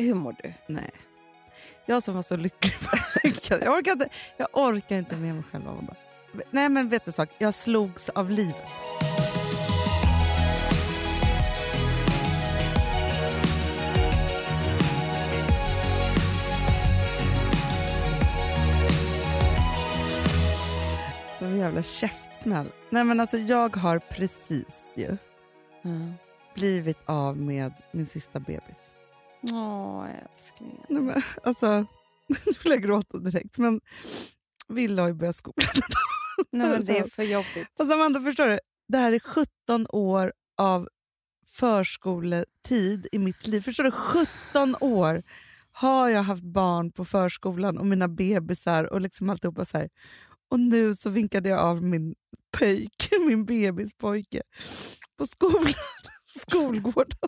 Hur 0.00 0.14
mår 0.14 0.36
du? 0.42 0.52
Nej. 0.66 0.90
Jag 1.86 2.02
som 2.02 2.14
var 2.14 2.22
så 2.22 2.36
lycklig 2.36 2.74
jag 3.48 3.78
orkar 3.78 3.92
inte, 3.92 4.08
jag 4.36 4.48
orkar 4.52 4.96
inte 4.96 5.16
med 5.16 5.34
mig 5.34 5.44
själv. 5.50 5.68
Amanda. 5.68 5.94
Nej 6.50 6.68
men 6.68 6.88
vet 6.88 7.04
du 7.04 7.12
sak, 7.12 7.28
jag 7.38 7.54
slogs 7.54 8.08
av 8.08 8.30
livet. 8.30 8.66
Som 21.38 21.46
en 21.46 21.58
jävla 21.58 21.82
käftsmäll. 21.82 22.72
Nej 22.90 23.04
men 23.04 23.20
alltså 23.20 23.36
jag 23.36 23.76
har 23.76 23.98
precis 23.98 24.94
ju 24.96 25.16
blivit 26.54 26.98
av 27.06 27.36
med 27.36 27.72
min 27.92 28.06
sista 28.06 28.40
bebis. 28.40 28.97
Åh, 29.42 30.06
älskling. 30.32 30.84
Nej, 30.88 31.02
men, 31.02 31.22
alltså, 31.42 31.66
nu 32.26 32.36
vill 32.64 32.72
jag 32.72 32.82
gråta 32.82 33.18
direkt, 33.18 33.58
men 33.58 33.80
Villa 34.68 35.02
har 35.02 35.08
ju 35.08 35.14
börjat 35.14 35.36
skolan. 35.36 35.68
Nej, 36.50 36.68
men 36.68 36.84
det 36.84 36.98
är 36.98 37.04
för 37.04 37.22
jobbigt. 37.22 37.68
Alltså 37.78 37.94
Amanda, 37.94 38.20
förstår 38.20 38.46
du? 38.46 38.58
Det 38.88 38.98
här 38.98 39.12
är 39.12 39.18
17 39.18 39.86
år 39.88 40.32
av 40.56 40.88
förskoletid 41.46 43.08
i 43.12 43.18
mitt 43.18 43.46
liv. 43.46 43.60
Förstår 43.60 43.84
du? 43.84 43.90
17 43.90 44.76
år 44.80 45.22
har 45.72 46.08
jag 46.08 46.22
haft 46.22 46.42
barn 46.44 46.92
på 46.92 47.04
förskolan 47.04 47.78
och 47.78 47.86
mina 47.86 48.08
bebisar 48.08 48.84
och 48.84 49.00
liksom 49.00 49.30
alltihopa 49.30 49.64
så 49.64 49.78
här. 49.78 49.88
Och 50.50 50.60
nu 50.60 50.94
så 50.94 51.10
vinkade 51.10 51.48
jag 51.48 51.58
av 51.58 51.82
min 51.82 52.14
pöjk, 52.58 53.08
min 53.26 53.44
bebispojke, 53.44 54.42
på 55.16 55.26
skolan, 55.26 55.72
skolgården. 56.38 57.18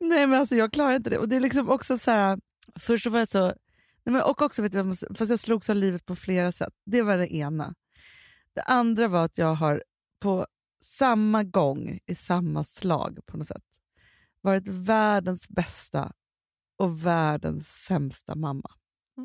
Nej 0.00 0.26
men 0.26 0.40
alltså 0.40 0.54
jag 0.54 0.72
klarar 0.72 0.96
inte 0.96 1.10
det. 1.10 1.18
Och 1.18 1.28
det 1.28 1.36
är 1.36 1.40
liksom 1.40 1.70
också 1.70 1.98
så 1.98 2.10
här, 2.10 2.38
först 2.78 3.04
så 3.04 3.10
var 3.10 3.18
jag 3.18 3.28
så, 3.28 3.46
nej 3.46 4.12
men 4.12 4.22
och 4.22 4.42
också 4.42 4.62
vet 4.62 4.72
du, 4.72 4.94
fast 5.14 5.30
jag 5.30 5.40
slogs 5.40 5.70
av 5.70 5.76
livet 5.76 6.06
på 6.06 6.16
flera 6.16 6.52
sätt. 6.52 6.74
Det 6.86 7.02
var 7.02 7.18
det 7.18 7.34
ena. 7.34 7.74
Det 8.54 8.62
andra 8.62 9.08
var 9.08 9.24
att 9.24 9.38
jag 9.38 9.54
har 9.54 9.82
på 10.20 10.46
samma 10.82 11.42
gång, 11.42 11.98
i 12.06 12.14
samma 12.14 12.64
slag 12.64 13.18
på 13.26 13.36
något 13.36 13.46
sätt, 13.46 13.64
varit 14.40 14.68
världens 14.68 15.48
bästa 15.48 16.12
och 16.78 17.06
världens 17.06 17.68
sämsta 17.68 18.34
mamma. 18.34 18.70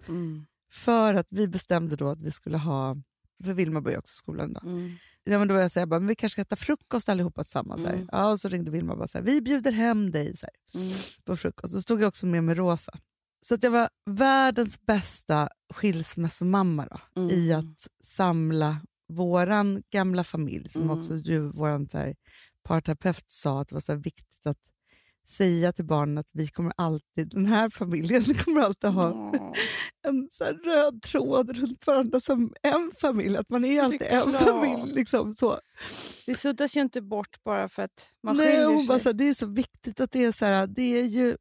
Mm. 0.07 0.45
För 0.71 1.13
att 1.13 1.31
vi 1.31 1.47
bestämde 1.47 1.95
då 1.95 2.09
att 2.09 2.21
vi 2.21 2.31
skulle 2.31 2.57
ha, 2.57 2.95
för 3.43 3.53
Vilma 3.53 3.81
började 3.81 3.99
också 3.99 4.15
skolan 4.15 4.53
då. 4.53 4.59
Mm. 4.69 4.91
Ja, 5.23 5.39
men 5.39 5.47
då 5.47 5.53
var 5.53 5.61
jag 5.61 5.71
så 5.71 5.79
här, 5.79 5.87
bara, 5.87 5.99
men 5.99 6.07
vi 6.07 6.15
kanske 6.15 6.33
ska 6.33 6.41
äta 6.41 6.55
frukost 6.55 7.09
allihopa 7.09 7.43
tillsammans. 7.43 7.81
Så. 7.81 7.87
Mm. 7.87 8.09
Ja, 8.11 8.29
och 8.29 8.39
så 8.39 8.49
ringde 8.49 8.71
Vilma 8.71 8.91
och 8.91 8.97
bara 8.97 9.07
så 9.07 9.17
här, 9.17 9.25
vi 9.25 9.41
bjuder 9.41 9.71
hem 9.71 10.11
dig 10.11 10.37
så 10.37 10.45
här, 10.45 10.81
Mm. 10.83 10.97
på 11.25 11.35
frukost. 11.35 11.73
Då 11.73 11.81
stod 11.81 12.01
jag 12.01 12.07
också 12.07 12.25
med 12.25 12.43
med 12.43 12.57
Rosa. 12.57 12.99
Så 13.41 13.55
att 13.55 13.63
jag 13.63 13.71
var 13.71 13.89
världens 14.09 14.81
bästa 14.85 15.49
skilsmässomamma 15.73 16.87
då, 16.87 17.21
Mm. 17.21 17.35
i 17.35 17.53
att 17.53 17.87
samla 18.03 18.77
våran 19.07 19.83
gamla 19.91 20.23
familj, 20.23 20.69
som 20.69 20.81
Mm. 20.81 20.97
också 20.97 21.15
ju 21.15 21.39
vår 21.39 21.87
så 21.89 22.13
parterapeut 22.63 23.25
sa 23.31 23.61
att 23.61 23.67
det 23.67 23.75
var 23.75 23.81
så 23.81 23.95
viktigt 23.95 24.45
att 24.47 24.59
säga 25.25 25.73
till 25.73 25.85
barnen 25.85 26.17
att 26.17 26.29
vi 26.33 26.47
kommer 26.47 26.73
alltid, 26.77 27.29
den 27.29 27.45
här 27.45 27.69
familjen 27.69 28.23
kommer 28.45 28.61
alltid 28.61 28.89
ha 28.89 29.11
Åh. 29.11 29.53
en 30.07 30.27
så 30.31 30.43
röd 30.43 31.01
tråd 31.01 31.57
runt 31.57 31.87
varandra 31.87 32.19
som 32.19 32.53
en 32.61 32.91
familj. 33.01 33.37
Att 33.37 33.49
man 33.49 33.65
är 33.65 33.81
alltid 33.83 34.01
en 34.01 34.21
klart. 34.31 34.41
familj. 34.41 34.93
Liksom, 34.93 35.33
så. 35.33 35.59
Det 36.25 36.35
suddas 36.35 36.77
ju 36.77 36.81
inte 36.81 37.01
bort 37.01 37.43
bara 37.43 37.69
för 37.69 37.83
att 37.83 38.09
man 38.23 38.37
Nej, 38.37 38.47
skiljer 38.47 38.77
sig. 38.77 38.87
bara, 38.87 38.99
så 38.99 39.09
här, 39.09 39.13
det 39.13 39.29
är 39.29 39.33
så 39.33 39.45
viktigt 39.47 39.99
att 39.99 40.11
det 40.11 40.23
är 40.25 40.31
så 40.31 40.45
här, 40.45 40.67
det 40.67 40.99
är 40.99 41.03
ju, 41.03 41.37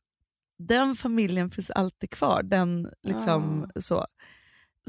den 0.58 0.96
familjen 0.96 1.50
finns 1.50 1.70
alltid 1.70 2.10
kvar. 2.10 2.42
Den, 2.42 2.88
liksom, 3.02 3.70
så. 3.76 4.06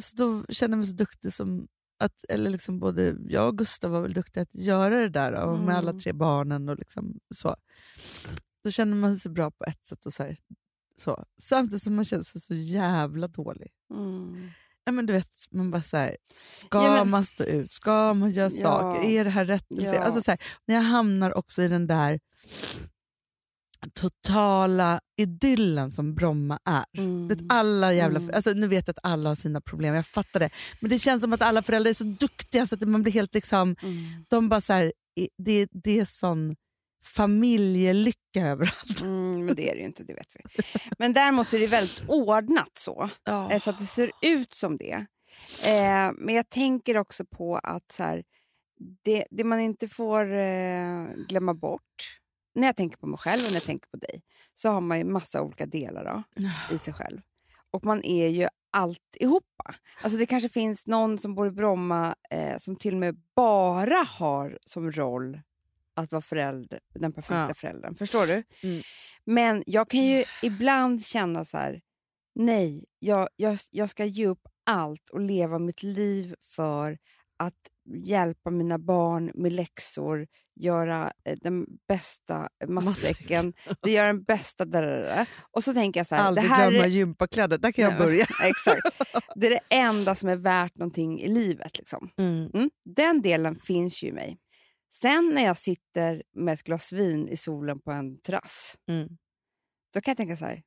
så 0.01 0.15
då 0.15 0.43
kände 0.49 0.73
jag 0.73 0.77
mig 0.79 0.87
så 0.87 0.93
duktig 0.95 1.33
som 1.33 1.67
att, 1.99 2.25
eller 2.29 2.49
liksom 2.49 2.79
både 2.79 3.15
jag 3.27 3.47
och 3.47 3.57
Gustav 3.57 3.91
var 3.91 4.01
väl 4.01 4.13
duktiga 4.13 4.43
att 4.43 4.55
göra 4.55 4.95
det 4.99 5.09
där 5.09 5.33
och 5.33 5.59
med 5.59 5.77
alla 5.77 5.89
Mm. 5.89 5.99
tre 5.99 6.13
barnen 6.13 6.69
och 6.69 6.77
liksom 6.77 7.19
så. 7.35 7.55
Då 8.65 8.71
känner 8.71 8.97
man 8.97 9.17
sig 9.19 9.31
bra 9.31 9.51
på 9.51 9.65
ett 9.65 9.85
sätt 9.85 10.05
och 10.05 10.13
så, 10.13 10.23
här, 10.23 10.37
så. 10.97 11.25
samtidigt 11.41 11.83
som 11.83 11.95
man 11.95 12.05
känner 12.05 12.23
sig 12.23 12.41
så 12.41 12.53
jävla 12.53 13.27
dålig. 13.27 13.71
Mm. 13.93 14.49
Nej, 14.85 14.93
men 14.93 15.05
du 15.05 15.13
vet, 15.13 15.29
man 15.51 15.71
bara 15.71 15.81
så 15.81 15.97
här, 15.97 16.17
ska 16.51 16.83
Ja, 16.83 16.93
men- 16.95 17.09
man 17.09 17.25
stå 17.25 17.43
ut? 17.43 17.71
Ska 17.71 18.13
man 18.13 18.31
göra 18.31 18.49
Ja. 18.53 18.61
saker? 18.61 19.09
Är 19.09 19.23
det 19.23 19.29
här 19.29 19.45
rätt? 19.45 19.65
Ja. 19.69 19.99
Alltså, 19.99 20.21
så 20.21 20.31
här, 20.31 20.39
jag 20.65 20.81
hamnar 20.81 21.37
också 21.37 21.61
i 21.61 21.67
den 21.67 21.87
där 21.87 22.19
totala 23.93 24.99
idyllen 25.17 25.91
som 25.91 26.15
Bromma 26.15 26.59
är. 26.65 26.85
Mm. 26.97 27.27
Vet, 27.27 27.39
alla 27.49 27.93
jävla, 27.93 28.19
Mm. 28.19 28.35
alltså, 28.35 28.51
nu 28.53 28.67
vet 28.67 28.87
jag 28.87 28.93
att 28.97 29.05
alla 29.11 29.29
har 29.29 29.35
sina 29.35 29.61
problem, 29.61 29.95
jag 29.95 30.05
fattar 30.07 30.39
det. 30.39 30.49
Men 30.79 30.89
det 30.89 30.99
känns 30.99 31.21
som 31.21 31.33
att 31.33 31.41
alla 31.41 31.61
föräldrar 31.61 31.89
är 31.89 31.93
så 31.93 32.03
duktiga 32.03 32.67
så 32.67 32.75
att 32.75 32.81
man 32.87 33.03
blir 33.03 33.13
helt 33.13 33.33
liksom, 33.33 33.75
Mm. 33.81 34.25
de 34.29 34.49
bara 34.49 34.61
så 34.61 34.73
här, 34.73 34.93
det, 35.37 35.67
det 35.71 35.99
är 35.99 36.05
sån 36.05 36.55
familjelycka 37.05 38.41
överallt. 38.47 39.01
Mm, 39.01 39.45
men 39.45 39.55
det 39.55 39.69
är 39.69 39.73
det 39.75 39.79
ju 39.79 39.85
inte, 39.85 40.03
det 40.03 40.13
vet 40.13 40.35
vi. 40.35 40.63
Men 40.97 41.13
däremot 41.13 41.53
är 41.53 41.59
det 41.59 41.67
väldigt 41.67 42.03
ordnat 42.07 42.71
så. 42.77 43.09
Eh, 43.51 43.59
Så 43.59 43.69
att 43.69 43.79
det 43.79 43.85
ser 43.85 44.11
ut 44.21 44.53
som 44.53 44.77
det. 44.77 45.05
Eh, 45.65 46.11
men 46.17 46.35
jag 46.35 46.49
tänker 46.49 46.97
också 46.97 47.25
på 47.25 47.57
att 47.57 47.91
så 47.91 48.03
här, 48.03 48.23
det, 49.03 49.25
det 49.31 49.43
man 49.43 49.59
inte 49.59 49.87
får 49.87 50.31
eh, 50.33 51.05
glömma 51.29 51.53
bort, 51.53 52.19
när 52.55 52.67
jag 52.67 52.75
tänker 52.75 52.97
på 52.97 53.07
mig 53.07 53.17
själv 53.17 53.41
och 53.45 53.49
när 53.51 53.55
jag 53.55 53.63
tänker 53.63 53.89
på 53.89 53.97
dig, 53.97 54.21
så 54.53 54.69
har 54.69 54.81
man 54.81 54.97
ju 54.97 55.03
massa 55.03 55.41
olika 55.41 55.65
delar 55.65 56.03
då, 56.05 56.23
i 56.75 56.77
sig 56.77 56.93
själv. 56.93 57.21
Och 57.71 57.85
man 57.85 58.03
är 58.03 58.27
ju 58.27 58.47
alltihopa. 58.71 59.75
Alltså 60.01 60.19
det 60.19 60.25
kanske 60.25 60.49
finns 60.49 60.87
någon 60.87 61.17
som 61.17 61.35
bor 61.35 61.47
i 61.47 61.51
Bromma 61.51 62.15
eh, 62.29 62.57
som 62.57 62.75
till 62.75 62.93
och 62.93 62.99
med 62.99 63.15
bara 63.35 63.95
har 64.09 64.57
som 64.65 64.91
roll 64.91 65.39
att 65.95 66.11
vara 66.11 66.21
förälder, 66.21 66.79
den 66.93 67.13
perfekta 67.13 67.45
Ja. 67.47 67.53
föräldern. 67.53 67.95
Förstår 67.95 68.27
du? 68.27 68.43
Mm. 68.63 68.81
Men 69.25 69.63
jag 69.65 69.89
kan 69.89 70.03
ju 70.05 70.23
ibland 70.41 71.05
känna 71.05 71.45
så 71.45 71.57
här, 71.57 71.81
nej, 72.35 72.85
jag, 72.99 73.29
jag, 73.35 73.57
jag 73.71 73.89
ska 73.89 74.05
ge 74.05 74.27
upp 74.27 74.41
allt 74.65 75.09
och 75.09 75.19
leva 75.19 75.59
mitt 75.59 75.83
liv 75.83 76.35
för 76.41 76.97
att 77.39 77.53
hjälpa 77.95 78.49
mina 78.49 78.77
barn 78.79 79.31
med 79.35 79.51
läxor, 79.51 80.27
göra 80.55 81.11
eh, 81.25 81.37
den 81.41 81.65
bästa 81.87 82.49
matsäcken, 82.67 83.53
det 83.81 83.91
gör 83.91 84.05
den 84.07 84.23
bästa... 84.23 84.65
Där, 84.65 84.81
där, 84.83 85.01
där. 85.01 85.29
Och 85.51 85.63
så 85.63 85.73
tänker 85.73 85.99
jag 85.99 86.07
så 86.07 86.15
här, 86.15 86.21
det 86.23 86.27
Aldrig 86.27 86.45
här 86.49 86.69
glömma 86.71 86.85
är- 86.85 86.89
gympakläder, 86.89 87.57
där 87.57 87.71
kan 87.71 87.83
jag 87.83 87.91
Nej, 87.93 87.99
börja. 87.99 88.25
Exakt. 88.43 88.81
Det 89.35 89.47
är 89.47 89.51
det 89.51 89.75
enda 89.75 90.15
som 90.15 90.29
är 90.29 90.35
värt 90.35 90.77
någonting 90.77 91.21
i 91.21 91.27
livet. 91.27 91.77
Liksom. 91.77 92.09
Mm. 92.17 92.69
Den 92.95 93.21
delen 93.21 93.59
finns 93.59 94.03
ju 94.03 94.07
i 94.07 94.11
mig. 94.11 94.37
Sen 95.01 95.31
när 95.33 95.43
jag 95.45 95.57
sitter 95.57 96.23
med 96.33 96.53
ett 96.53 96.63
glas 96.63 96.93
vin 96.93 97.27
i 97.27 97.37
solen 97.37 97.79
på 97.81 97.91
en 97.91 98.17
terrass, 98.21 98.77
Mm. 98.87 99.17
då 99.93 100.01
kan 100.01 100.11
jag 100.11 100.17
tänka 100.17 100.37
så 100.37 100.45
här, 100.45 100.63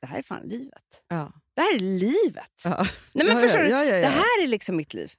det 0.00 0.06
här 0.06 0.18
är 0.18 0.22
fan 0.22 0.42
livet. 0.48 1.04
Ja. 1.08 1.32
Det 1.54 1.60
här 1.62 1.74
är 1.74 1.78
livet. 1.78 2.62
Ja. 2.64 2.86
Nej, 3.12 3.26
men 3.26 3.36
Ja, 3.36 3.40
förstår 3.40 3.64
ja, 3.64 3.84
du? 3.84 3.90
Det 3.90 4.06
här 4.06 4.42
är 4.42 4.46
liksom 4.46 4.76
mitt 4.76 4.94
liv. 4.94 5.12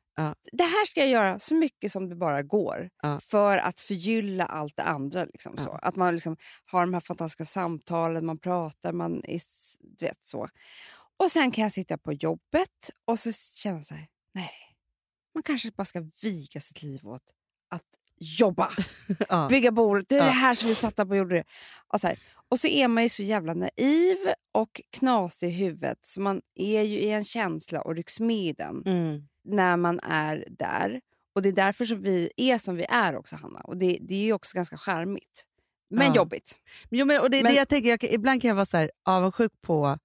Det 0.51 0.63
här 0.63 0.85
ska 0.85 0.99
jag 0.99 1.09
göra 1.09 1.39
så 1.39 1.55
mycket 1.55 1.91
som 1.91 2.09
det 2.09 2.15
bara 2.15 2.41
går 2.43 2.89
för 3.21 3.57
att 3.57 3.81
förgylla 3.81 4.45
allt 4.45 4.75
det 4.75 4.83
andra. 4.83 5.25
Liksom, 5.25 5.57
så. 5.57 5.71
Att 5.71 5.95
man 5.95 6.13
liksom 6.13 6.37
har 6.65 6.81
de 6.81 6.93
här 6.93 7.01
fantastiska 7.01 7.45
samtalen, 7.45 8.25
man 8.25 8.39
pratar, 8.39 8.93
man 8.93 9.21
är 9.23 9.41
du 9.79 10.05
vet, 10.05 10.25
så. 10.25 10.49
Och 11.17 11.31
sen 11.31 11.51
kan 11.51 11.61
jag 11.63 11.71
sitta 11.71 11.97
på 11.97 12.13
jobbet 12.13 12.89
och 13.05 13.19
så 13.19 13.31
känna 13.33 13.83
så 13.83 13.93
här, 13.93 14.07
nej, 14.33 14.51
man 15.33 15.43
kanske 15.43 15.71
bara 15.71 15.85
ska 15.85 16.03
viga 16.21 16.61
sitt 16.61 16.83
liv 16.83 17.07
åt 17.07 17.23
att 17.69 17.83
jobba, 18.39 18.71
Ja. 19.29 19.47
bygga 19.49 19.71
bordet, 19.71 20.09
det 20.09 20.15
är 20.15 20.19
Ja. 20.19 20.25
det 20.25 20.31
här 20.31 20.55
som 20.55 20.67
vi 20.69 20.75
satt 20.75 20.95
på 20.95 21.15
jorden. 21.15 21.43
Och, 21.93 22.01
så 22.01 22.07
här. 22.07 22.19
och 22.49 22.59
så 22.59 22.67
är 22.67 22.87
man 22.87 23.03
ju 23.03 23.09
så 23.09 23.23
jävla 23.23 23.53
naiv 23.53 24.17
och 24.51 24.81
knasig 24.91 25.47
i 25.47 25.51
huvudet 25.51 25.97
så 26.01 26.21
man 26.21 26.41
är 26.55 26.81
ju 26.81 26.99
i 26.99 27.09
en 27.11 27.23
känsla 27.25 27.81
och 27.81 27.95
rycks 27.95 28.19
med 28.19 28.37
i 28.45 28.53
den 28.53 28.83
Mm. 28.85 29.27
när 29.43 29.77
man 29.77 29.99
är 29.99 30.45
där. 30.49 31.01
Och 31.35 31.41
det 31.41 31.49
är 31.49 31.53
därför 31.53 31.85
som 31.85 32.01
vi 32.01 32.29
är 32.37 32.57
som 32.57 32.75
vi 32.75 32.85
är 32.89 33.15
också, 33.15 33.35
Hanna. 33.35 33.59
Och 33.59 33.77
det, 33.77 33.97
det 34.01 34.15
är 34.15 34.23
ju 34.23 34.33
också 34.33 34.55
ganska 34.55 34.77
charmigt. 34.77 35.43
Men 35.89 36.07
Ja. 36.07 36.15
jobbigt. 36.15 36.55
Jo, 36.89 37.05
men, 37.05 37.21
och 37.21 37.29
det 37.29 37.43
Men- 37.43 37.51
det 37.51 37.57
jag 37.57 37.69
tänker, 37.69 37.89
jag, 37.89 38.03
ibland 38.03 38.41
kan 38.41 38.47
jag 38.49 38.55
vara 38.55 38.65
så 38.65 38.77
här, 38.77 38.91
avundsjuk 39.05 39.51
på 39.61 39.97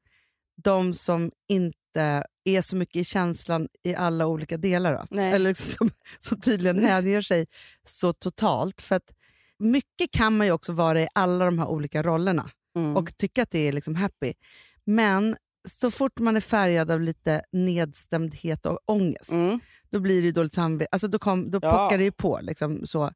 de 0.62 0.94
som 0.94 1.30
inte 1.48 2.26
är 2.48 2.62
så 2.62 2.76
mycket 2.76 2.96
i 2.96 3.04
känslan 3.04 3.68
i 3.82 3.94
alla 3.94 4.26
olika 4.26 4.56
delar. 4.56 4.92
Då. 4.94 5.06
Nej. 5.10 5.32
Eller 5.32 5.50
liksom, 5.50 5.88
som, 5.88 5.90
som 6.18 6.40
tydligen 6.40 6.84
hänger 6.84 7.20
sig 7.20 7.46
så 7.88 8.12
totalt. 8.12 8.80
För 8.80 8.96
att 8.96 9.12
mycket 9.58 10.10
kan 10.12 10.36
man 10.36 10.46
ju 10.46 10.52
också 10.52 10.72
vara 10.72 11.02
i 11.02 11.08
alla 11.14 11.44
de 11.44 11.58
här 11.58 11.66
olika 11.68 12.02
rollerna 12.02 12.50
Mm. 12.76 12.96
och 12.96 13.16
tycka 13.16 13.42
att 13.42 13.50
det 13.50 13.68
är 13.68 13.72
liksom 13.72 13.94
happy. 13.94 14.32
Men 14.84 15.36
så 15.68 15.90
fort 15.90 16.18
man 16.18 16.36
är 16.36 16.40
färgad 16.40 16.90
av 16.90 17.00
lite 17.00 17.42
nedstämdhet 17.52 18.66
och 18.66 18.78
ångest, 18.86 19.30
Mm. 19.30 19.60
då 19.90 20.00
blir 20.00 20.22
det 20.22 20.32
dåligt 20.32 20.54
samvete. 20.54 20.88
Alltså 20.92 21.08
då, 21.08 21.18
kom, 21.18 21.50
då 21.50 21.58
Ja. 21.62 21.70
pockar 21.70 21.98
det 21.98 22.04
ju 22.04 22.12
på. 22.12 22.40
Liksom, 22.42 22.86
så. 22.86 23.10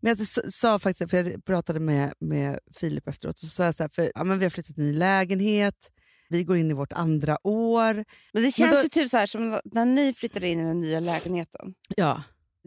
Men 0.00 0.16
jag 0.18 0.26
sa 0.54 0.78
faktiskt, 0.78 1.10
för 1.10 1.24
jag 1.30 1.44
pratade 1.44 1.80
med, 1.80 2.12
med 2.20 2.58
Filip 2.76 3.08
efteråt, 3.08 3.38
så 3.38 3.46
sa 3.46 3.64
jag 3.64 3.74
så 3.74 3.82
här, 3.82 3.90
för, 3.92 4.12
ja, 4.14 4.24
men 4.24 4.38
vi 4.38 4.44
har 4.44 4.50
flyttat 4.50 4.76
ny 4.76 4.92
lägenhet, 4.92 5.90
vi 6.28 6.44
går 6.44 6.56
in 6.56 6.70
i 6.70 6.74
vårt 6.74 6.92
andra 6.92 7.46
år. 7.46 8.04
Men 8.32 8.42
det 8.42 8.50
känns 8.50 8.76
då- 8.76 8.82
ju 8.82 8.88
typ 8.88 9.10
så 9.10 9.16
här 9.16 9.26
som 9.26 9.60
när 9.64 9.84
ni 9.84 10.14
flyttade 10.14 10.48
in 10.48 10.60
i 10.60 10.64
den 10.64 10.80
nya 10.80 11.00
lägenheten. 11.00 11.74
Ja, 11.96 12.22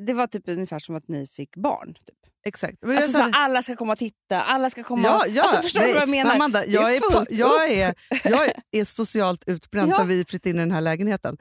Det 0.08 0.14
var 0.14 0.28
typ 0.28 0.44
ungefär 0.48 0.80
som 0.80 0.96
att 0.96 1.08
ni 1.08 1.28
fick 1.28 1.56
barn. 1.56 1.94
Typ. 1.94 2.16
exakt. 2.46 2.78
Men 2.82 2.98
Alltså, 2.98 3.12
så 3.12 3.18
det- 3.26 3.32
alla 3.34 3.62
ska 3.62 3.76
komma 3.76 3.94
och 3.94 4.00
titta, 4.00 4.42
alla 4.42 4.70
ska 4.70 4.84
komma... 4.84 5.08
Ja, 5.08 5.26
ja, 5.28 5.44
alltså, 5.44 5.62
förstår 5.62 5.80
nej, 5.80 5.88
du 5.90 5.94
vad 5.94 6.02
jag 6.02 6.10
menar? 6.10 6.36
Amanda, 6.36 6.66
jag, 6.66 6.96
är 6.96 7.00
på, 7.00 7.26
jag, 7.30 7.72
är, 7.72 7.94
jag 8.24 8.52
är 8.72 8.86
socialt 8.86 9.44
utbränd 9.48 9.92
Ja. 9.92 9.98
sen 9.98 10.08
vi 10.08 10.26
flyttade 10.28 10.50
in 10.50 10.56
i 10.56 10.60
den 10.60 10.72
här 10.72 10.82
lägenheten. 10.82 11.38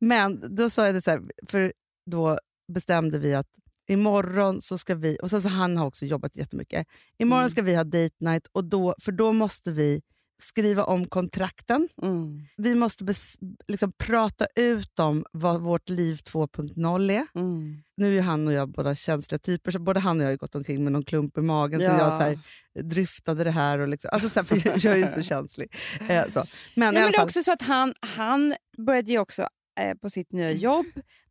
Men 0.00 0.56
då 0.56 0.70
sa 0.70 0.86
jag 0.86 0.94
det 0.94 1.02
så 1.02 1.10
här, 1.10 1.20
för 1.46 1.72
då 2.10 2.38
bestämde 2.72 3.18
vi 3.18 3.34
att 3.34 3.46
imorgon 3.88 4.60
så 4.62 4.78
ska 4.78 4.94
vi, 4.94 5.18
och 5.22 5.30
sen 5.30 5.42
så 5.42 5.48
han 5.48 5.76
har 5.76 5.86
också 5.86 6.04
jobbat 6.04 6.36
jättemycket, 6.36 6.86
imorgon 7.18 7.40
Mm. 7.42 7.50
ska 7.50 7.62
vi 7.62 7.74
ha 7.76 7.84
date 7.84 8.14
night, 8.20 8.46
och 8.52 8.64
då, 8.64 8.94
för 9.02 9.12
då 9.12 9.32
måste 9.32 9.72
vi 9.72 10.02
skriva 10.42 10.84
om 10.84 11.06
kontrakten. 11.06 11.88
Mm. 12.02 12.46
Vi 12.56 12.74
måste 12.74 13.04
bes, 13.04 13.34
liksom 13.68 13.92
prata 13.92 14.46
ut 14.56 14.98
om 14.98 15.24
vad 15.32 15.60
vårt 15.60 15.88
liv 15.88 16.14
2.0 16.14 17.12
är. 17.12 17.26
Mm. 17.34 17.82
Nu 17.96 18.18
är 18.18 18.22
han 18.22 18.46
och 18.46 18.52
jag 18.52 18.68
båda 18.68 18.94
känsliga 18.94 19.38
typer, 19.38 19.70
så 19.70 19.78
både 19.78 20.00
han 20.00 20.20
och 20.20 20.24
jag 20.26 20.30
har 20.30 20.36
gått 20.36 20.54
omkring 20.54 20.84
med 20.84 20.92
någon 20.92 21.02
klump 21.02 21.38
i 21.38 21.40
magen. 21.40 21.80
Ja. 21.80 21.98
jag 21.98 22.08
så 22.08 22.24
här, 22.24 22.38
dryftade 22.82 23.44
det 23.44 23.50
här. 23.50 23.78
Och 23.78 23.88
liksom, 23.88 24.10
alltså 24.12 24.28
så 24.28 24.40
här, 24.40 24.44
för 24.44 24.68
jag, 24.68 24.78
jag 24.78 24.92
är 24.92 25.06
ju 25.06 25.12
så 25.12 25.22
känslig. 25.22 25.74
Eh, 26.08 26.28
så. 26.28 26.44
Men 26.74 26.88
alla 26.88 27.00
men 27.00 27.12
det 27.12 27.18
är 27.18 27.22
också 27.22 27.42
så 27.42 27.52
att 27.52 27.62
han, 27.62 27.94
han 28.00 28.54
började 28.86 29.12
ju 29.12 29.18
också 29.18 29.48
eh, 29.80 29.94
på 29.94 30.10
sitt 30.10 30.32
nya 30.32 30.50
jobb 30.50 30.86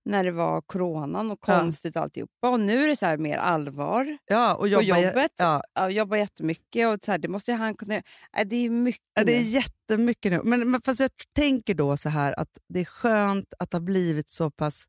när 0.05 0.23
det 0.23 0.31
var 0.31 0.61
coronan 0.61 1.31
och 1.31 1.39
Ja. 1.47 1.59
konstigt 1.59 1.95
och 1.95 2.01
alltihopa. 2.01 2.49
Och 2.49 2.59
nu 2.59 2.83
är 2.83 2.87
det 2.87 2.95
så 2.95 3.05
här 3.05 3.17
mer 3.17 3.37
allvar. 3.37 4.17
ja, 4.25 4.55
och 4.55 4.67
jobba, 4.67 4.83
jobbet. 4.99 5.31
Ja, 5.37 5.63
Ja, 5.73 5.89
jobbar 5.89 6.17
jättemycket 6.17 6.87
och 6.87 6.97
så 7.05 7.11
här, 7.11 7.17
det 7.17 7.27
måste 7.27 7.53
han 7.53 7.75
kunna. 7.75 8.01
Nej, 8.35 8.45
Det 8.45 8.55
är 8.55 8.69
mycket 8.69 9.01
ja, 9.15 9.23
det 9.23 9.35
är 9.35 9.39
nu. 9.43 9.45
jättemycket 9.49 10.31
nu. 10.31 10.41
Men, 10.43 10.71
men 10.71 10.81
fast 10.81 10.99
jag 10.99 11.09
tänker 11.35 11.73
då 11.73 11.97
så 11.97 12.09
här 12.09 12.39
att 12.39 12.57
det 12.69 12.79
är 12.79 12.85
skönt 12.85 13.53
att 13.59 13.73
ha 13.73 13.79
blivit 13.79 14.29
så 14.29 14.51
pass 14.51 14.85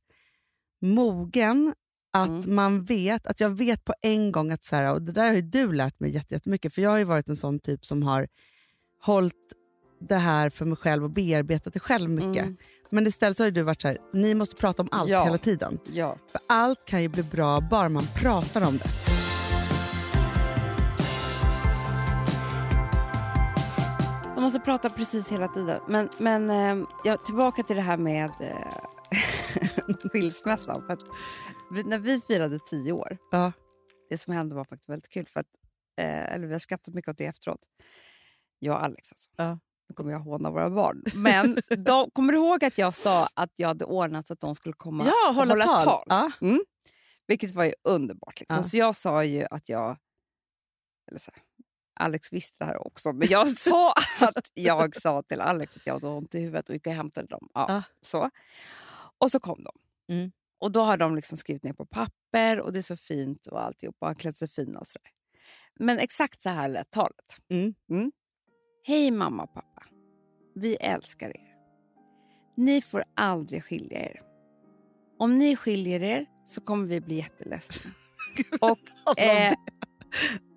mogen 0.80 1.74
att 2.12 2.28
Mm. 2.44 2.54
man 2.54 2.84
vet, 2.84 3.26
att 3.26 3.40
jag 3.40 3.50
vet 3.50 3.84
på 3.84 3.94
en 4.02 4.32
gång 4.32 4.50
att 4.50 4.64
så 4.64 4.76
här, 4.76 4.92
och 4.92 5.02
det 5.02 5.12
där 5.12 5.34
har 5.34 5.40
du 5.42 5.72
lärt 5.72 6.00
mig 6.00 6.10
jätte- 6.10 6.34
jättemycket, 6.34 6.74
för 6.74 6.82
jag 6.82 6.90
har 6.90 6.98
ju 6.98 7.04
varit 7.04 7.28
en 7.28 7.36
sån 7.36 7.58
typ 7.58 7.84
som 7.86 8.02
har 8.02 8.28
hållit 9.02 9.52
det 10.00 10.16
här 10.16 10.50
för 10.50 10.64
mig 10.64 10.76
själv 10.76 11.04
och 11.04 11.10
bearbetat 11.10 11.72
det 11.72 11.80
själv 11.80 12.10
mycket. 12.10 12.42
Mm. 12.42 12.56
Men 12.94 13.06
istället 13.06 13.36
så 13.36 13.44
har 13.44 13.50
du 13.50 13.62
varit 13.62 13.80
så 13.82 13.88
här, 13.88 13.98
ni 14.12 14.34
måste 14.34 14.56
prata 14.56 14.82
om 14.82 14.88
allt 14.92 15.10
Ja. 15.10 15.24
hela 15.24 15.38
tiden. 15.38 15.78
Ja. 15.92 16.16
För 16.32 16.40
allt 16.48 16.84
kan 16.84 17.02
ju 17.02 17.08
bli 17.08 17.22
bra 17.22 17.60
bara 17.60 17.88
man 17.88 18.04
pratar 18.16 18.66
om 18.66 18.78
det. 18.78 18.84
Man 24.34 24.42
måste 24.42 24.60
prata 24.60 24.90
precis 24.90 25.32
hela 25.32 25.48
tiden. 25.48 25.80
Men, 25.88 26.08
men 26.18 26.50
eh, 26.50 26.86
ja, 27.04 27.16
tillbaka 27.16 27.62
till 27.62 27.76
det 27.76 27.82
här 27.82 27.96
med 27.96 28.30
eh, 28.40 28.72
skilsmässan. 30.12 30.86
För 30.86 30.92
att 30.92 31.02
när 31.86 31.98
vi 31.98 32.20
firade 32.20 32.58
tio 32.58 32.92
år, 32.92 33.18
Ja. 33.30 33.52
det 34.10 34.18
som 34.18 34.32
hände 34.34 34.54
var 34.54 34.64
faktiskt 34.64 34.88
väldigt 34.90 35.08
kul. 35.08 35.26
För 35.26 35.40
att, 35.40 35.46
eh, 36.00 36.34
eller 36.34 36.46
vi 36.46 36.52
har 36.52 36.58
skrattat 36.60 36.94
mycket 36.94 37.10
åt 37.10 37.18
det 37.18 37.26
efteråt. 37.26 37.60
Jag 38.58 38.74
och 38.74 38.84
Alex 38.84 39.12
alltså. 39.12 39.30
Ja. 39.36 39.58
Nu 39.92 39.96
kommer 39.96 40.12
jag 40.12 40.20
håna 40.20 40.50
våra 40.50 40.70
barn. 40.70 41.02
Men 41.14 41.58
de, 41.84 42.10
kommer 42.10 42.32
du 42.32 42.38
ihåg 42.38 42.64
att 42.64 42.78
jag 42.78 42.94
sa 42.94 43.28
att 43.34 43.50
jag 43.56 43.68
hade 43.68 43.84
ordnat 43.84 44.26
så 44.26 44.32
att 44.32 44.40
de 44.40 44.54
skulle 44.54 44.72
komma 44.72 45.04
Ja, 45.06 45.28
och 45.28 45.34
hålla, 45.34 45.66
tal. 45.66 46.04
Ja. 46.08 46.30
Vilket 47.26 47.54
var 47.54 47.64
ju 47.64 47.74
underbart. 47.82 48.40
Liksom. 48.40 48.56
Ja. 48.56 48.62
Så 48.62 48.76
jag 48.76 48.96
sa 48.96 49.24
ju 49.24 49.46
att 49.50 49.68
jag... 49.68 49.96
Eller 51.10 51.18
så 51.18 51.30
här, 51.34 51.42
Alex 52.00 52.32
visste 52.32 52.56
det 52.58 52.64
här 52.64 52.86
också, 52.86 53.12
men 53.12 53.28
jag 53.28 53.48
sa 53.58 53.92
att 54.20 54.50
jag 54.54 54.96
sa 54.96 55.22
till 55.22 55.40
Alex 55.40 55.76
att 55.76 55.86
jag 55.86 55.94
hade 55.94 56.06
ont 56.06 56.34
i 56.34 56.38
huvudet 56.38 56.68
och 56.68 56.74
gick 56.74 56.86
och 56.86 56.92
hämtade 56.92 57.26
dem. 57.26 57.48
Ja. 57.54 57.82
Så. 58.02 58.30
Och 59.18 59.30
så 59.30 59.40
kom 59.40 59.64
de. 59.64 59.72
Mm. 60.14 60.32
Och 60.60 60.72
då 60.72 60.82
har 60.82 60.96
de 60.96 61.16
liksom 61.16 61.38
skrivit 61.38 61.64
ner 61.64 61.72
på 61.72 61.86
papper 61.86 62.60
och 62.60 62.72
det 62.72 62.80
är 62.80 62.82
så 62.82 62.96
fint 62.96 63.46
och 63.46 63.64
alltihop 63.64 63.96
och 63.98 64.06
har 64.06 64.14
klätt 64.14 64.36
sig 64.36 64.48
fina 64.48 64.80
och 64.80 64.86
sådär. 64.86 65.10
Men 65.80 65.98
exakt 65.98 66.42
så 66.42 66.48
här 66.48 66.68
lät 66.68 66.90
talet. 66.90 67.36
Mm. 67.50 67.74
Hej 68.84 69.10
mamma 69.10 69.42
och 69.42 69.54
pappa. 69.54 69.82
Vi 70.54 70.76
älskar 70.76 71.28
er. 71.28 71.52
Ni 72.56 72.82
får 72.82 73.04
aldrig 73.16 73.64
skilja 73.64 73.98
er. 74.00 74.20
Om 75.18 75.38
ni 75.38 75.56
skiljer 75.56 76.02
er 76.02 76.26
så 76.46 76.60
kommer 76.60 76.86
vi 76.86 77.00
bli 77.00 77.14
jätteledsna. 77.16 77.90
Och 78.60 79.20
eh, 79.20 79.54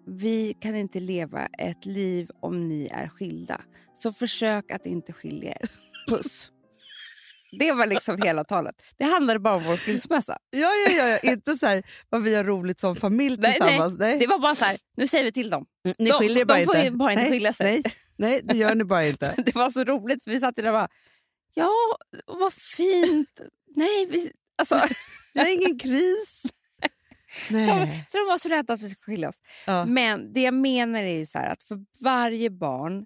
vi 0.08 0.54
kan 0.62 0.76
inte 0.76 1.00
leva 1.00 1.46
ett 1.46 1.86
liv 1.86 2.30
om 2.42 2.68
ni 2.68 2.88
är 2.94 3.08
skilda. 3.08 3.62
Så 3.94 4.12
försök 4.14 4.72
att 4.72 4.86
inte 4.86 5.14
skilja 5.14 5.52
er. 5.52 5.70
Puss. 6.08 6.52
Det 7.60 7.72
var 7.72 7.88
liksom 7.88 8.22
hela 8.22 8.44
talet. 8.44 8.76
Det 8.98 9.04
handlade 9.04 9.40
bara 9.40 9.56
om 9.56 9.64
vår 9.64 9.78
skilsmässa. 9.78 10.38
Ja, 10.50 10.60
ja, 10.88 10.92
ja, 10.98 11.20
ja. 11.24 11.32
Inte 11.32 11.58
så 11.58 11.66
här 11.66 11.84
vad 12.10 12.24
vi 12.24 12.36
har 12.36 12.44
roligt 12.44 12.80
som 12.80 12.96
familj 12.96 13.38
Nej, 13.40 13.52
tillsammans. 13.52 14.00
Nej, 14.00 14.20
Det 14.20 14.28
var 14.28 14.40
bara 14.40 14.56
så 14.56 14.66
här, 14.66 14.78
nu 14.98 15.08
säger 15.08 15.24
vi 15.24 15.32
till 15.32 15.50
dem. 15.50 15.66
Mm, 15.86 15.96
Ni 16.00 16.10
de- 16.10 16.20
skiljer 16.20 16.46
de 16.46 16.54
bara 16.54 16.66
får 16.66 16.76
inte. 16.78 16.92
bara 16.92 17.12
inte 17.12 17.22
nej, 17.24 17.32
skilja 17.32 17.54
sig. 17.54 17.82
Nej, 17.84 17.94
nej, 18.18 18.42
det 18.44 18.58
gör 18.58 18.76
ni 18.76 18.84
bara 18.84 19.08
inte. 19.08 19.36
Det 19.38 19.56
var 19.56 19.70
så 19.70 19.84
roligt 19.84 20.24
för 20.24 20.32
vi 20.32 20.40
satt 20.40 20.56
där 20.56 20.68
och 20.68 20.74
bara, 20.74 20.90
ja, 21.54 21.72
vad 22.26 22.54
fint. 22.54 23.42
Nej, 23.76 24.06
vi, 24.06 24.32
alltså, 24.56 24.82
Jag 25.34 25.44
har 25.44 25.54
ingen 25.54 25.80
kris. 25.80 26.44
Nej. 27.52 28.06
så 28.10 28.18
de 28.18 28.28
var 28.28 28.38
så 28.38 28.50
rädda 28.50 28.74
att 28.74 28.82
vi 28.82 28.90
skulle 28.90 29.04
skilja 29.16 29.30
oss. 29.30 29.42
Ja. 29.66 29.86
Men 29.86 30.34
det 30.34 30.42
jag 30.42 30.54
menar 30.54 31.04
är 31.04 31.18
ju 31.20 31.26
så 31.26 31.40
att 31.40 31.64
för 31.64 31.86
varje 32.02 32.50
barn 32.50 33.06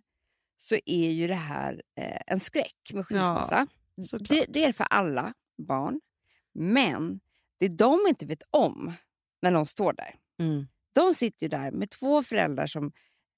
så 0.58 0.76
är 0.86 1.10
ju 1.10 1.28
det 1.28 1.36
här 1.36 1.82
eh, 2.00 2.22
en 2.28 2.40
skräck 2.40 2.92
med 2.94 3.06
skilsmässa. 3.08 3.68
såklart. 4.06 4.30
det, 4.30 4.46
det 4.50 4.66
är 4.66 4.74
för 4.74 4.84
alla 4.90 5.34
barn. 5.68 6.00
Men 6.54 7.20
det 7.60 7.68
de 7.68 8.00
inte 8.08 8.26
vet 8.26 8.44
om 8.50 8.94
när 9.42 9.52
de 9.52 9.66
står 9.66 9.94
där. 9.94 10.16
Mm. 10.40 10.68
De 10.94 11.14
sitter 11.14 11.46
ju 11.46 11.50
där 11.50 11.72
med 11.72 11.90
två 11.90 12.24
föräldrar 12.24 12.68
som 12.68 12.92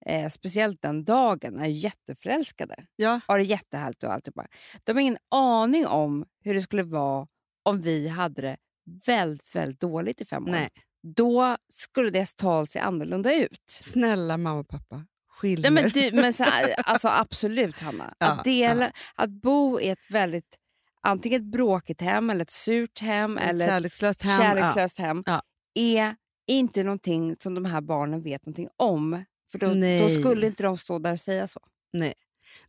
eh, 0.06 0.30
speciellt 0.30 0.81
den 0.81 1.03
dagen 1.06 1.59
är 1.59 1.65
jätteförälskade. 1.65 2.86
Ja. 2.95 3.19
Har 3.27 3.38
det 3.38 3.44
jättehärligt 3.44 4.03
och 4.03 4.13
alltihopa. 4.13 4.48
De 4.83 4.94
har 4.94 5.01
ingen 5.01 5.18
aning 5.31 5.88
om 5.88 6.25
hur 6.44 6.53
det 6.53 6.62
skulle 6.62 6.83
vara 6.83 7.27
om 7.63 7.81
vi 7.81 8.07
hade 8.07 8.42
det 8.42 8.57
väldigt, 9.06 9.56
väldigt 9.56 9.80
dåligt 9.80 10.21
i 10.21 10.25
fem 10.25 10.44
år. 10.44 10.51
Nej. 10.51 10.69
Då 11.15 11.57
skulle 11.74 12.09
deras 12.09 12.36
tal 12.36 12.68
se 12.68 12.80
annorlunda 12.80 13.36
ut. 13.36 13.63
Snälla 13.69 14.38
mamma 14.38 14.59
och 14.59 14.68
pappa, 14.68 15.06
skilj 15.30 15.62
Nej, 15.62 15.71
men 15.71 15.89
du, 15.89 16.12
men 16.21 16.33
så 16.33 16.44
här, 16.44 16.74
alltså 16.77 17.07
absolut, 17.07 17.80
Hanna. 17.80 18.13
Ja, 18.19 18.25
att, 18.27 18.43
dela, 18.43 18.91
att 19.15 19.29
bo 19.29 19.79
i 19.79 19.89
ett 19.89 20.00
väldigt 20.10 20.58
antingen 21.01 21.41
ett 21.41 21.51
bråkigt 21.51 22.01
hem 22.01 22.29
eller 22.29 22.41
ett 22.41 22.51
surt 22.51 23.00
hem 23.00 23.38
Ett 23.38 23.50
eller 23.50 23.65
ett 23.65 23.72
kärlekslöst 23.72 24.24
hem. 24.24 24.38
kärlekslöst 24.41 25.00
hem 25.00 25.24
Ja. 25.25 25.41
är 25.74 26.15
inte 26.48 26.84
någonting 26.84 27.36
som 27.39 27.55
de 27.55 27.65
här 27.65 27.81
barnen 27.81 28.24
vet 28.24 28.46
någonting 28.46 28.70
om. 28.77 29.24
För 29.51 29.60
då, 29.60 29.67
då 30.08 30.22
skulle 30.22 30.48
inte 30.48 30.63
de 30.63 30.77
stå 30.77 31.00
där 31.00 31.12
och 31.12 31.20
säga 31.20 31.48
så. 31.48 31.60
Nej. 31.93 32.13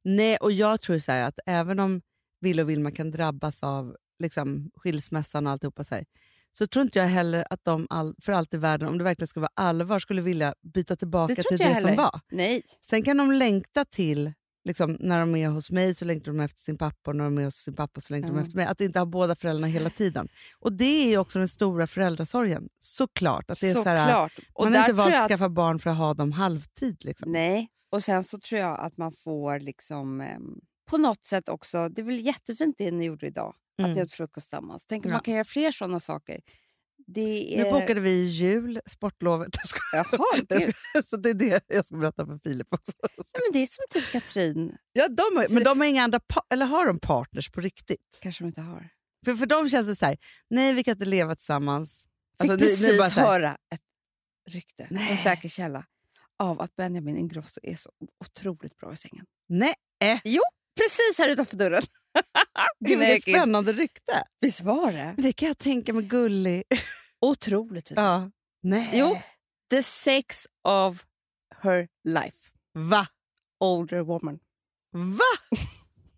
Nej, 0.02 0.36
och 0.36 0.52
jag 0.52 0.80
tror 0.80 0.98
så 0.98 1.12
här 1.12 1.28
att 1.28 1.38
även 1.46 1.78
om 1.78 2.02
Ville 2.40 2.62
och 2.62 2.70
Vilma 2.70 2.90
kan 2.90 3.10
drabbas 3.10 3.62
av 3.62 3.96
liksom, 4.18 4.70
skilsmässan 4.74 5.46
och 5.46 5.52
alltihopa 5.52 5.84
så, 5.84 5.94
här, 5.94 6.04
så 6.52 6.66
tror 6.66 6.82
inte 6.82 6.98
jag 6.98 7.06
heller 7.06 7.44
att 7.50 7.64
de 7.64 7.86
all, 7.90 8.14
för 8.22 8.32
allt 8.32 8.54
i 8.54 8.56
världen, 8.56 8.88
om 8.88 8.98
det 8.98 9.04
verkligen 9.04 9.28
skulle 9.28 9.42
vara 9.42 9.68
allvar, 9.68 9.98
skulle 9.98 10.22
vilja 10.22 10.54
byta 10.74 10.96
tillbaka 10.96 11.34
Det 11.34 11.42
till 11.42 11.58
det 11.58 11.80
som 11.80 11.96
var. 11.96 12.20
Nej. 12.30 12.62
Sen 12.80 13.02
kan 13.02 13.16
de 13.16 13.32
längta 13.32 13.84
till, 13.84 14.32
liksom, 14.64 14.96
när 15.00 15.20
de 15.20 15.36
är 15.36 15.48
hos 15.48 15.70
mig 15.70 15.94
så 15.94 16.04
längtar 16.04 16.32
de 16.32 16.40
efter 16.40 16.60
sin 16.60 16.78
pappa 16.78 17.10
och 17.10 17.16
när 17.16 17.24
de 17.24 17.38
är 17.38 17.44
hos 17.44 17.54
sin 17.56 17.74
pappa 17.74 18.00
så 18.00 18.12
längtar 18.12 18.28
de 18.28 18.32
Mm. 18.32 18.42
efter 18.44 18.56
mig. 18.56 18.66
Att 18.66 18.80
inte 18.80 18.98
ha 18.98 19.06
båda 19.06 19.34
föräldrarna 19.34 19.66
hela 19.66 19.90
tiden. 20.00 20.28
Och 20.58 20.72
det 20.72 21.14
är 21.14 21.18
också 21.18 21.38
den 21.38 21.48
stora 21.48 21.86
föräldrasorgen. 21.86 22.68
Såklart. 22.78 23.50
Att 23.50 23.60
det 23.60 23.70
är 23.70 23.74
så 23.74 23.82
här, 23.88 24.28
man 24.62 24.72
har 24.74 24.80
inte 24.80 24.92
valt 24.92 25.14
att 25.14 25.20
att- 25.20 25.28
skaffa 25.28 25.48
barn 25.48 25.78
för 25.78 25.90
att 25.90 25.96
ha 25.96 26.14
dem 26.14 26.32
halvtid. 26.32 27.04
Liksom. 27.04 27.32
Nej, 27.32 27.68
och 27.92 28.04
sen 28.04 28.24
så 28.24 28.38
tror 28.38 28.60
jag 28.60 28.80
att 28.80 28.96
man 28.96 29.12
får 29.12 29.60
liksom 29.60 30.20
ehm, 30.20 30.54
på 30.90 30.98
något 30.98 31.24
sätt 31.24 31.48
också, 31.48 31.88
det 31.88 32.00
är 32.00 32.04
väl 32.04 32.26
jättefint 32.26 32.74
det 32.78 32.90
ni 32.90 33.04
gjorde 33.04 33.26
idag, 33.26 33.54
att 33.78 33.84
Mm. 33.84 33.94
ni 33.96 34.02
åt 34.02 34.12
frukost 34.12 34.46
tillsammans. 34.46 34.86
Tänk 34.86 35.04
om 35.04 35.10
Ja. 35.10 35.14
man 35.16 35.22
kan 35.22 35.34
göra 35.34 35.44
fler 35.44 35.72
sådana 35.72 36.00
saker. 36.00 36.40
Det 37.14 37.54
Nu 37.56 37.66
är... 37.66 37.72
bokade 37.72 38.00
vi 38.00 38.24
jul, 38.24 38.80
sportlovet. 38.86 39.50
Jaha, 39.92 40.06
Jag 40.48 40.60
gud. 40.62 40.74
Så 41.06 41.16
det 41.16 41.30
är 41.30 41.34
det 41.34 41.64
jag 41.68 41.86
ska 41.86 41.96
berätta 41.96 42.26
för 42.26 42.38
Filip 42.38 42.72
också. 42.72 42.92
Nej, 43.02 43.42
men 43.46 43.52
det 43.52 43.58
är 43.58 43.66
som 43.66 43.84
typ 43.90 44.12
Katrin, 44.12 44.76
Ja, 44.92 45.08
de 45.08 45.22
har, 45.36 45.44
Så- 45.44 45.54
men 45.54 45.64
de 45.64 45.80
har 45.80 45.86
inga 45.86 46.02
andra 46.02 46.20
eller 46.50 46.66
har 46.66 46.86
de 46.86 46.98
partners 46.98 47.50
på 47.50 47.60
riktigt? 47.60 48.18
kanske 48.22 48.44
de 48.44 48.48
inte 48.48 48.60
har. 48.60 48.88
För, 49.24 49.34
för 49.34 49.46
dem 49.46 49.68
känns 49.68 49.86
det 49.86 49.96
så 49.96 50.06
här, 50.06 50.16
nej 50.50 50.72
vi 50.74 50.84
kan 50.84 50.92
inte 50.92 51.04
leva 51.04 51.34
tillsammans. 51.34 52.08
Fick 52.40 52.50
Alltså, 52.50 52.56
nu- 52.56 52.62
nu 52.62 52.68
precis 52.68 52.98
bara 52.98 53.08
här- 53.08 53.26
höra 53.26 53.56
ett 53.74 53.80
rykte, 54.50 54.86
Nej. 54.90 55.10
en 55.10 55.16
säker 55.16 55.48
källa, 55.48 55.84
av 56.38 56.60
att 56.60 56.76
Benjamin 56.76 57.16
Ingrosso 57.16 57.60
är 57.62 57.76
så 57.76 57.90
otroligt 58.24 58.76
bra 58.76 58.92
i 58.92 58.96
sängen. 58.96 59.24
Nej, 59.48 59.74
Jo. 60.24 60.42
precis 60.80 61.18
här 61.18 61.28
utanför 61.28 61.56
dörren. 61.56 61.82
Gud, 62.84 62.98
vilket 62.98 63.22
spännande 63.22 63.72
rykte. 63.72 64.22
Visst 64.40 64.60
var 64.60 64.92
det? 64.92 65.12
Men 65.16 65.22
det 65.22 65.32
kan 65.32 65.48
jag 65.48 65.58
tänka 65.58 65.92
mig 65.92 66.04
gullig. 66.04 66.62
Otroligt. 67.26 67.90
ja. 67.90 68.30
Nej. 68.62 68.90
Jo, 68.92 69.16
the 69.70 69.82
sex 69.82 70.46
of 70.62 71.04
her 71.62 71.88
life. 72.04 72.50
Va? 72.74 73.06
Older 73.60 74.00
woman. 74.00 74.38
Va? 74.92 75.58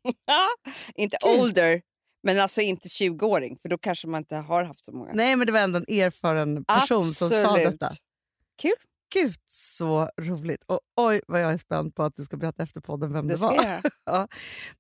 inte 0.95 1.17
Gud. 1.23 1.41
older, 1.41 1.83
men 2.23 2.39
alltså 2.39 2.61
inte 2.61 2.89
20-åring, 2.89 3.59
för 3.59 3.69
då 3.69 3.79
kanske 3.79 4.07
man 4.09 4.19
inte 4.19 4.37
har 4.37 4.65
haft 4.65 4.85
så 4.85 4.93
många. 4.93 5.13
Nej, 5.15 5.37
men 5.37 5.47
det 5.47 5.53
var 5.53 5.61
ändå 5.61 5.79
en 5.79 5.99
erfaren 5.99 6.65
person 6.65 7.15
som 7.15 7.31
sa 7.31 7.37
Absolut. 7.37 7.81
detta. 7.81 7.95
Kul. 8.63 8.73
Gud, 9.15 9.35
så 9.49 10.11
roligt. 10.21 10.65
Och 10.67 10.81
oj, 10.97 11.21
vad 11.29 11.41
jag 11.41 11.53
är 11.53 11.57
spänd 11.59 11.95
på 11.95 12.03
att 12.03 12.17
du 12.17 12.25
ska 12.25 12.37
berätta 12.37 12.63
efter 12.63 12.81
podden 12.81 13.13
vem 13.13 13.27
det, 13.29 13.35
Det 13.35 13.39
ska 13.39 13.47
var. 13.47 13.83
Ja. 14.05 14.29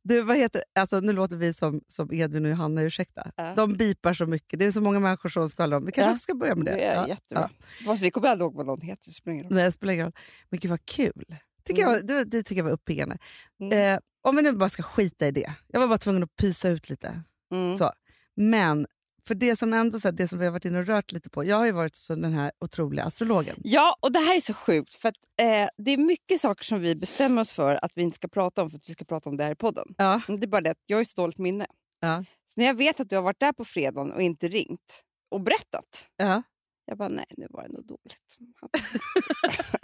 Du, 0.02 0.22
vad 0.22 0.36
heter, 0.36 0.64
alltså, 0.78 1.00
nu 1.00 1.12
låter 1.12 1.36
vi 1.36 1.52
som, 1.52 1.80
som 1.88 2.12
Edvin 2.12 2.44
och 2.44 2.50
Johanna, 2.50 2.82
ursäkta. 2.82 3.30
Ja. 3.36 3.54
De 3.56 3.72
bipar 3.74 4.14
så 4.14 4.26
mycket. 4.26 4.58
Det 4.58 4.64
är 4.64 4.70
så 4.72 4.80
många 4.80 5.00
människor 5.00 5.28
som 5.28 5.48
skvallrar 5.48 5.76
om. 5.76 5.86
Vi 5.86 5.92
kanske 5.92 6.08
Ja. 6.10 6.12
också 6.12 6.22
ska 6.22 6.34
börja 6.34 6.54
med 6.54 6.64
det. 6.66 6.72
Det 6.74 6.84
är 6.84 6.94
Ja. 6.94 7.08
jättebra. 7.08 7.50
Fast 7.86 8.02
vi 8.02 8.10
kommer 8.10 8.28
aldrig 8.28 8.44
ihåg 8.46 8.54
vad 8.54 8.66
någon 8.66 8.80
heter. 8.80 9.02
Det 9.08 9.12
spelar 9.14 9.32
ingen 9.34 9.44
roll. 9.44 9.54
Nej, 9.54 9.64
det 9.64 9.72
spelar 9.72 9.92
ingen 9.92 10.04
roll. 10.06 10.12
Men 10.50 10.60
gud 10.60 10.70
vad 10.70 10.84
kul. 10.86 11.24
Tycker 11.64 11.82
Mm. 11.82 11.94
jag, 11.94 12.06
det, 12.06 12.24
det 12.24 12.42
tycker 12.42 12.58
jag 12.58 12.64
var 12.64 12.72
uppiggande. 12.72 13.18
Mm. 13.60 13.94
Eh, 13.94 14.00
om 14.22 14.36
vi 14.36 14.42
nu 14.42 14.52
bara 14.52 14.68
ska 14.68 14.82
skita 14.82 15.26
i 15.26 15.30
det. 15.30 15.52
Jag 15.68 15.80
var 15.80 15.86
bara 15.88 15.98
tvungen 15.98 16.22
att 16.22 16.36
pysa 16.36 16.68
ut 16.68 16.90
lite. 16.90 17.22
Mm. 17.52 17.78
Så. 17.78 17.92
Men 18.36 18.86
för 19.26 19.34
det 19.34 19.56
som 19.56 19.74
ändå 19.74 20.00
så 20.00 20.08
här, 20.08 20.12
det 20.12 20.28
som 20.28 20.38
vi 20.38 20.44
har 20.44 20.52
varit 20.52 20.64
inne 20.64 20.78
och 20.78 20.86
rört 20.86 21.12
lite 21.12 21.30
på. 21.30 21.44
Jag 21.44 21.56
har 21.56 21.66
ju 21.66 21.72
varit 21.72 21.96
så 21.96 22.14
den 22.14 22.32
här 22.32 22.52
otroliga 22.60 23.04
astrologen. 23.04 23.56
Ja, 23.64 23.96
och 24.00 24.12
det 24.12 24.18
här 24.18 24.36
är 24.36 24.40
så 24.40 24.54
sjukt. 24.54 24.94
För 24.94 25.08
att, 25.08 25.16
eh, 25.40 25.68
Det 25.76 25.90
är 25.90 25.96
mycket 25.96 26.40
saker 26.40 26.64
som 26.64 26.80
vi 26.80 26.94
bestämmer 26.94 27.42
oss 27.42 27.52
för 27.52 27.84
att 27.84 27.92
vi 27.94 28.02
inte 28.02 28.14
ska 28.14 28.28
prata 28.28 28.62
om 28.62 28.70
för 28.70 28.76
att 28.78 28.88
vi 28.88 28.92
ska 28.92 29.04
prata 29.04 29.30
om 29.30 29.36
det 29.36 29.44
här 29.44 29.52
i 29.52 29.54
podden. 29.56 29.94
Ja. 29.98 30.20
Men 30.28 30.40
Det 30.40 30.44
är 30.44 30.48
bara 30.48 30.60
det 30.60 30.70
att 30.70 30.82
jag 30.86 30.96
har 30.96 31.04
så 31.04 31.20
dåligt 31.20 31.38
minne. 31.38 31.66
Ja. 32.00 32.24
Så 32.44 32.60
när 32.60 32.66
jag 32.66 32.74
vet 32.74 33.00
att 33.00 33.10
du 33.10 33.16
har 33.16 33.22
varit 33.22 33.40
där 33.40 33.52
på 33.52 33.64
fredagen 33.64 34.12
och 34.12 34.22
inte 34.22 34.48
ringt 34.48 35.04
och 35.30 35.40
berättat. 35.40 36.06
Ja. 36.16 36.42
Jag 36.86 36.98
bara, 36.98 37.08
nej 37.08 37.26
nu 37.36 37.46
var 37.50 37.62
det 37.62 37.68
nog 37.68 37.86
dåligt. 37.86 38.38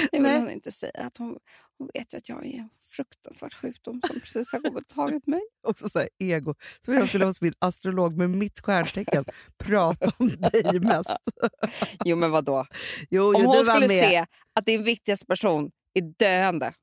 det 0.00 0.08
vill 0.12 0.22
Nej. 0.22 0.40
hon 0.40 0.50
inte 0.50 0.72
säga. 0.72 0.92
Att 1.06 1.18
hon, 1.18 1.38
hon 1.78 1.90
vet 1.94 2.14
ju 2.14 2.18
att 2.18 2.28
jag 2.28 2.36
har 2.36 2.42
en 2.42 2.68
fruktansvärd 2.82 3.54
sjukdom 3.54 4.00
som 4.06 4.20
precis 4.20 4.52
har 4.52 4.60
kommit 4.60 4.82
och 4.84 4.88
tagit 4.94 5.26
mig. 5.26 5.40
Också 5.66 5.88
så 5.88 5.98
här, 5.98 6.08
ego. 6.18 6.54
Som 6.84 6.94
jag 6.94 7.08
skulle 7.08 7.24
hos 7.24 7.40
min 7.40 7.54
astrolog 7.58 8.16
med 8.16 8.30
mitt 8.30 8.60
stjärntecken 8.60 9.24
prata 9.58 10.12
om 10.18 10.28
dig 10.28 10.80
mest. 10.80 11.10
Jo 12.04 12.16
men 12.16 12.30
vadå? 12.30 12.66
Jo, 13.10 13.26
Om 13.36 13.42
jo, 13.42 13.46
hon 13.46 13.64
skulle 13.66 13.88
med. 13.88 14.04
se 14.04 14.26
att 14.54 14.66
din 14.66 14.84
viktigaste 14.84 15.26
person 15.26 15.70
är 15.94 16.02
döende. 16.18 16.74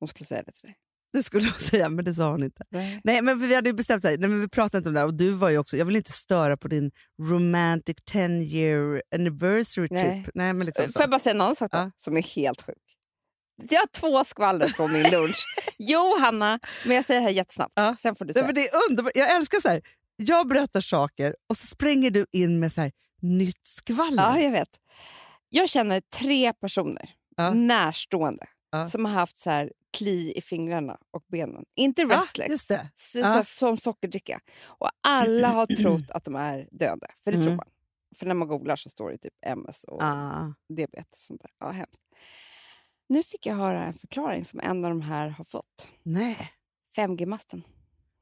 Hon 0.00 0.08
skulle 0.08 0.26
säga 0.26 0.42
det 0.42 0.52
till 0.52 0.62
dig. 0.62 0.76
Det 1.14 1.22
skulle 1.22 1.48
hon 1.48 1.58
säga, 1.58 1.88
men 1.88 2.04
det 2.04 2.14
sa 2.14 2.30
hon 2.30 2.42
inte. 2.42 2.64
Nej. 2.70 3.00
Nej, 3.04 3.22
men 3.22 3.38
vi 3.40 3.54
hade 3.54 3.68
ju 3.68 3.74
bestämt 3.74 4.02
så 4.02 4.08
här, 4.08 4.18
nej, 4.18 4.28
men 4.30 4.40
vi 4.40 4.48
pratade 4.48 4.78
inte 4.78 4.88
om 4.88 4.94
det 4.94 5.00
här 5.00 5.06
och 5.06 5.14
du 5.14 5.30
var 5.30 5.50
ju 5.50 5.58
också, 5.58 5.76
jag 5.76 5.84
vill 5.84 5.96
inte 5.96 6.12
störa 6.12 6.56
på 6.56 6.68
din 6.68 6.90
romantic 7.22 7.96
10 8.04 8.28
year 8.42 9.02
anniversary 9.14 9.88
trip. 9.88 9.90
Nej. 10.02 10.26
Nej, 10.34 10.52
men 10.52 10.66
liksom 10.66 10.84
Får 10.84 10.92
så. 10.92 11.00
jag 11.00 11.10
bara 11.10 11.18
säga 11.18 11.34
en 11.34 11.40
annan 11.40 11.56
sak 11.56 11.72
då, 11.72 11.78
Ja. 11.78 11.90
som 11.96 12.16
är 12.16 12.22
helt 12.22 12.62
sjuk? 12.62 12.76
Jag 13.70 13.78
har 13.80 13.86
två 13.86 14.24
skvaller 14.24 14.72
på 14.76 14.88
min 14.88 15.10
lunch. 15.10 15.44
jo, 15.78 16.18
Hanna, 16.20 16.60
men 16.86 16.96
jag 16.96 17.04
säger 17.04 17.20
det 17.20 17.26
här 17.26 17.32
jättesnabbt. 17.34 17.72
Ja. 17.76 17.96
Sen 17.98 18.14
får 18.14 18.24
du 18.24 18.28
Nej, 18.28 18.34
säga. 18.34 18.46
men 18.46 18.54
det 18.54 18.68
är 18.68 18.90
underbart. 18.90 19.12
Jag 19.14 19.36
älskar 19.36 19.60
så 19.60 19.68
här. 19.68 19.82
jag 20.16 20.48
berättar 20.48 20.80
saker 20.80 21.36
och 21.48 21.56
så 21.56 21.66
spränger 21.66 22.10
du 22.10 22.26
in 22.32 22.60
med 22.60 22.72
så 22.72 22.80
här, 22.80 22.92
nytt 23.22 23.66
skvaller. 23.66 24.22
Ja, 24.22 24.40
jag 24.40 24.50
vet. 24.50 24.68
Jag 25.48 25.68
känner 25.68 26.00
tre 26.00 26.52
personer, 26.52 27.10
Ja. 27.36 27.54
närstående, 27.54 28.46
Ja. 28.70 28.88
som 28.90 29.04
har 29.04 29.12
haft 29.12 29.38
så 29.38 29.50
här 29.50 29.72
kli 29.94 30.32
i 30.38 30.40
fingrarna 30.42 30.98
och 31.10 31.24
benen. 31.28 31.64
Inte 31.74 32.02
det. 32.02 32.88
så- 32.94 33.18
Ja. 33.18 33.44
som 33.44 33.76
sockerdricka. 33.78 34.40
Och 34.64 34.90
alla 35.00 35.48
har 35.48 35.66
trott 35.66 36.10
att 36.10 36.24
de 36.24 36.34
är 36.36 36.68
döda, 36.70 37.06
för 37.24 37.32
det 37.32 37.36
tror 37.38 37.46
Mm. 37.46 37.56
man. 37.56 37.68
För 38.16 38.26
när 38.26 38.34
man 38.34 38.48
googlar 38.48 38.76
så 38.76 38.90
står 38.90 39.10
det 39.10 39.18
typ 39.18 39.34
MS 39.46 39.84
och 39.84 40.02
Ah. 40.02 40.54
diabetes. 40.68 41.10
Och 41.12 41.16
sånt 41.18 41.42
där. 41.42 41.50
Ja, 41.60 41.70
hemskt. 41.70 42.00
Nu 43.08 43.22
fick 43.22 43.46
jag 43.46 43.54
höra 43.54 43.84
en 43.84 43.94
förklaring 43.94 44.44
som 44.44 44.60
en 44.60 44.84
av 44.84 44.90
de 44.90 45.00
här 45.00 45.28
har 45.28 45.44
fått. 45.44 45.88
Nej. 46.02 46.50
5G-masten. 46.96 47.62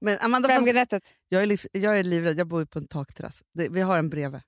Men 0.00 0.18
Amanda, 0.20 0.48
fast 0.48 0.58
5G-nätet. 0.60 1.14
jag, 1.28 1.42
är 1.42 1.46
liv, 1.46 1.58
jag 1.72 1.98
är 1.98 2.04
livrädd, 2.04 2.38
jag 2.38 2.46
bor 2.46 2.60
ju 2.60 2.66
på 2.66 2.78
en 2.78 2.88
takterrass. 2.88 3.42
Vi 3.52 3.80
har 3.80 3.98
en 3.98 4.10
bredvid. 4.10 4.40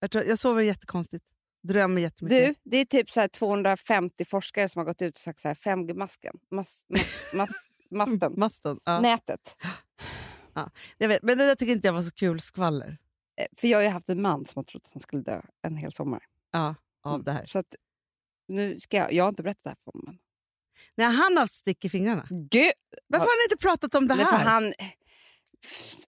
Jag, 0.00 0.10
tror, 0.10 0.24
jag 0.24 0.38
sover 0.38 0.62
jättekonstigt. 0.62 1.24
Drömmer 1.62 2.02
jättemycket. 2.02 2.56
Du, 2.64 2.70
det 2.70 2.76
är 2.76 2.84
typ 2.84 3.10
så 3.10 3.20
här 3.20 3.28
250 3.28 4.24
forskare 4.24 4.68
som 4.68 4.78
har 4.80 4.84
gått 4.86 5.02
ut 5.02 5.14
och 5.16 5.20
sagt 5.20 5.40
så 5.40 5.48
här 5.48 5.54
5G-masken. 5.54 6.34
Mas, 6.50 6.84
mas, 6.88 7.06
mas, 7.32 7.50
masten. 7.90 8.32
Masten. 8.36 8.80
Ja. 8.84 9.00
Nätet. 9.00 9.56
Jag 10.98 11.08
vet, 11.08 11.22
men 11.22 11.38
det 11.38 11.46
där 11.46 11.54
tycker 11.54 11.72
inte 11.72 11.88
jag 11.88 11.92
var 11.92 12.02
så 12.02 12.10
kul 12.10 12.40
skvaller. 12.40 12.98
Eh, 13.40 13.46
För 13.56 13.68
jag 13.68 13.78
har 13.78 13.82
ju 13.82 13.88
haft 13.88 14.08
en 14.08 14.22
man 14.22 14.44
som 14.44 14.58
har 14.58 14.64
trott 14.64 14.82
att 14.86 14.92
han 14.92 15.00
skulle 15.00 15.22
dö 15.22 15.40
en 15.62 15.76
hel 15.76 15.92
sommar. 15.92 16.22
Ja, 16.50 16.74
av 17.04 17.14
Mm. 17.14 17.24
det 17.24 17.32
här. 17.32 17.46
Så 17.46 17.58
att, 17.58 17.74
nu 18.48 18.80
ska 18.80 18.96
jag, 18.96 19.12
jag 19.12 19.24
har 19.24 19.28
inte 19.28 19.42
berättat 19.42 19.64
det 19.64 19.70
här 19.70 19.76
för 19.84 19.92
honom. 19.92 20.18
Nej, 20.94 21.06
han 21.06 21.32
har 21.32 21.40
haft 21.40 21.52
stick 21.54 21.84
i 21.84 21.88
fingrarna. 21.88 22.26
Gud! 22.30 22.72
Varför 23.06 23.26
har 23.26 23.48
ni 23.48 23.52
inte 23.52 23.62
pratat 23.62 23.94
om 23.94 24.08
det 24.08 24.14
Nej, 24.14 24.24
här? 24.24 24.38
för 24.38 24.44
han, 24.44 24.72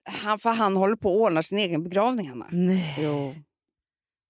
han, 0.05 0.39
för 0.39 0.51
han 0.51 0.77
håller 0.77 0.97
på 0.97 1.09
att 1.09 1.21
ordna 1.21 1.43
sin 1.43 1.59
egen 1.59 1.85
begravning, 1.85 2.29
Hanna. 2.29 2.49
Nej. 2.53 2.97
Jo. 2.99 3.35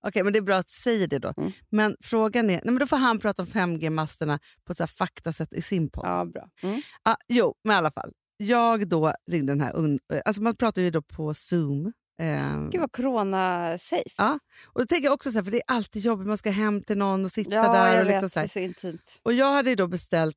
Okej, 0.06 0.22
men 0.24 0.32
det 0.32 0.38
är 0.38 0.42
bra 0.42 0.56
att 0.56 0.66
du 0.66 0.72
säger 0.72 1.06
det 1.06 1.18
då. 1.18 1.32
Mm. 1.36 1.52
Men 1.70 1.96
frågan 2.00 2.44
är, 2.44 2.54
nej, 2.54 2.60
men 2.64 2.78
då 2.78 2.86
får 2.86 2.96
han 2.96 3.18
prata 3.18 3.42
om 3.42 3.48
5G-masterna 3.48 4.38
på 4.64 4.72
ett 4.72 4.76
så 4.76 4.82
här 4.82 4.88
faktasätt 4.88 5.52
i 5.52 5.62
sin 5.62 5.90
podd. 5.90 6.04
Ja, 6.06 6.24
bra. 6.24 6.48
Mm. 6.62 6.82
Ah, 7.02 7.16
jo, 7.28 7.54
men 7.64 7.74
i 7.74 7.76
alla 7.76 7.90
fall. 7.90 8.12
Jag 8.36 8.88
då 8.88 9.14
ringde 9.30 9.52
den 9.52 9.60
här... 9.60 9.72
un- 9.72 9.98
Alltså 10.24 10.42
man 10.42 10.56
pratar 10.56 10.82
ju 10.82 10.90
då 10.90 11.02
på 11.02 11.34
Zoom. 11.34 11.92
Eh, 12.22 12.68
Gud 12.70 12.80
vad 12.80 12.92
corona-safe. 12.92 14.14
Ja, 14.16 14.38
och 14.66 14.80
då 14.80 14.86
tänker 14.86 15.04
jag 15.04 15.14
också 15.14 15.30
så 15.30 15.38
här, 15.38 15.44
för 15.44 15.50
det 15.50 15.56
är 15.56 15.62
alltid 15.76 16.02
jobbigt, 16.02 16.26
man 16.26 16.38
ska 16.38 16.50
hem 16.50 16.82
till 16.82 16.98
någon 16.98 17.24
och 17.24 17.30
sitta 17.32 17.54
Ja, 17.54 17.72
där. 17.72 17.98
Och, 18.00 18.06
liksom 18.06 18.20
vet. 18.22 18.32
så 18.32 18.38
Det 18.38 18.40
är 18.40 18.42
här. 18.42 18.48
så 18.48 18.58
intimt. 18.58 19.20
och 19.22 19.32
jag 19.32 19.52
hade 19.52 19.70
ju 19.70 19.76
då 19.76 19.86
beställt 19.86 20.36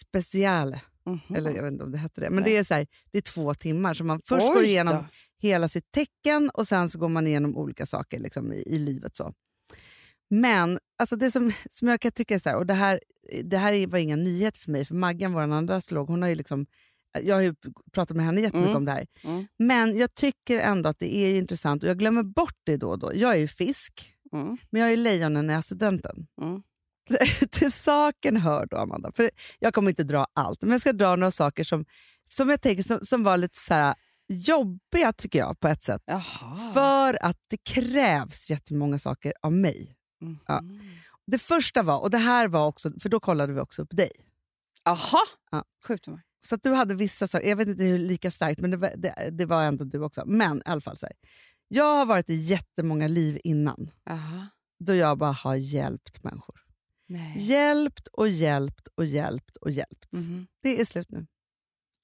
special, 0.00 0.76
Mhm. 1.06 1.36
eller 1.36 1.50
jag 1.50 1.62
vet 1.62 1.72
inte 1.72 1.84
om 1.84 1.92
det 1.92 1.98
hette 1.98 2.20
det, 2.20 2.30
men 2.30 2.42
Nej. 2.42 2.52
det 2.52 2.58
är, 2.58 2.64
så 2.64 2.74
här, 2.74 2.86
det 3.12 3.18
är 3.18 3.22
två 3.22 3.54
timmar. 3.54 3.94
Så 3.94 4.04
man 4.04 4.20
först 4.24 4.46
Oj 4.48 4.54
går 4.54 4.64
igenom 4.64 4.94
då. 4.94 5.04
Hela 5.38 5.68
sitt 5.68 5.90
tecken 5.90 6.50
och 6.50 6.68
sen 6.68 6.88
så 6.88 6.98
går 6.98 7.08
man 7.08 7.26
igenom 7.26 7.56
olika 7.56 7.86
saker 7.86 8.18
liksom, 8.20 8.52
i, 8.52 8.56
i 8.66 8.78
livet. 8.78 9.16
så. 9.16 9.32
Men 10.30 10.78
alltså 10.98 11.16
det 11.16 11.30
som, 11.30 11.52
som 11.70 11.88
jag 11.88 12.00
kan 12.00 12.12
tycka 12.12 12.34
är 12.34 12.38
så 12.38 12.48
här, 12.48 12.56
och 12.56 12.66
det 12.66 12.74
här, 12.74 13.00
det 13.44 13.56
här 13.58 13.86
var 13.86 13.98
inga 13.98 14.16
nyheter 14.16 14.60
för 14.60 14.70
mig, 14.72 14.84
för 14.84 14.94
Maggan, 14.94 15.32
vår 15.32 15.40
andra 15.40 15.76
astrolog, 15.76 16.08
hon 16.08 16.22
har 16.22 16.28
ju 16.28 16.34
liksom, 16.34 16.66
jag 17.22 17.34
har 17.34 17.42
ju 17.42 17.54
pratat 17.92 18.16
med 18.16 18.26
henne 18.26 18.40
jättemycket 18.40 18.66
Mm. 18.70 18.76
om 18.76 18.84
det 18.84 18.92
här. 18.92 19.06
Mm. 19.24 19.46
Men 19.58 19.96
jag 19.96 20.14
tycker 20.14 20.58
ändå 20.58 20.88
att 20.88 20.98
det 20.98 21.16
är 21.16 21.38
intressant 21.38 21.82
och 21.82 21.88
jag 21.88 21.98
glömmer 21.98 22.22
bort 22.22 22.58
det 22.64 22.76
då 22.76 22.90
och 22.90 22.98
då. 22.98 23.10
Jag 23.14 23.32
är 23.34 23.38
ju 23.38 23.48
fisk, 23.48 24.12
Mm. 24.32 24.56
men 24.70 24.82
jag 24.82 24.92
är 24.92 24.96
lejonen 24.96 25.50
i 25.50 25.54
ascendenten. 25.54 26.26
Mm. 26.42 26.62
Till 27.50 27.72
saken 27.72 28.36
hör 28.36 28.66
då, 28.66 28.76
Amanda, 28.76 29.12
för 29.16 29.30
jag 29.58 29.74
kommer 29.74 29.90
inte 29.90 30.02
dra 30.04 30.26
allt, 30.32 30.62
men 30.62 30.70
jag 30.70 30.80
ska 30.80 30.92
dra 30.92 31.16
några 31.16 31.30
saker 31.30 31.64
som, 31.64 31.84
som 32.30 32.48
jag 32.50 32.60
tänker 32.60 32.82
som, 32.82 32.98
som 33.02 33.22
var 33.22 33.36
lite 33.36 33.58
så 33.58 33.74
här 33.74 33.94
jobbiga 34.28 35.12
tycker 35.12 35.38
jag 35.38 35.60
på 35.60 35.68
ett 35.68 35.82
sätt. 35.82 36.02
Jaha. 36.06 36.72
För 36.74 37.24
att 37.24 37.38
det 37.48 37.56
krävs 37.56 38.50
jättemånga 38.50 38.98
saker 38.98 39.32
av 39.42 39.52
mig. 39.52 39.96
Mhm. 40.20 40.38
Ja. 40.46 40.62
Det 41.26 41.38
första 41.38 41.82
var, 41.82 41.98
och 42.00 42.10
det 42.10 42.18
här 42.18 42.48
var 42.48 42.66
också, 42.66 42.92
för 43.00 43.08
då 43.08 43.20
kollade 43.20 43.52
vi 43.52 43.60
också 43.60 43.82
upp 43.82 43.96
dig. 43.96 44.10
Jaha! 44.84 45.26
Ja. 45.50 45.64
Sjukt 45.86 46.08
var. 46.08 46.20
Så 46.46 46.54
att 46.54 46.62
du 46.62 46.72
hade 46.74 46.94
vissa 46.94 47.28
saker, 47.28 47.48
jag 47.48 47.56
vet 47.56 47.68
inte 47.68 47.84
hur 47.84 47.98
lika 47.98 48.30
starkt, 48.30 48.60
men 48.60 48.70
det 48.70 48.76
var, 48.76 48.92
det, 48.96 49.30
det 49.32 49.46
var 49.46 49.62
ändå 49.62 49.84
du 49.84 49.98
också. 50.00 50.22
Men 50.26 50.58
i 50.58 50.62
alla 50.64 50.80
fall, 50.80 50.98
så 50.98 51.06
här, 51.06 51.16
jag 51.68 51.96
har 51.96 52.06
varit 52.06 52.30
i 52.30 52.34
jättemånga 52.34 53.08
liv 53.08 53.40
innan, 53.44 53.90
Jaha. 54.04 54.48
då 54.84 54.94
jag 54.94 55.18
bara 55.18 55.32
har 55.32 55.54
hjälpt 55.54 56.24
människor. 56.24 56.60
Nej. 57.08 57.34
Hjälpt 57.38 58.06
och 58.06 58.28
hjälpt 58.28 58.88
och 58.94 59.04
hjälpt 59.04 59.56
och 59.56 59.70
hjälpt. 59.70 60.12
Mhm. 60.12 60.46
Det 60.62 60.80
är 60.80 60.84
slut 60.84 61.10
nu. 61.10 61.26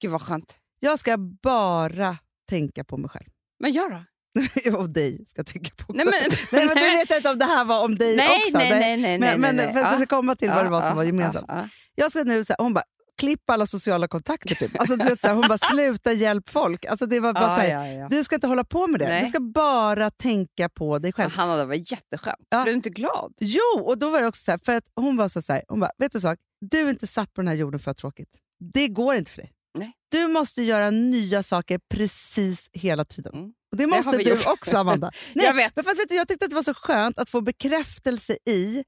Gud 0.01 0.11
vad 0.11 0.21
skönt. 0.21 0.59
Jag 0.83 0.99
ska 0.99 1.17
bara 1.43 2.17
tänka 2.49 2.83
på 2.83 2.97
mig 2.97 3.09
själv. 3.09 3.29
Men 3.59 3.71
gör 3.71 3.89
då. 3.89 4.77
och 4.77 4.89
dig 4.89 5.25
ska 5.27 5.39
jag 5.39 5.45
tänka 5.47 5.69
på 5.77 5.83
också. 5.83 5.93
Nej, 5.93 6.05
men, 6.05 6.37
Nej, 6.51 6.65
men 6.67 6.75
du 6.75 6.81
vet 6.97 7.11
inte 7.17 7.29
om 7.29 7.37
det 7.39 7.45
här 7.45 7.65
var 7.65 7.83
om 7.83 7.95
dig 7.95 8.15
nej, 8.15 8.29
också. 8.47 8.57
nej, 8.57 8.69
nej, 8.69 8.79
nej, 8.79 8.97
nej, 8.97 9.19
men, 9.19 9.41
men 9.41 9.55
nej, 9.55 9.65
nej. 9.65 9.75
att 9.75 9.81
jag 9.81 9.93
Ja. 9.93 9.97
ska 9.97 10.05
komma 10.05 10.35
till 10.35 10.49
vad 10.49 10.65
det 10.65 10.69
var 10.69 10.79
som 10.81 10.89
Ja, 10.89 10.95
var 10.95 11.03
gemensamt. 11.03 11.45
ja, 11.47 11.57
ja. 11.57 11.67
Jag 11.95 12.11
ska 12.11 12.23
nu, 12.23 12.45
så 12.45 12.53
här, 12.57 12.63
hon 12.63 12.73
bara, 12.73 12.83
klippa 13.17 13.53
alla 13.53 13.67
sociala 13.67 14.07
kontakter. 14.07 14.55
Typ. 14.55 14.79
Alltså, 14.79 14.95
du 14.95 15.03
vet, 15.03 15.21
så 15.21 15.27
här, 15.27 15.33
hon 15.35 15.47
bara, 15.47 15.57
sluta 15.57 16.13
hjälp 16.13 16.49
folk. 16.49 16.85
Alltså, 16.85 17.05
det 17.05 17.19
var 17.19 17.33
bara 17.33 17.43
Ja, 17.43 17.55
så 17.55 17.61
här, 17.61 17.69
ja, 17.69 17.87
ja. 17.87 18.07
Du 18.09 18.23
ska 18.23 18.35
inte 18.35 18.47
hålla 18.47 18.63
på 18.63 18.87
med 18.87 18.99
det. 18.99 19.07
Nej. 19.07 19.23
Du 19.23 19.29
ska 19.29 19.39
bara 19.39 20.09
tänka 20.11 20.69
på 20.69 20.99
dig 20.99 21.13
själv. 21.13 21.31
Hanna, 21.31 21.55
det 21.57 21.65
var 21.65 21.75
jätteskönt. 21.75 22.49
Blev 22.49 22.65
du 22.65 22.71
inte 22.71 22.89
glad? 22.89 23.33
Jo, 23.39 23.79
och 23.85 23.97
då 23.99 24.09
var 24.09 24.21
det 24.21 24.27
också 24.27 24.43
så 24.43 24.51
här, 24.51 24.59
för 24.65 24.75
att 24.75 24.83
hon 24.95 25.17
var 25.17 25.27
så 25.27 25.53
här, 25.53 25.63
hon 25.67 25.79
bara, 25.79 25.91
vet 25.97 26.11
du 26.11 26.19
sak? 26.19 26.39
Du 26.61 26.79
är 26.79 26.89
inte 26.89 27.07
satt 27.07 27.33
på 27.33 27.41
den 27.41 27.47
här 27.47 27.55
jorden 27.55 27.79
för 27.79 27.91
att 27.91 27.97
ha 27.99 28.01
tråkigt. 28.01 28.29
Det 28.73 28.87
går 28.87 29.15
inte 29.15 29.31
för 29.31 29.37
dig. 29.41 29.52
Nej. 29.73 29.91
Du 30.09 30.27
måste 30.27 30.61
göra 30.61 30.89
nya 30.89 31.43
saker 31.43 31.79
precis 31.89 32.69
hela 32.73 33.05
tiden. 33.05 33.33
Mm. 33.33 33.53
Och 33.71 33.77
det 33.77 33.87
måste 33.87 34.17
vi 34.17 34.23
du 34.23 34.29
gjort. 34.29 34.45
också, 34.47 34.77
Amanda. 34.77 35.11
Nej, 35.33 35.45
Jag 35.45 35.53
vet. 35.53 35.75
Men 35.75 35.85
fast 35.85 35.99
vet 35.99 36.09
du, 36.09 36.15
jag 36.15 36.27
tyckte 36.27 36.45
att 36.45 36.49
det 36.51 36.55
var 36.55 36.63
så 36.63 36.73
skönt 36.73 37.19
att 37.19 37.29
få 37.29 37.41
bekräftelse 37.41 38.37
i 38.49 38.83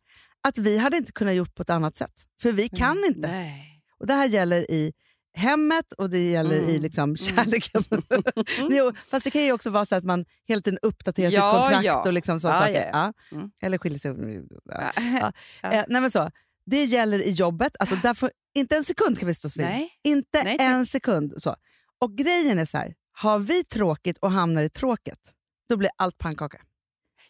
att 0.47 0.57
vi 0.57 0.77
hade 0.77 0.97
inte 0.97 1.11
kunnat 1.11 1.33
gjort 1.35 1.55
på 1.55 1.61
ett 1.61 1.69
annat 1.69 1.95
sätt. 1.97 2.11
För 2.41 2.51
vi 2.51 2.69
kan 2.69 3.03
inte. 3.05 3.27
Nej. 3.31 3.81
Och 3.99 4.07
Det 4.07 4.13
här 4.13 4.25
gäller 4.27 4.71
i 4.71 4.93
hemmet 5.37 5.91
och 5.91 6.09
det 6.09 6.29
gäller 6.31 6.55
i 6.55 6.69
Mm. 6.69 6.81
liksom 6.81 7.17
kärleken. 7.17 7.83
jo, 8.69 8.91
fast 9.11 9.23
det 9.23 9.31
kan 9.31 9.43
ju 9.43 9.51
också 9.51 9.69
vara 9.69 9.85
så 9.85 9.95
att 9.95 10.03
man 10.03 10.25
hela 10.47 10.61
tiden 10.61 10.79
uppdaterar 10.81 11.31
Ja, 11.31 11.51
sitt 11.51 11.61
kontrakt 11.61 11.85
ja. 11.85 12.03
och 12.03 12.13
liksom 12.13 12.39
så 12.39 12.47
Ja, 12.47 12.59
saker. 12.59 12.89
ja. 12.93 13.13
Mm. 13.31 13.49
Eller 13.61 13.77
skiljer 13.77 13.99
sig. 13.99 14.11
Ja. 14.65 14.91
Ja. 15.61 15.71
Eh, 15.71 15.83
nej 15.87 16.01
men 16.01 16.11
så, 16.11 16.31
det 16.65 16.83
gäller 16.83 17.19
i 17.19 17.31
jobbet. 17.31 17.75
Alltså, 17.79 17.95
där 17.95 18.13
får, 18.13 18.31
inte 18.55 18.75
en 18.77 18.85
sekund 18.85 19.19
kan 19.19 19.27
vi 19.27 19.33
stå 19.33 19.50
still. 19.50 19.65
Nej. 19.65 19.89
Inte 20.03 20.43
Nej, 20.43 20.57
en 20.59 20.85
sekund. 20.85 21.33
Så. 21.38 21.55
Och 22.00 22.17
grejen 22.17 22.59
är 22.59 22.65
så 22.65 22.77
här, 22.77 22.95
har 23.12 23.39
vi 23.39 23.63
tråkigt 23.63 24.17
och 24.17 24.31
hamnar 24.31 24.63
i 24.63 24.69
tråket, 24.69 25.19
då 25.69 25.77
blir 25.77 25.91
allt 25.97 26.17
pannkaka. 26.17 26.62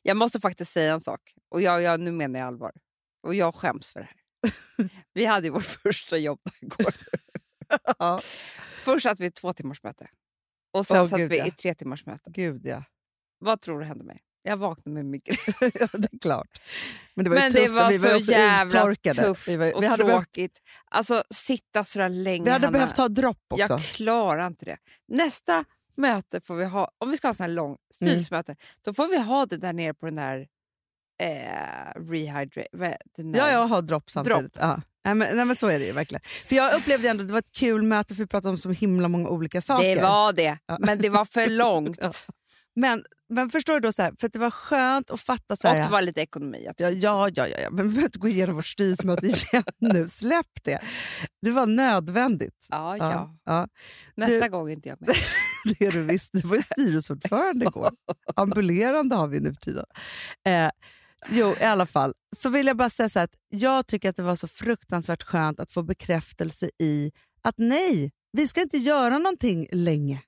Jag 0.02 0.18
måste 0.18 0.40
faktiskt 0.40 0.72
säga 0.72 0.94
en 0.94 1.02
sak. 1.02 1.22
Och 1.50 1.62
jag, 1.62 1.82
jag, 1.82 2.00
nu 2.00 2.12
menar 2.12 2.40
jag 2.40 2.48
allvar. 2.48 2.72
Och 3.24 3.36
jag 3.36 3.56
skäms 3.56 3.92
för 3.92 4.00
det 4.00 4.06
här. 4.06 4.20
Vi 5.14 5.26
hade 5.26 5.50
vårt 5.50 5.64
första 5.64 6.18
jobb 6.18 6.40
igår. 6.62 6.96
ja. 8.00 8.20
Först 8.84 9.04
satt 9.04 9.20
vi 9.20 9.26
i 9.26 9.32
två 9.32 9.54
timmars 9.54 9.84
möte. 9.84 10.10
Och 10.74 10.86
sen 10.86 11.02
Åh, 11.02 11.08
satt 11.08 11.20
gud, 11.20 11.30
vi 11.30 11.38
ja. 11.38 11.46
i 11.48 11.52
tre 11.52 11.76
timmars 11.76 12.06
möte. 12.06 12.32
Gud 12.32 12.66
ja. 12.66 12.84
Vad 13.40 13.62
tror 13.62 13.80
du 13.80 13.86
hände 13.86 14.04
mig? 14.04 14.24
Jag 14.48 14.58
vaknade 14.58 14.90
med 14.94 15.06
migrän. 15.06 15.38
ja, 15.60 15.88
det 15.94 16.14
är 16.14 16.20
klart. 16.20 16.62
Men 17.14 17.24
det 17.24 17.30
var 17.30 17.38
ju 17.38 17.42
Men 17.44 17.52
tufft 17.52 17.66
det 17.66 17.72
var 17.72 17.90
vi 17.92 17.98
var 17.98 18.20
så 18.20 18.32
jävla 18.32 18.80
uttorkade. 18.80 19.16
tufft 19.24 19.48
Vi, 19.48 19.58
var, 19.58 19.76
och 19.76 19.84
vi 19.84 19.88
hade, 19.88 20.04
behövt, 20.04 20.20
tråkigt. 20.24 20.62
Alltså 20.92 21.24
sitta 21.30 21.84
sådär 21.84 22.10
länge. 22.10 22.44
vi 22.44 22.50
hade 22.52 22.66
Hanna. 22.68 22.78
behövt 22.78 22.98
ha 22.98 23.08
dropp 23.08 23.38
också. 23.50 23.62
Jag 23.74 23.82
klarar 23.84 24.48
inte 24.48 24.66
det. 24.66 24.78
Nästa 25.08 25.66
möte 25.98 26.42
får 26.42 26.56
vi 26.56 26.66
ha, 26.66 26.92
om 26.98 27.12
vi 27.12 27.18
ska 27.18 27.28
ha 27.28 27.34
sån 27.34 27.54
lång 27.54 27.78
styrelsemöte, 27.94 28.56
då 28.82 28.94
får 28.94 29.08
vi 29.08 29.18
ha 29.18 29.46
det 29.46 29.58
där 29.58 29.74
nere 29.74 29.94
på 29.94 30.06
den 30.06 30.16
där 30.16 30.48
eh, 31.24 32.02
rehydrate... 32.10 32.68
Ja, 33.18 33.52
jag 33.52 33.68
har 33.68 33.82
dropp 33.82 34.12
samtidigt. 34.12 34.40
Dropp. 34.40 34.52
Ja. 34.60 34.82
Nej, 35.06 35.16
men, 35.16 35.36
nej, 35.36 35.46
men 35.46 35.56
så 35.56 35.68
är 35.68 35.80
det 35.80 35.86
ju 35.86 35.92
verkligen. 35.92 36.22
För 36.46 36.56
jag 36.56 36.74
upplevde 36.76 37.10
ändå 37.10 37.22
att 37.22 37.28
det 37.28 37.34
var 37.34 37.40
ett 37.40 37.52
kul 37.52 37.82
möte 37.84 38.16
för 38.16 38.24
vi 38.24 38.28
pratade 38.28 38.50
om 38.52 38.58
så 38.58 38.70
himla 38.72 39.08
många 39.08 39.30
olika 39.30 39.62
saker. 39.62 39.96
Det 39.96 40.02
var 40.02 40.34
det, 40.34 40.58
Ja. 40.66 40.78
men 40.80 40.98
det 41.00 41.10
var 41.10 41.26
för 41.26 41.50
långt. 41.50 41.98
Ja. 42.02 42.12
Men, 42.76 43.04
men 43.30 43.50
förstår 43.50 43.74
du 43.74 43.80
då, 43.80 43.92
så 43.94 44.02
här, 44.02 44.14
för 44.20 44.28
att 44.28 44.34
det 44.34 44.40
var 44.40 44.52
skönt 44.52 45.12
att 45.12 45.22
fatta 45.22 45.56
så 45.56 45.68
Och 45.70 45.76
här, 45.76 45.84
det 45.84 45.90
var 45.90 46.02
lite 46.02 46.22
ekonomi. 46.22 46.68
Ja, 46.78 46.90
ja, 46.90 47.30
ja, 47.36 47.48
ja, 47.48 47.70
men 47.72 47.88
vi 47.88 47.90
behöver 47.94 48.04
inte 48.08 48.20
gå 48.20 48.28
igenom 48.28 48.56
vårt 48.56 48.66
styrelsemöte 48.66 49.28
igen 49.28 49.64
nu. 49.80 50.10
Släpp 50.10 50.64
det. 50.64 50.80
Det 51.42 51.52
var 51.52 51.66
nödvändigt. 51.66 52.68
Ja, 52.70 52.98
ja. 52.98 53.38
ja. 53.46 53.68
Nästa 54.16 54.40
Du- 54.46 54.50
gång 54.50 54.70
inte 54.70 54.90
jag 54.90 55.02
med. 55.02 55.10
Det 55.80 55.86
är 55.86 55.92
du 55.92 56.02
visst. 56.04 56.30
Du 56.34 56.40
var 56.40 56.56
ju 56.56 56.62
styrelseordförande 56.62 57.66
igår. 57.66 57.92
Ambulerande 58.36 59.16
har 59.16 59.28
vi 59.28 59.40
nu 59.40 59.54
för 59.54 59.62
tiden. 59.62 59.86
Eh, 60.48 60.70
jo, 61.30 61.56
i 61.62 61.64
alla 61.64 61.86
fall. 61.86 62.14
Så 62.38 62.50
vill 62.50 62.68
jag 62.68 62.78
bara 62.78 62.90
säga 62.90 63.10
så 63.10 63.20
att 63.20 63.32
jag 63.50 63.88
tycker 63.88 64.10
att 64.10 64.16
det 64.16 64.24
var 64.24 64.36
så 64.36 64.48
fruktansvärt 64.48 65.24
skönt 65.24 65.60
att 65.60 65.72
få 65.72 65.84
bekräftelse 65.84 66.70
i 66.80 67.12
att 67.42 67.56
nej, 67.58 68.12
vi 68.32 68.48
ska 68.48 68.62
inte 68.62 68.78
göra 68.78 69.18
någonting 69.18 69.68
länge. 69.72 70.22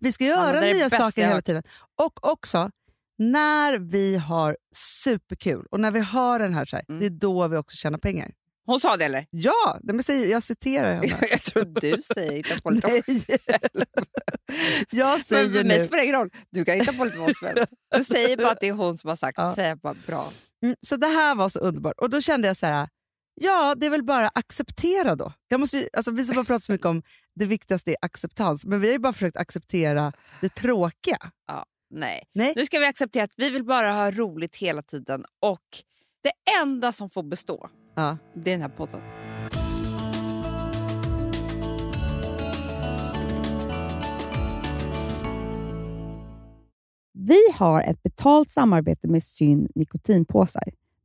Vi 0.00 0.12
ska 0.12 0.24
men 0.24 0.30
göra 0.32 0.60
nya 0.60 0.90
saker 0.90 1.26
hela 1.26 1.42
tiden. 1.42 1.62
Och 1.98 2.26
också, 2.26 2.70
när 3.18 3.78
vi 3.78 4.16
har 4.16 4.56
superkul 4.76 5.66
och 5.70 5.80
när 5.80 5.90
vi 5.90 6.00
har 6.00 6.38
den 6.38 6.54
här, 6.54 6.64
så 6.64 6.76
här 6.76 6.84
Mm. 6.88 7.00
det 7.00 7.06
är 7.06 7.10
då 7.10 7.48
vi 7.48 7.56
också 7.56 7.76
tjänar 7.76 7.98
pengar. 7.98 8.30
Hon 8.66 8.80
sa 8.80 8.96
det 8.96 9.04
eller? 9.04 9.26
Ja, 9.30 9.78
men 9.82 10.02
säg, 10.02 10.30
jag 10.30 10.42
citerar 10.42 10.94
henne. 10.94 11.18
jag 11.30 11.42
tror 11.42 11.64
du 11.80 12.02
säger 12.14 12.32
hitta 12.32 12.60
på 12.62 12.70
lite. 12.70 12.88
Nej. 12.88 13.02
jag 14.90 15.16
Men 15.18 15.24
säger 15.24 15.48
för 15.48 15.64
mig 15.64 15.84
spelar 15.84 15.98
det 15.98 16.04
ingen 16.04 16.16
roll. 16.16 16.30
Du 16.50 16.64
kan 16.64 16.74
hitta 16.74 16.92
på 16.92 17.04
lite 17.04 17.18
vad 17.18 17.36
som 17.36 17.46
helst. 17.46 17.72
Du 17.96 18.04
säger 18.04 18.36
bara 18.36 18.50
att 18.50 18.60
det 18.60 18.68
är 18.68 18.72
hon 18.72 18.98
som 18.98 19.08
har 19.08 19.16
sagt. 19.16 19.38
Ja. 19.38 19.54
Säger 19.54 19.74
bara 19.76 19.94
bra. 20.06 20.32
Mm, 20.62 20.76
så 20.86 20.96
det 20.96 21.06
här 21.06 21.34
var 21.34 21.48
så 21.48 21.58
underbart. 21.58 21.94
Och 21.98 22.10
då 22.10 22.20
kände 22.20 22.48
jag 22.48 22.56
så 22.56 22.66
här, 22.66 22.88
ja 23.34 23.74
det 23.74 23.86
är 23.86 23.90
väl 23.90 24.02
bara 24.04 24.28
acceptera 24.28 25.14
då. 25.16 25.32
Jag 25.48 25.60
måste, 25.60 25.76
ju- 25.78 25.88
alltså, 25.92 26.10
vi 26.10 26.26
som 26.26 26.36
har 26.36 26.44
pratat 26.44 26.64
så 26.64 26.72
mycket 26.72 26.86
om 26.86 27.02
det 27.38 27.46
viktigaste 27.46 27.90
är 27.90 27.96
acceptans, 28.02 28.64
men 28.64 28.80
vi 28.80 28.86
har 28.86 28.92
ju 28.92 28.98
bara 28.98 29.12
försökt 29.12 29.36
acceptera 29.36 30.12
det 30.40 30.48
tråkiga. 30.54 31.18
Nej. 31.90 32.22
Nej. 32.34 32.52
Nu 32.56 32.66
ska 32.66 32.78
vi 32.78 32.86
acceptera 32.86 33.24
att 33.24 33.32
vi 33.36 33.50
vill 33.50 33.64
bara 33.64 33.92
ha 33.92 34.10
roligt 34.10 34.56
hela 34.56 34.82
tiden. 34.82 35.24
Och 35.40 35.60
det 36.22 36.32
enda 36.62 36.92
som 36.92 37.10
får 37.10 37.22
bestå, 37.22 37.70
Ja. 37.94 38.16
det 38.34 38.50
är 38.50 38.54
den 38.54 38.62
här 38.62 38.68
podden. 38.76 39.00
Vi 47.12 47.38
har 47.54 47.82
ett 47.82 48.02
betalt 48.02 48.50
samarbete 48.50 49.08
med 49.08 49.22
Syn 49.22 49.68
nikotinpåsar. 49.74 50.62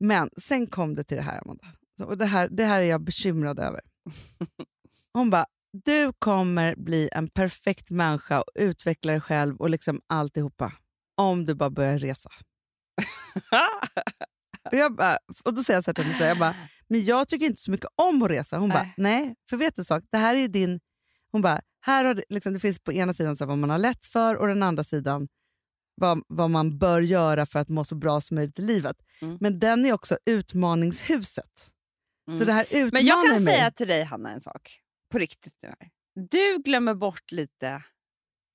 Men 0.00 0.30
sen 0.42 0.66
kom 0.66 0.94
det 0.94 1.04
till 1.04 1.16
det 1.16 1.22
här, 1.22 1.42
Amanda. 1.42 1.64
Och 2.02 2.18
det, 2.18 2.26
här, 2.26 2.48
det 2.48 2.64
här 2.64 2.82
är 2.82 2.86
jag 2.86 3.00
bekymrad 3.00 3.58
över. 3.58 3.80
Hon 5.12 5.30
bara, 5.30 5.46
du 5.72 6.12
kommer 6.18 6.76
bli 6.76 7.08
en 7.12 7.28
perfekt 7.28 7.90
människa 7.90 8.40
och 8.40 8.52
utveckla 8.54 9.12
dig 9.12 9.20
själv 9.20 9.56
och 9.56 9.70
liksom 9.70 10.00
alltihopa. 10.06 10.72
Om 11.16 11.44
du 11.44 11.54
bara 11.54 11.70
börjar 11.70 11.98
resa. 11.98 12.30
och, 14.72 14.78
jag 14.78 14.94
bara, 14.94 15.18
och 15.44 15.54
då 15.54 15.62
säger 15.62 15.76
jag 15.76 15.84
så 15.84 15.88
här 15.88 15.94
till 15.94 16.04
henne, 16.04 16.28
jag 16.28 16.38
bara, 16.38 16.54
men 16.88 17.04
jag 17.04 17.28
tycker 17.28 17.46
inte 17.46 17.60
så 17.60 17.70
mycket 17.70 17.90
om 17.94 18.22
att 18.22 18.30
resa. 18.30 18.58
Hon 18.58 18.68
bara, 18.68 18.88
Nej. 18.96 19.34
för 19.50 19.56
vet 19.56 19.76
du 19.76 19.80
en 19.80 19.84
sak? 19.84 20.04
Det 20.10 20.18
här 20.18 20.34
är 20.34 20.48
din... 20.48 20.80
Hon 21.32 21.42
bara, 21.42 21.60
här 21.80 22.04
har 22.04 22.14
det, 22.14 22.24
liksom, 22.28 22.52
det 22.52 22.60
finns 22.60 22.78
på 22.78 22.92
ena 22.92 23.14
sidan 23.14 23.36
så 23.36 23.46
vad 23.46 23.58
man 23.58 23.70
har 23.70 23.78
lätt 23.78 24.04
för 24.04 24.36
och 24.36 24.48
den 24.48 24.62
andra 24.62 24.84
sidan 24.84 25.28
vad, 26.00 26.22
vad 26.26 26.50
man 26.50 26.78
bör 26.78 27.00
göra 27.00 27.46
för 27.46 27.58
att 27.58 27.68
må 27.68 27.84
så 27.84 27.94
bra 27.94 28.20
som 28.20 28.34
möjligt 28.34 28.58
i 28.58 28.62
livet. 28.62 28.96
Mm. 29.22 29.38
Men 29.40 29.58
den 29.58 29.86
är 29.86 29.92
också 29.92 30.18
utmaningshuset. 30.26 31.70
Så 32.38 32.44
det 32.44 32.52
här 32.52 32.64
utmanar 32.70 32.90
Men 32.92 33.06
jag 33.06 33.26
kan 33.26 33.44
mig. 33.44 33.54
säga 33.54 33.70
till 33.70 33.88
dig, 33.88 34.04
Hanna, 34.04 34.30
en 34.32 34.40
sak. 34.40 34.80
På 35.12 35.18
riktigt 35.18 35.54
nu 35.62 35.68
här. 35.68 35.90
Du 36.30 36.58
glömmer 36.62 36.94
bort 36.94 37.32
lite... 37.32 37.82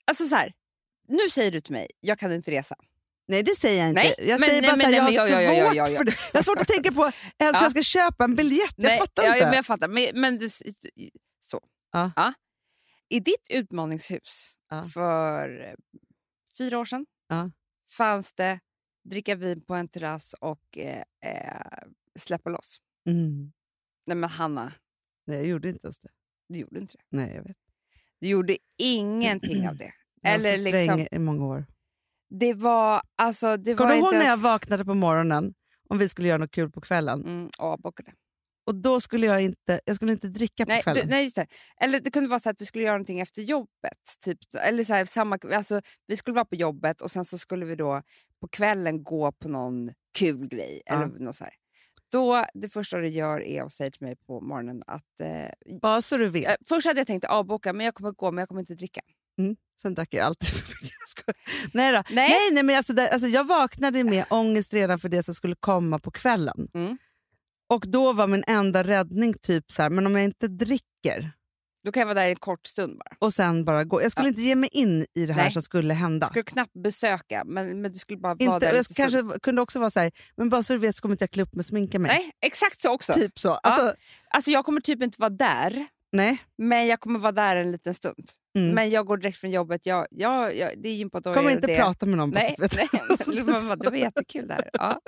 Alltså 0.08 0.26
så 0.28 0.36
här, 0.36 0.54
nu 1.08 1.30
säger 1.30 1.52
du 1.52 1.62
till 1.62 1.74
mig, 1.74 1.88
jag 2.00 2.20
kan 2.20 2.32
inte 2.32 2.52
resa. 2.52 2.76
Nej, 3.28 3.44
det 3.44 3.56
säger 3.60 3.80
jag 3.80 3.90
inte. 3.90 4.02
Nej, 4.02 4.16
jag 4.18 4.40
men- 4.40 4.50
säger 4.50 4.62
nej, 4.62 4.72
bara 4.72 4.78
men- 4.78 4.86
så 4.86 4.92
här, 4.92 5.04
nej, 5.06 5.14
jag 5.16 5.22
har 5.26 5.30
ja, 5.30 5.42
ja, 5.42 5.54
ja, 5.54 5.66
svårt 5.66 5.76
ja, 5.76 5.90
ja. 5.90 5.98
för 5.98 6.04
det. 6.04 6.16
Jag 6.32 6.38
har 6.40 6.44
svårt 6.44 6.62
att 6.62 6.68
tänka 6.68 6.92
på 6.92 7.04
att 7.04 7.16
Ja. 7.38 7.46
jag 7.62 7.72
ska 7.72 7.82
köpa 7.82 8.24
en 8.24 8.36
biljett. 8.36 8.74
Jag 8.76 8.84
Nej, 8.88 9.00
fattar 9.00 9.24
ja, 9.24 9.34
inte. 9.36 9.46
Men 9.46 9.56
jag 9.56 9.66
fattar. 9.66 9.88
Men, 9.88 10.08
men 10.22 10.38
du, 10.38 10.50
så. 11.40 11.60
Ja. 11.92 12.34
I 13.10 13.20
ditt 13.20 13.48
utmaningshus 13.50 14.56
Ja. 14.70 14.84
för 14.94 15.76
fyra 16.58 16.80
år 16.80 16.86
sedan 16.86 17.06
Ja. 17.28 17.52
fanns 17.98 18.34
det 18.34 18.60
dricka 19.04 19.36
vin 19.36 19.62
på 19.62 19.76
en 19.76 19.88
terrass 19.88 20.36
och 20.40 20.78
eh, 20.78 21.04
eh, 21.26 21.88
släppa 22.20 22.50
loss. 22.50 22.78
Mm. 23.06 23.52
Nej 24.06 24.18
men 24.18 24.30
Hanna, 24.30 24.74
Nej, 25.26 25.38
jag 25.38 25.46
gjorde 25.48 25.70
inte 25.70 25.88
ens 25.88 26.00
det. 26.00 26.10
du 26.50 26.58
gjorde 26.60 26.80
inte 26.80 26.94
det. 26.98 27.04
Nej, 27.18 27.36
jag 27.36 27.44
vet. 27.44 27.58
Du 28.20 28.28
gjorde 28.28 28.58
ingenting 28.78 29.70
av 29.70 29.76
det. 29.78 29.94
Jag 30.22 30.32
var 30.32 30.36
Eller 30.38 30.56
så 30.58 30.68
sträng 30.68 30.98
liksom, 30.98 31.08
i 31.18 31.20
många 31.20 31.46
år. 31.46 31.66
det 32.30 32.54
var 32.54 33.02
alltså... 33.16 33.58
Det 33.58 33.76
Kommer 33.76 33.90
var 33.90 33.96
du 33.96 34.00
ihåg 34.02 34.08
inte 34.08 34.18
när 34.18 34.26
jag 34.26 34.30
ens- 34.32 34.44
vaknade 34.44 34.86
på 34.86 34.94
morgonen 34.94 35.54
om 35.90 35.98
vi 35.98 36.10
skulle 36.10 36.28
göra 36.28 36.38
något 36.38 36.52
kul 36.52 36.72
på 36.72 36.82
kvällen? 36.82 37.22
Mm, 37.26 37.50
avbokade. 37.58 38.14
Och 38.66 38.76
då 38.76 39.00
skulle 39.00 39.28
jag 39.28 39.42
inte, 39.42 39.80
jag 39.86 39.96
skulle 39.96 40.12
inte 40.12 40.28
dricka 40.28 40.66
på 40.66 40.70
Nej, 40.70 40.84
kvällen. 40.84 41.06
du, 41.06 41.12
nej, 41.12 41.24
just 41.24 41.36
det. 41.36 41.48
Eller 41.82 42.00
det 42.00 42.12
kunde 42.12 42.30
vara 42.30 42.40
så 42.40 42.50
att 42.50 42.62
vi 42.62 42.66
skulle 42.66 42.84
göra 42.84 42.94
någonting 42.94 43.20
efter 43.20 43.42
jobbet. 43.42 43.98
Typ, 44.24 44.40
eller 44.62 44.84
så 44.84 44.94
här, 44.94 45.06
samma, 45.06 45.38
alltså, 45.54 45.82
vi 46.08 46.18
skulle 46.18 46.36
vara 46.36 46.46
på 46.46 46.56
jobbet 46.56 47.02
och 47.02 47.12
sen 47.12 47.26
så 47.26 47.38
skulle 47.38 47.66
vi 47.66 47.76
då 47.76 48.02
på 48.42 48.48
kvällen 48.48 49.04
gå 49.04 49.32
på 49.32 49.48
någon 49.50 49.92
kul 50.18 50.48
grej. 50.48 50.82
Ja. 50.86 50.94
Eller 50.94 51.20
något 51.20 51.36
så 51.36 51.44
här. 51.44 51.54
Då, 52.12 52.46
det 52.54 52.70
första 52.70 52.98
du 52.98 53.08
gör 53.08 53.42
är 53.42 53.64
att 53.64 53.74
säga 53.74 53.92
till 53.92 54.08
mig 54.08 54.16
på 54.16 54.42
morgonen 54.42 54.84
att... 54.88 55.20
Eh, 55.20 55.78
Bara 55.82 56.02
så 56.02 56.18
du 56.18 56.28
vet. 56.28 56.50
eh, 56.50 56.56
först 56.66 56.88
hade 56.88 57.00
jag 57.00 57.08
tänkt 57.08 57.26
avboka, 57.26 57.74
men 57.74 57.86
jag 57.86 57.96
kommer 57.96 58.12
gå, 58.12 58.32
men 58.32 58.42
jag 58.42 58.50
kommer 58.50 58.62
inte 58.62 58.76
dricka. 58.76 59.02
Sen 59.82 59.94
drack 59.94 60.14
jag 60.14 60.26
alltid 60.26 60.50
för 60.50 60.84
mycket. 60.84 60.94
Nej, 61.74 61.92
då. 61.92 62.04
Nej. 62.10 62.30
nej, 62.30 62.52
nej 62.52 62.64
men 62.64 62.78
alltså, 62.78 62.94
det, 62.94 63.10
alltså, 63.10 63.28
jag 63.28 63.44
vaknade 63.44 64.04
med 64.04 64.26
ångest 64.30 64.74
redan 64.74 65.00
för 65.00 65.10
det 65.10 65.24
som 65.24 65.36
skulle 65.36 65.56
komma 65.56 66.00
på 66.00 66.12
kvällen. 66.12 66.68
Mm. 66.74 66.98
Och 67.70 67.86
då 67.88 68.14
var 68.14 68.28
min 68.28 68.44
enda 68.48 68.84
räddning 68.84 69.34
typ 69.42 69.72
så 69.72 69.82
här, 69.82 69.90
men 69.90 70.06
om 70.06 70.16
jag 70.16 70.24
inte 70.24 70.48
dricker 70.48 71.32
Då 71.86 71.92
kan 71.92 72.02
jag 72.02 72.06
vara 72.08 72.14
där 72.22 72.30
en 72.30 72.36
kort 72.36 72.68
stund 72.68 72.98
bara. 72.98 73.16
och 73.20 73.34
sen 73.34 73.66
bara 73.66 73.84
gå. 73.84 74.02
Jag 74.02 74.12
skulle 74.12 74.28
Ja. 74.28 74.30
inte 74.30 74.42
ge 74.42 74.56
mig 74.56 74.70
in 74.72 75.06
i 75.16 75.26
det 75.26 75.34
här 75.34 75.44
Nej. 75.44 75.52
som 75.52 75.62
skulle 75.62 75.94
hända. 75.94 76.26
Jag 76.26 76.30
skulle 76.32 76.44
knappt 76.44 76.74
besöka, 76.84 77.44
men, 77.46 77.82
men 77.82 77.92
du 77.92 78.00
skulle 78.00 78.20
bara 78.20 78.36
vara 78.36 78.56
inte, 78.56 78.66
där 78.66 78.72
och 78.72 78.78
jag 78.78 78.80
lite 78.80 78.94
stund. 78.94 78.96
kanske 79.24 79.40
kunde 79.40 79.62
också 79.62 79.80
vara 79.80 79.90
så 79.90 80.00
här, 80.00 80.12
men 80.38 80.50
bara 80.50 80.64
så 80.64 80.74
du 80.74 80.80
vet 80.80 80.96
så 80.96 81.02
kommer 81.02 81.14
inte 81.14 81.24
jag 81.24 81.32
klä 81.32 81.44
upp 81.44 81.54
mig 81.56 81.60
och 81.62 81.66
sminka 81.66 82.00
mig. 82.00 82.12
Nej, 82.12 82.32
exakt 82.42 82.82
så 82.82 82.90
också. 82.92 83.14
Typ 83.14 83.40
så. 83.40 83.52
Alltså, 83.54 83.96
Alltså, 84.30 84.52
jag 84.52 84.66
kommer 84.66 84.82
typ 84.82 85.04
inte 85.04 85.22
vara 85.22 85.30
där, 85.30 85.86
nej. 86.12 86.38
men 86.58 86.88
jag 86.88 87.00
kommer 87.00 87.20
vara 87.20 87.32
där 87.32 87.56
en 87.56 87.72
liten 87.72 87.94
stund. 87.94 88.30
Mm. 88.56 88.76
Men 88.76 88.90
jag 88.90 89.06
går 89.06 89.18
direkt 89.18 89.38
från 89.38 89.52
jobbet. 89.52 89.86
Jag, 89.86 90.08
jag, 90.12 90.56
jag, 90.56 90.70
det 90.78 90.90
är 90.90 90.94
gympadag. 90.94 91.36
Kommer 91.36 91.52
inte 91.52 91.68
det. 91.68 91.78
prata 91.78 92.06
med 92.06 92.18
någon. 92.18 92.32
bara 92.32 92.40
Nej, 92.42 92.56
vet. 92.60 92.76
nej. 92.78 92.90
Alltså, 93.10 93.46
bara, 93.46 93.76
det 93.76 93.90
var 93.90 93.98
jättekul 93.98 94.48
där. 94.48 94.70
Ja. 94.74 95.02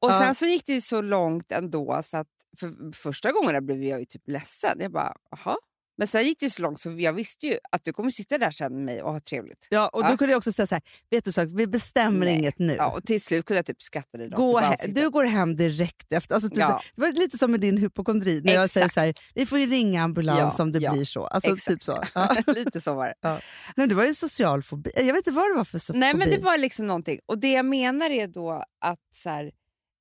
Och 0.00 0.10
Ja. 0.10 0.20
sen 0.24 0.34
så 0.34 0.46
gick 0.46 0.66
det 0.66 0.80
så 0.80 1.00
långt 1.00 1.52
ändå 1.52 2.02
så 2.04 2.16
att 2.16 2.28
för 2.60 2.92
första 2.96 3.32
gången 3.32 3.66
blev 3.66 3.82
jag 3.82 3.98
ju 4.00 4.04
typ 4.04 4.22
ledsen. 4.28 4.78
Jag 4.80 4.92
bara, 4.92 5.16
jaha. 5.30 5.56
Men 5.96 6.06
sen 6.08 6.24
gick 6.24 6.40
det 6.40 6.50
så 6.50 6.62
långt 6.62 6.80
så 6.80 6.90
jag 6.98 7.12
visste 7.12 7.46
ju 7.46 7.58
att 7.72 7.84
du 7.84 7.92
kommer 7.92 8.10
sitta 8.10 8.38
där 8.38 8.50
sen 8.50 8.74
med 8.74 8.84
mig 8.84 9.02
och 9.02 9.12
ha 9.12 9.20
trevligt. 9.20 9.66
Ja, 9.70 9.88
och 9.88 10.02
Ja. 10.02 10.10
då 10.10 10.16
kunde 10.16 10.32
jag 10.32 10.38
också 10.38 10.52
säga 10.52 10.66
så 10.66 10.74
här, 10.74 10.82
vet 11.10 11.24
du 11.24 11.32
sak, 11.32 11.48
vi 11.54 11.66
bestämmer 11.66 12.26
Nej. 12.26 12.34
inget 12.38 12.58
nu. 12.58 12.74
Ja, 12.74 12.90
och 12.90 13.04
till 13.06 13.20
slut 13.22 13.44
kunde 13.46 13.58
jag 13.58 13.66
typ 13.66 13.82
skratta 13.82 14.18
dig 14.18 14.30
Gå 14.30 14.62
du 14.88 15.10
går 15.10 15.24
hem 15.24 15.56
direkt 15.56 16.12
efter. 16.12 16.34
Alltså, 16.34 16.50
typ 16.50 16.58
Ja. 16.58 16.66
här, 16.66 16.90
det 16.94 17.00
var 17.00 17.12
lite 17.12 17.38
som 17.38 17.50
med 17.50 17.60
din 17.60 17.76
hypokondri. 17.78 18.40
När 18.44 18.52
jag 18.54 18.70
säger 18.70 18.86
Exakt. 18.86 18.94
så 18.94 19.00
här, 19.00 19.14
vi 19.34 19.46
får 19.46 19.58
ju 19.58 19.66
ringa 19.66 20.02
ambulans 20.02 20.54
Ja, 20.58 20.62
om 20.64 20.72
det 20.72 20.78
ja. 20.78 20.92
blir 20.92 21.04
så. 21.04 21.26
Alltså, 21.26 21.50
Exakt. 21.54 21.68
typ 21.68 21.82
så. 21.84 22.02
Ja. 22.14 22.36
Lite 22.46 22.80
så 22.80 22.94
var 22.94 23.06
det. 23.06 23.14
Nej, 23.22 23.40
men 23.76 23.88
det 23.88 23.94
var 23.94 24.04
ju 24.04 24.14
social 24.14 24.62
fobi. 24.62 24.90
Jag 24.96 25.04
vet 25.04 25.16
inte 25.16 25.30
vad 25.30 25.50
det 25.50 25.54
var 25.56 25.64
för 25.64 25.78
so- 25.78 25.92
Nej, 25.94 26.12
fobi. 26.12 26.18
men 26.18 26.30
det 26.30 26.44
var 26.44 26.58
liksom 26.58 26.86
någonting. 26.86 27.18
Och 27.26 27.38
det 27.38 27.52
jag 27.52 27.66
menar 27.66 28.10
är 28.10 28.26
då 28.26 28.64
att 28.80 28.98
så 29.14 29.28
här, 29.30 29.50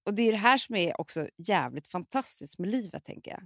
och 0.06 0.14
det 0.14 0.22
är 0.28 0.32
det 0.32 0.38
här 0.38 0.58
som 0.58 0.76
är 0.76 1.02
också 1.02 1.28
jävligt 1.38 1.88
fantastiskt 1.88 2.60
med 2.60 2.70
livet, 2.70 3.06
tänker 3.06 3.32
jag. 3.32 3.42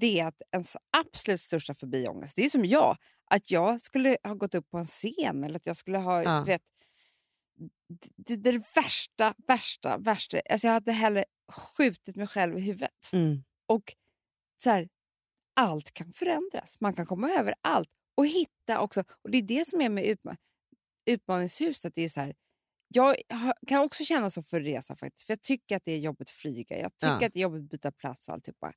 Det 0.00 0.20
är 0.20 0.26
att 0.26 0.42
ens 0.52 0.76
absolut 0.96 1.40
största 1.40 1.74
förbiångest, 1.74 2.36
det 2.36 2.44
är 2.44 2.48
som 2.50 2.64
jag, 2.64 2.96
att 3.30 3.50
jag 3.50 3.80
skulle 3.80 4.16
ha 4.24 4.34
gått 4.34 4.54
upp 4.54 4.70
på 4.70 4.78
en 4.78 4.86
scen 4.86 5.44
eller 5.44 5.56
att 5.56 5.66
jag 5.66 5.76
skulle 5.76 5.98
ha, 5.98 6.22
Ja. 6.22 6.38
du 6.44 6.50
vet, 6.50 6.62
det, 8.16 8.36
det 8.36 8.52
det 8.52 8.62
värsta, 8.74 9.34
värsta, 9.46 9.98
värsta. 9.98 10.40
Alltså 10.50 10.66
jag 10.66 10.72
hade 10.72 10.92
hellre 10.92 11.24
skjutit 11.52 12.16
mig 12.16 12.26
själv 12.26 12.58
i 12.58 12.60
huvudet. 12.60 13.10
Mm. 13.12 13.44
Och 13.66 13.94
så 14.62 14.70
här, 14.70 14.88
allt 15.56 15.92
kan 15.94 16.12
förändras. 16.12 16.80
Man 16.80 16.94
kan 16.94 17.06
komma 17.06 17.30
över 17.30 17.54
allt 17.60 17.88
och 18.14 18.26
hitta 18.26 18.80
också. 18.80 19.04
Och 19.22 19.30
Det 19.30 19.38
är 19.38 19.42
det 19.42 19.68
som 19.68 19.80
är 19.80 19.88
med 19.88 20.04
utma 20.04 20.36
utmaningshuset. 21.06 21.92
Det 21.94 22.02
är 22.02 22.08
så 22.08 22.20
här, 22.20 22.34
jag 22.88 23.16
kan 23.66 23.80
också 23.82 24.04
känna 24.04 24.30
så 24.30 24.42
för 24.42 24.60
resa 24.60 24.96
faktiskt. 24.96 25.26
För 25.26 25.32
Jag 25.32 25.42
tycker 25.42 25.76
att 25.76 25.84
det 25.84 25.92
är 25.92 25.98
jobbigt 25.98 26.28
att 26.28 26.34
flyga. 26.34 26.78
Jag 26.78 26.92
tycker 26.98 27.08
Ja. 27.20 27.26
att 27.26 27.32
det 27.34 27.38
är 27.38 27.42
jobbigt 27.42 27.62
att 27.64 27.70
byta 27.70 27.92
plats 27.92 28.28
och 28.28 28.34
alltihopa. 28.34 28.72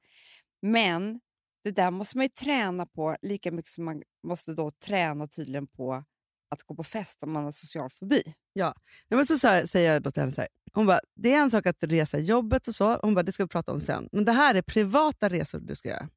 Men 0.62 1.20
det 1.64 1.72
där 1.72 1.92
måste 1.92 2.18
man 2.18 2.26
ju 2.26 2.30
träna 2.30 2.86
på 2.86 3.16
lika 3.22 3.52
mycket 3.52 3.72
som 3.72 3.86
man 3.86 4.04
måste 4.24 4.54
då 4.54 4.72
träna 4.72 5.28
tydligen 5.28 5.68
på 5.68 6.04
att 6.50 6.64
gå 6.64 6.76
på 6.76 6.84
fest 6.84 7.24
om 7.24 7.32
man 7.32 7.44
har 7.44 7.52
social 7.52 7.90
fobi. 7.90 8.24
Ja, 8.54 8.74
men 9.10 9.26
så 9.26 9.38
sa, 9.38 9.68
säger 9.68 9.94
jag 9.94 10.04
då 10.04 10.12
till 10.12 10.22
henne 10.22 10.34
så 10.34 10.42
här. 10.42 10.48
Hon 10.74 10.86
bara, 10.86 11.00
det 11.16 11.34
är 11.34 11.42
en 11.42 11.52
sak 11.52 11.66
att 11.66 11.84
resa 11.84 12.20
jobbet 12.20 12.68
och 12.68 12.76
så. 12.76 13.00
Hon 13.02 13.14
bara, 13.14 13.24
det 13.24 13.32
ska 13.32 13.44
vi 13.44 13.50
prata 13.50 13.72
om 13.72 13.82
sen. 13.82 14.10
Men 14.12 14.26
det 14.26 14.32
här 14.32 14.56
är 14.56 14.62
privata 14.62 15.30
resor 15.30 15.60
du 15.60 15.76
ska 15.76 15.90
göra. 15.90 16.10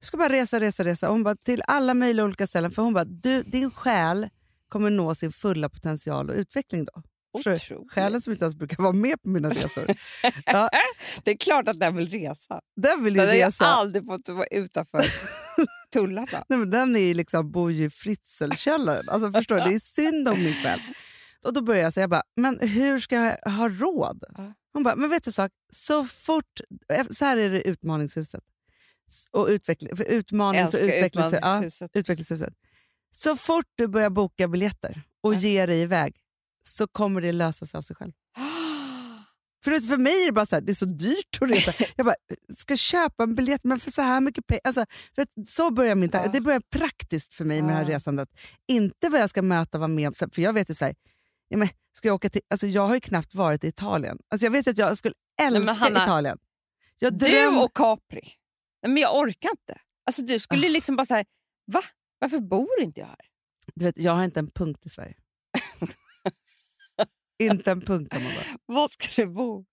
Du 0.00 0.06
ska 0.06 0.16
bara 0.16 0.32
resa, 0.32 0.60
resa, 0.60 0.84
resa. 0.84 1.08
Hon 1.08 1.22
bara, 1.22 1.36
till 1.36 1.62
alla 1.66 1.94
möjliga 1.94 2.24
olika 2.24 2.46
ställen. 2.46 2.70
För 2.70 2.82
hon 2.82 2.92
bara, 2.92 3.04
du, 3.04 3.42
din 3.42 3.70
själ 3.70 4.28
kommer 4.68 4.90
nå 4.90 5.14
sin 5.14 5.32
fulla 5.32 5.68
potential 5.68 6.30
och 6.30 6.36
utveckling 6.36 6.84
då. 6.84 7.02
Otroligt. 7.38 7.90
Själen 7.92 8.20
som 8.20 8.32
inte 8.32 8.44
ens 8.44 8.54
brukar 8.56 8.82
vara 8.82 8.92
med 8.92 9.22
på 9.22 9.28
mina 9.28 9.50
resor. 9.50 9.86
ja, 10.46 10.70
Det 11.24 11.30
är 11.30 11.36
klart 11.36 11.68
att 11.68 11.80
den 11.80 11.96
vill 11.96 12.10
resa. 12.10 12.60
den 12.76 13.04
vill 13.04 13.14
ju 13.16 13.20
Den 13.20 13.28
har 13.28 13.34
resa. 13.46 13.64
aldrig 13.66 14.06
fått 14.06 14.28
vara 14.28 14.46
utanför 14.46 15.00
tullarna. 15.92 16.44
Nej, 16.48 16.58
men 16.58 16.70
den 16.70 16.96
är 16.96 17.14
liksom, 17.14 17.50
bor 17.52 17.72
ju 17.72 17.84
i 17.84 17.90
fritzelkällaren. 17.90 19.08
Alltså, 19.08 19.32
förstår 19.32 19.56
du? 19.56 19.62
Det 19.64 19.74
är 19.74 19.78
synd 19.80 20.28
om 20.28 20.38
min 20.42 20.54
själ. 20.54 20.80
Och 21.44 21.52
då 21.52 21.60
började 21.62 21.82
jag 21.86 21.92
säga, 21.92 22.02
jag 22.02 22.10
bara, 22.10 22.22
men 22.36 22.58
hur 22.68 22.98
ska 22.98 23.16
jag 23.16 23.50
ha 23.52 23.68
råd? 23.68 24.24
Hon 24.72 24.82
bara, 24.82 24.96
men 24.96 25.10
vet 25.10 25.24
du 25.24 25.32
sak? 25.32 25.52
Så 25.72 26.04
fort, 26.04 26.60
så 27.10 27.24
här 27.24 27.36
är 27.36 27.50
det 27.50 27.68
utmaningshuset. 27.68 28.42
Och 29.32 29.46
utveckling, 29.48 29.90
utmanings 30.06 30.74
och 30.74 30.80
utvecklingshuset. 30.80 31.40
Ja, 31.42 31.88
utvecklingshuset. 32.00 32.52
Så 33.10 33.36
fort 33.36 33.64
du 33.74 33.86
börjar 33.86 34.10
boka 34.10 34.48
biljetter 34.48 35.02
och 35.22 35.34
Ja. 35.34 35.38
ger 35.38 35.66
dig 35.66 35.80
iväg 35.80 36.16
så 36.66 36.86
kommer 36.86 37.20
det 37.20 37.32
lösa 37.32 37.66
sig 37.66 37.78
av 37.78 37.82
sig 37.82 37.96
själv. 37.96 38.12
För, 39.64 39.80
för 39.88 39.96
mig 39.96 40.22
är 40.22 40.26
det 40.26 40.32
bara 40.32 40.46
så 40.46 40.56
här, 40.56 40.60
det 40.62 40.72
är 40.72 40.74
så 40.74 40.84
dyrt 40.84 41.38
att 41.40 41.50
resa. 41.50 41.72
Jag 41.96 42.06
bara, 42.06 42.14
ska 42.56 42.76
köpa 42.76 43.22
en 43.22 43.34
biljett 43.34 43.64
men 43.64 43.80
för 43.80 43.90
så 43.90 44.02
här 44.02 44.20
mycket 44.20 44.46
pengar. 44.46 44.60
Alltså, 44.64 44.86
så 45.48 45.70
börjar 45.70 45.94
min. 45.94 46.10
Ja. 46.12 46.26
Det 46.32 46.40
börjar 46.40 46.60
praktiskt 46.70 47.34
för 47.34 47.44
mig 47.44 47.62
med 47.62 47.70
det 47.72 47.76
här 47.76 47.90
Ja. 47.90 47.96
resandet. 47.96 48.28
Inte 48.68 49.08
vad 49.08 49.20
jag 49.20 49.30
ska 49.30 49.42
möta, 49.42 49.78
vara 49.78 49.88
med 49.88 50.16
För 50.16 50.40
jag 50.42 50.52
vet 50.52 50.70
ju 50.70 50.74
så 50.74 50.84
här, 50.84 50.94
ja, 51.48 51.56
men, 51.56 51.68
ska 51.96 52.08
jag, 52.08 52.14
åka 52.14 52.30
till, 52.30 52.40
alltså, 52.50 52.66
jag 52.66 52.88
har 52.88 52.94
ju 52.94 53.00
knappt 53.00 53.34
varit 53.34 53.64
i 53.64 53.68
Italien. 53.68 54.18
Alltså, 54.30 54.46
jag 54.46 54.50
vet 54.50 54.68
att 54.68 54.78
jag 54.78 54.98
skulle 54.98 55.14
älska 55.42 55.64
men 55.64 55.74
Hanna, 55.76 56.02
Italien. 56.02 56.38
Jag 56.98 57.12
Du 57.18 57.26
dröm- 57.28 57.58
och 57.58 57.76
Capri. 57.76 58.22
Nej, 58.82 58.92
men 58.92 58.96
jag 59.02 59.16
orkar 59.18 59.50
inte. 59.50 59.80
Alltså, 60.06 60.22
du 60.22 60.34
Ah. 60.34 60.38
skulle 60.38 60.68
liksom 60.68 60.96
bara 60.96 61.06
säga, 61.06 61.24
va? 61.66 61.82
Varför 62.18 62.38
bor 62.40 62.80
inte 62.80 63.00
jag 63.00 63.06
här? 63.06 63.16
du 63.74 63.84
vet, 63.84 63.98
jag 63.98 64.12
har 64.12 64.24
inte 64.24 64.40
en 64.40 64.50
punkt 64.50 64.86
i 64.86 64.88
Sverige. 64.88 65.14
Inte 67.38 67.70
en 67.70 67.80
punkt 67.80 68.12
kan 68.12 68.22
man 68.22 68.32
bara. 68.34 68.58
Var 68.74 68.88
ska 68.88 69.22
du 69.22 69.28
bo? 69.28 69.64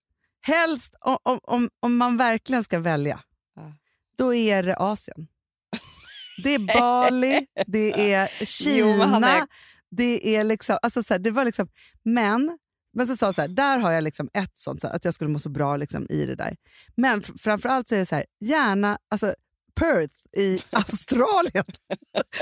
Helst, 0.41 0.95
om, 0.99 1.17
om, 1.23 1.39
om, 1.43 1.69
om 1.79 1.97
man 1.97 2.17
verkligen 2.17 2.63
ska 2.63 2.79
välja, 2.79 3.19
Ja. 3.55 3.73
då 4.17 4.33
är 4.33 4.63
det 4.63 4.75
Asien. 4.75 5.27
Det 6.43 6.53
är 6.53 6.59
Bali, 6.79 7.47
det 7.67 8.11
är 8.13 8.45
Kina, 8.45 9.39
Jo, 9.39 9.45
det 9.89 10.35
är 10.35 10.43
liksom... 10.43 10.77
Alltså 10.81 11.03
så 11.03 11.13
här, 11.13 11.19
det 11.19 11.31
var 11.31 11.45
liksom 11.45 11.67
men, 12.03 12.57
men 12.93 13.07
så 13.07 13.17
sa 13.17 13.25
jag 13.25 13.35
så 13.35 13.41
här, 13.41 13.47
där 13.47 13.79
har 13.79 13.91
jag 13.91 14.03
liksom 14.03 14.29
ett 14.33 14.51
sånt, 14.57 14.81
så 14.81 14.87
här, 14.87 14.95
att 14.95 15.05
jag 15.05 15.13
skulle 15.13 15.29
må 15.29 15.39
så 15.39 15.49
bra 15.49 15.77
liksom 15.77 16.07
i 16.09 16.25
det 16.25 16.35
där. 16.35 16.55
Men 16.95 17.21
framförallt 17.21 17.87
så 17.87 17.95
är 17.95 17.99
det 17.99 18.05
så 18.05 18.15
här, 18.15 18.25
gärna 18.39 18.97
alltså, 19.09 19.35
Perth 19.83 20.15
i 20.37 20.61
Australien. 20.71 21.65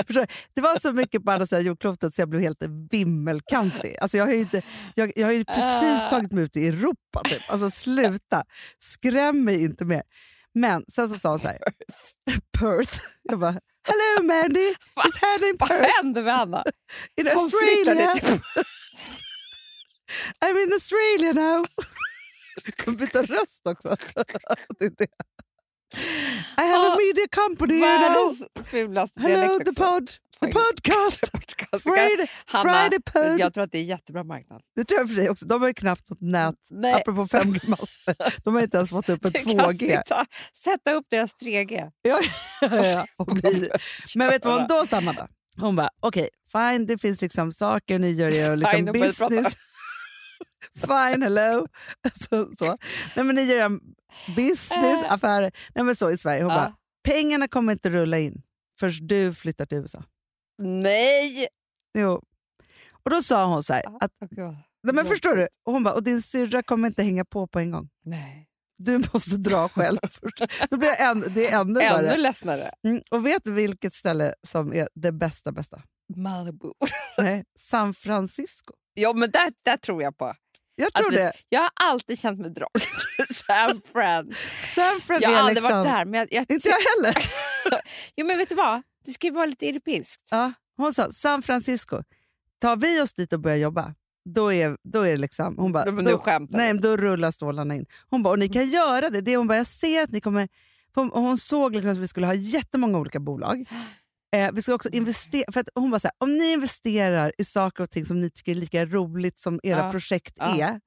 Det 0.54 0.60
var 0.60 0.78
så 0.78 0.92
mycket 0.92 1.24
på 1.24 1.30
andra 1.30 1.46
sidan 1.46 1.64
jordklotet 1.64 2.14
så 2.14 2.20
jag 2.22 2.28
blev 2.28 2.42
helt 2.42 2.62
vimmelkantig. 2.90 3.96
Alltså 4.00 4.16
jag, 4.16 4.26
har 4.26 4.32
ju 4.32 4.38
inte, 4.40 4.62
jag, 4.94 5.12
jag 5.16 5.26
har 5.26 5.32
ju 5.32 5.44
precis 5.44 6.06
Ah. 6.06 6.10
tagit 6.10 6.32
mig 6.32 6.44
ut 6.44 6.56
i 6.56 6.66
Europa. 6.68 7.20
Typ. 7.24 7.42
Alltså 7.48 7.70
sluta, 7.70 8.44
skräm 8.78 9.44
mig 9.44 9.64
inte 9.64 9.84
mer. 9.84 10.02
Men 10.54 10.84
sen 10.94 11.08
så 11.08 11.18
sa 11.18 11.30
hon 11.30 11.38
så 11.38 11.48
här, 11.48 11.58
Perth. 12.58 13.00
Jag 13.22 13.38
bara, 13.38 13.60
hello 13.88 14.26
Mandy, 14.26 14.70
it's 14.70 15.18
Hannah 15.20 15.48
in 15.48 15.56
Vad 15.58 15.68
Perth 15.68 15.90
händer 15.96 16.22
med 16.22 16.34
Anna? 16.34 16.64
in 17.16 17.26
Hon 17.26 17.36
Australia. 17.38 18.14
I'm 20.44 20.62
in 20.62 20.72
Australia 20.72 21.32
now. 21.32 21.66
Jag 22.64 22.76
kommer 22.76 22.98
byta 22.98 23.22
röst 23.22 23.60
också. 23.64 23.96
det 24.78 24.84
är 24.84 24.90
det. 24.98 25.06
I 26.58 26.62
have 26.62 26.86
a 26.86 26.92
Ah, 26.92 26.96
media 26.96 27.26
company. 27.30 27.80
Världens 27.80 28.42
fulaste 28.70 29.20
Hello 29.20 29.58
the 29.58 29.72
pod, 29.72 30.10
the 30.40 30.46
podcast. 30.52 31.30
Friday, 31.82 32.26
Hanna, 32.46 32.72
Friday 32.72 32.98
pod. 33.12 33.38
Jag 33.40 33.54
tror 33.54 33.64
att 33.64 33.72
det 33.72 33.78
är 33.78 33.82
jättebra 33.82 34.24
marknad. 34.24 34.62
Det 34.76 34.84
tror 34.84 35.00
jag 35.00 35.08
för 35.08 35.16
dig 35.16 35.30
också. 35.30 35.46
De 35.46 35.60
har 35.60 35.68
ju 35.68 35.74
knappt 35.74 36.10
något 36.10 36.20
nät, 36.20 36.54
Nej. 36.70 36.94
apropå 36.94 37.26
5G-master. 37.26 38.40
De 38.44 38.54
har 38.54 38.62
inte 38.62 38.76
ens 38.76 38.90
fått 38.90 39.08
upp 39.08 39.22
kan 39.22 39.32
2G. 39.32 39.96
sitta, 39.96 40.26
sätta 40.64 40.92
upp 40.92 41.06
deras 41.10 41.30
3G. 41.36 41.90
Ja, 42.02 42.20
ja, 42.60 43.06
bli- 43.26 43.70
Men 44.16 44.28
vet 44.28 44.42
du 44.42 44.48
vad 44.48 44.58
hon 44.58 44.68
då 44.68 44.86
sa, 44.86 44.96
Amanda? 44.96 45.28
Hon 45.56 45.76
bara, 45.76 45.90
okej, 46.00 46.28
fine, 46.52 46.86
det 46.86 46.98
finns 46.98 47.20
liksom 47.22 47.52
saker 47.52 47.98
ni 47.98 48.10
gör, 48.10 48.34
er 48.34 48.56
liksom 48.56 48.78
Fine, 48.78 48.92
business. 48.92 49.54
fine, 50.80 51.22
hello. 51.22 51.66
Så, 52.30 52.48
så. 52.58 52.76
Nej, 53.16 53.24
men 53.24 53.34
ni 53.36 53.42
gör 53.42 53.70
business, 54.36 55.06
affärer. 55.08 55.52
Nej, 55.74 55.84
men 55.84 55.96
så 55.96 56.10
i 56.10 56.16
Sverige. 56.16 56.42
Hon 56.42 56.52
Ja. 56.52 56.56
bara, 56.58 56.74
pengarna 57.04 57.48
kommer 57.48 57.72
inte 57.72 57.90
rulla 57.90 58.18
in 58.18 58.42
förrän 58.80 59.06
du 59.06 59.34
flyttar 59.34 59.66
till 59.66 59.78
USA. 59.78 60.04
Nej! 60.62 61.46
Jo. 61.98 62.22
Och 63.04 63.10
då 63.10 63.22
sa 63.22 63.44
hon 63.46 63.62
så 63.62 63.72
här, 63.72 63.82
att, 64.00 64.12
nej, 64.82 64.94
men 64.94 65.04
förstår 65.04 65.36
du? 65.36 65.48
Och 65.64 65.72
hon 65.72 65.82
bara, 65.82 65.94
och 65.94 66.02
din 66.02 66.22
syrra 66.22 66.62
kommer 66.62 66.88
inte 66.88 67.02
hänga 67.02 67.24
på 67.24 67.46
på 67.46 67.58
en 67.58 67.70
gång. 67.70 67.88
Nej. 68.04 68.48
Du 68.78 68.98
måste 69.12 69.36
dra 69.36 69.68
själv 69.68 69.98
först. 70.10 70.42
Då 70.70 70.76
blir 70.76 70.88
jag 70.88 71.00
än, 71.10 71.24
det 71.34 71.48
är 71.48 71.60
ännu 71.60 71.80
Ännu 71.80 72.02
värre. 72.06 72.16
ledsnare. 72.16 72.70
Mm, 72.84 73.02
och 73.10 73.26
vet 73.26 73.44
du 73.44 73.52
vilket 73.52 73.94
ställe 73.94 74.34
som 74.46 74.72
är 74.74 74.88
det 74.94 75.12
bästa 75.12 75.52
bästa? 75.52 75.82
Malibu. 76.16 76.72
Nej, 77.18 77.44
San 77.58 77.94
Francisco. 77.94 78.72
Ja, 78.94 79.12
men 79.12 79.30
där 79.64 79.76
tror 79.76 80.02
jag 80.02 80.16
på. 80.16 80.32
Jag 80.74 80.92
tror 80.94 81.10
vi- 81.10 81.16
det. 81.16 81.32
Jag 81.48 81.60
har 81.60 81.70
alltid 81.74 82.18
känt 82.18 82.40
mig 82.40 82.50
dragen 82.50 82.80
till 83.16 83.36
San 83.36 83.80
Fran. 83.92 84.34
San 84.74 85.00
Fran 85.00 85.18
Jag 85.22 85.30
har 85.30 85.36
aldrig 85.36 85.54
liksom... 85.54 85.72
varit 85.72 85.84
där. 85.84 86.04
Men 86.04 86.18
jag, 86.20 86.28
jag 86.30 86.46
Inte 86.48 86.68
jag 86.68 86.78
heller. 86.78 87.24
Jo, 88.16 88.26
men 88.26 88.38
vet 88.38 88.48
du 88.48 88.54
vad? 88.54 88.82
Det 89.04 89.12
ska 89.12 89.26
ju 89.26 89.32
vara 89.32 89.46
lite 89.46 89.68
europeiskt. 89.68 90.22
Ja, 90.30 90.52
hon 90.76 90.94
sa 90.94 91.12
San 91.12 91.42
Francisco. 91.42 92.02
Tar 92.60 92.76
vi 92.76 93.00
oss 93.00 93.12
dit 93.12 93.32
och 93.32 93.40
börjar 93.40 93.56
jobba, 93.56 93.94
då 94.24 94.52
är, 94.52 94.76
då 94.82 95.00
är 95.02 95.10
det 95.10 95.16
liksom... 95.16 95.58
Hon 95.58 95.72
bara, 95.72 95.84
Men 95.92 96.04
nu 96.04 96.10
då, 96.10 96.18
skämtar 96.18 96.58
nej, 96.58 96.72
men 96.74 96.82
då 96.82 96.96
rullar 96.96 97.30
stålarna 97.30 97.74
in. 97.74 97.86
Hon 98.10 98.22
bara, 98.22 98.30
och 98.30 98.38
ni 98.38 98.48
kan 98.48 98.68
göra 98.70 99.10
det. 99.10 99.20
det 99.20 99.36
hon 99.36 99.46
bara, 99.48 99.58
jag 99.58 99.66
ser 99.66 100.02
att 100.02 100.10
ni 100.10 100.20
kommer... 100.20 100.48
Hon 100.94 101.38
såg 101.38 101.74
liksom 101.74 101.90
att 101.92 101.98
vi 101.98 102.08
skulle 102.08 102.26
ha 102.26 102.34
jättemånga 102.34 102.98
olika 102.98 103.20
bolag. 103.20 103.68
Eh, 104.36 104.50
vi 104.52 104.62
ska 104.62 104.74
också 104.74 104.88
investera, 104.88 105.52
för 105.52 105.60
att 105.60 105.68
hon 105.74 105.90
bara 105.90 106.00
så 106.00 106.08
här, 106.08 106.14
om 106.18 106.38
ni 106.38 106.52
investerar 106.52 107.32
i 107.38 107.44
saker 107.44 107.82
och 107.82 107.90
ting 107.90 108.06
som 108.06 108.20
ni 108.20 108.30
tycker 108.30 108.52
är 108.52 108.56
lika 108.56 108.84
roligt 108.86 109.38
som 109.38 109.60
era 109.62 109.78
Ja, 109.78 109.90
projekt 109.90 110.34
ja. 110.38 110.60
är, 110.64 110.80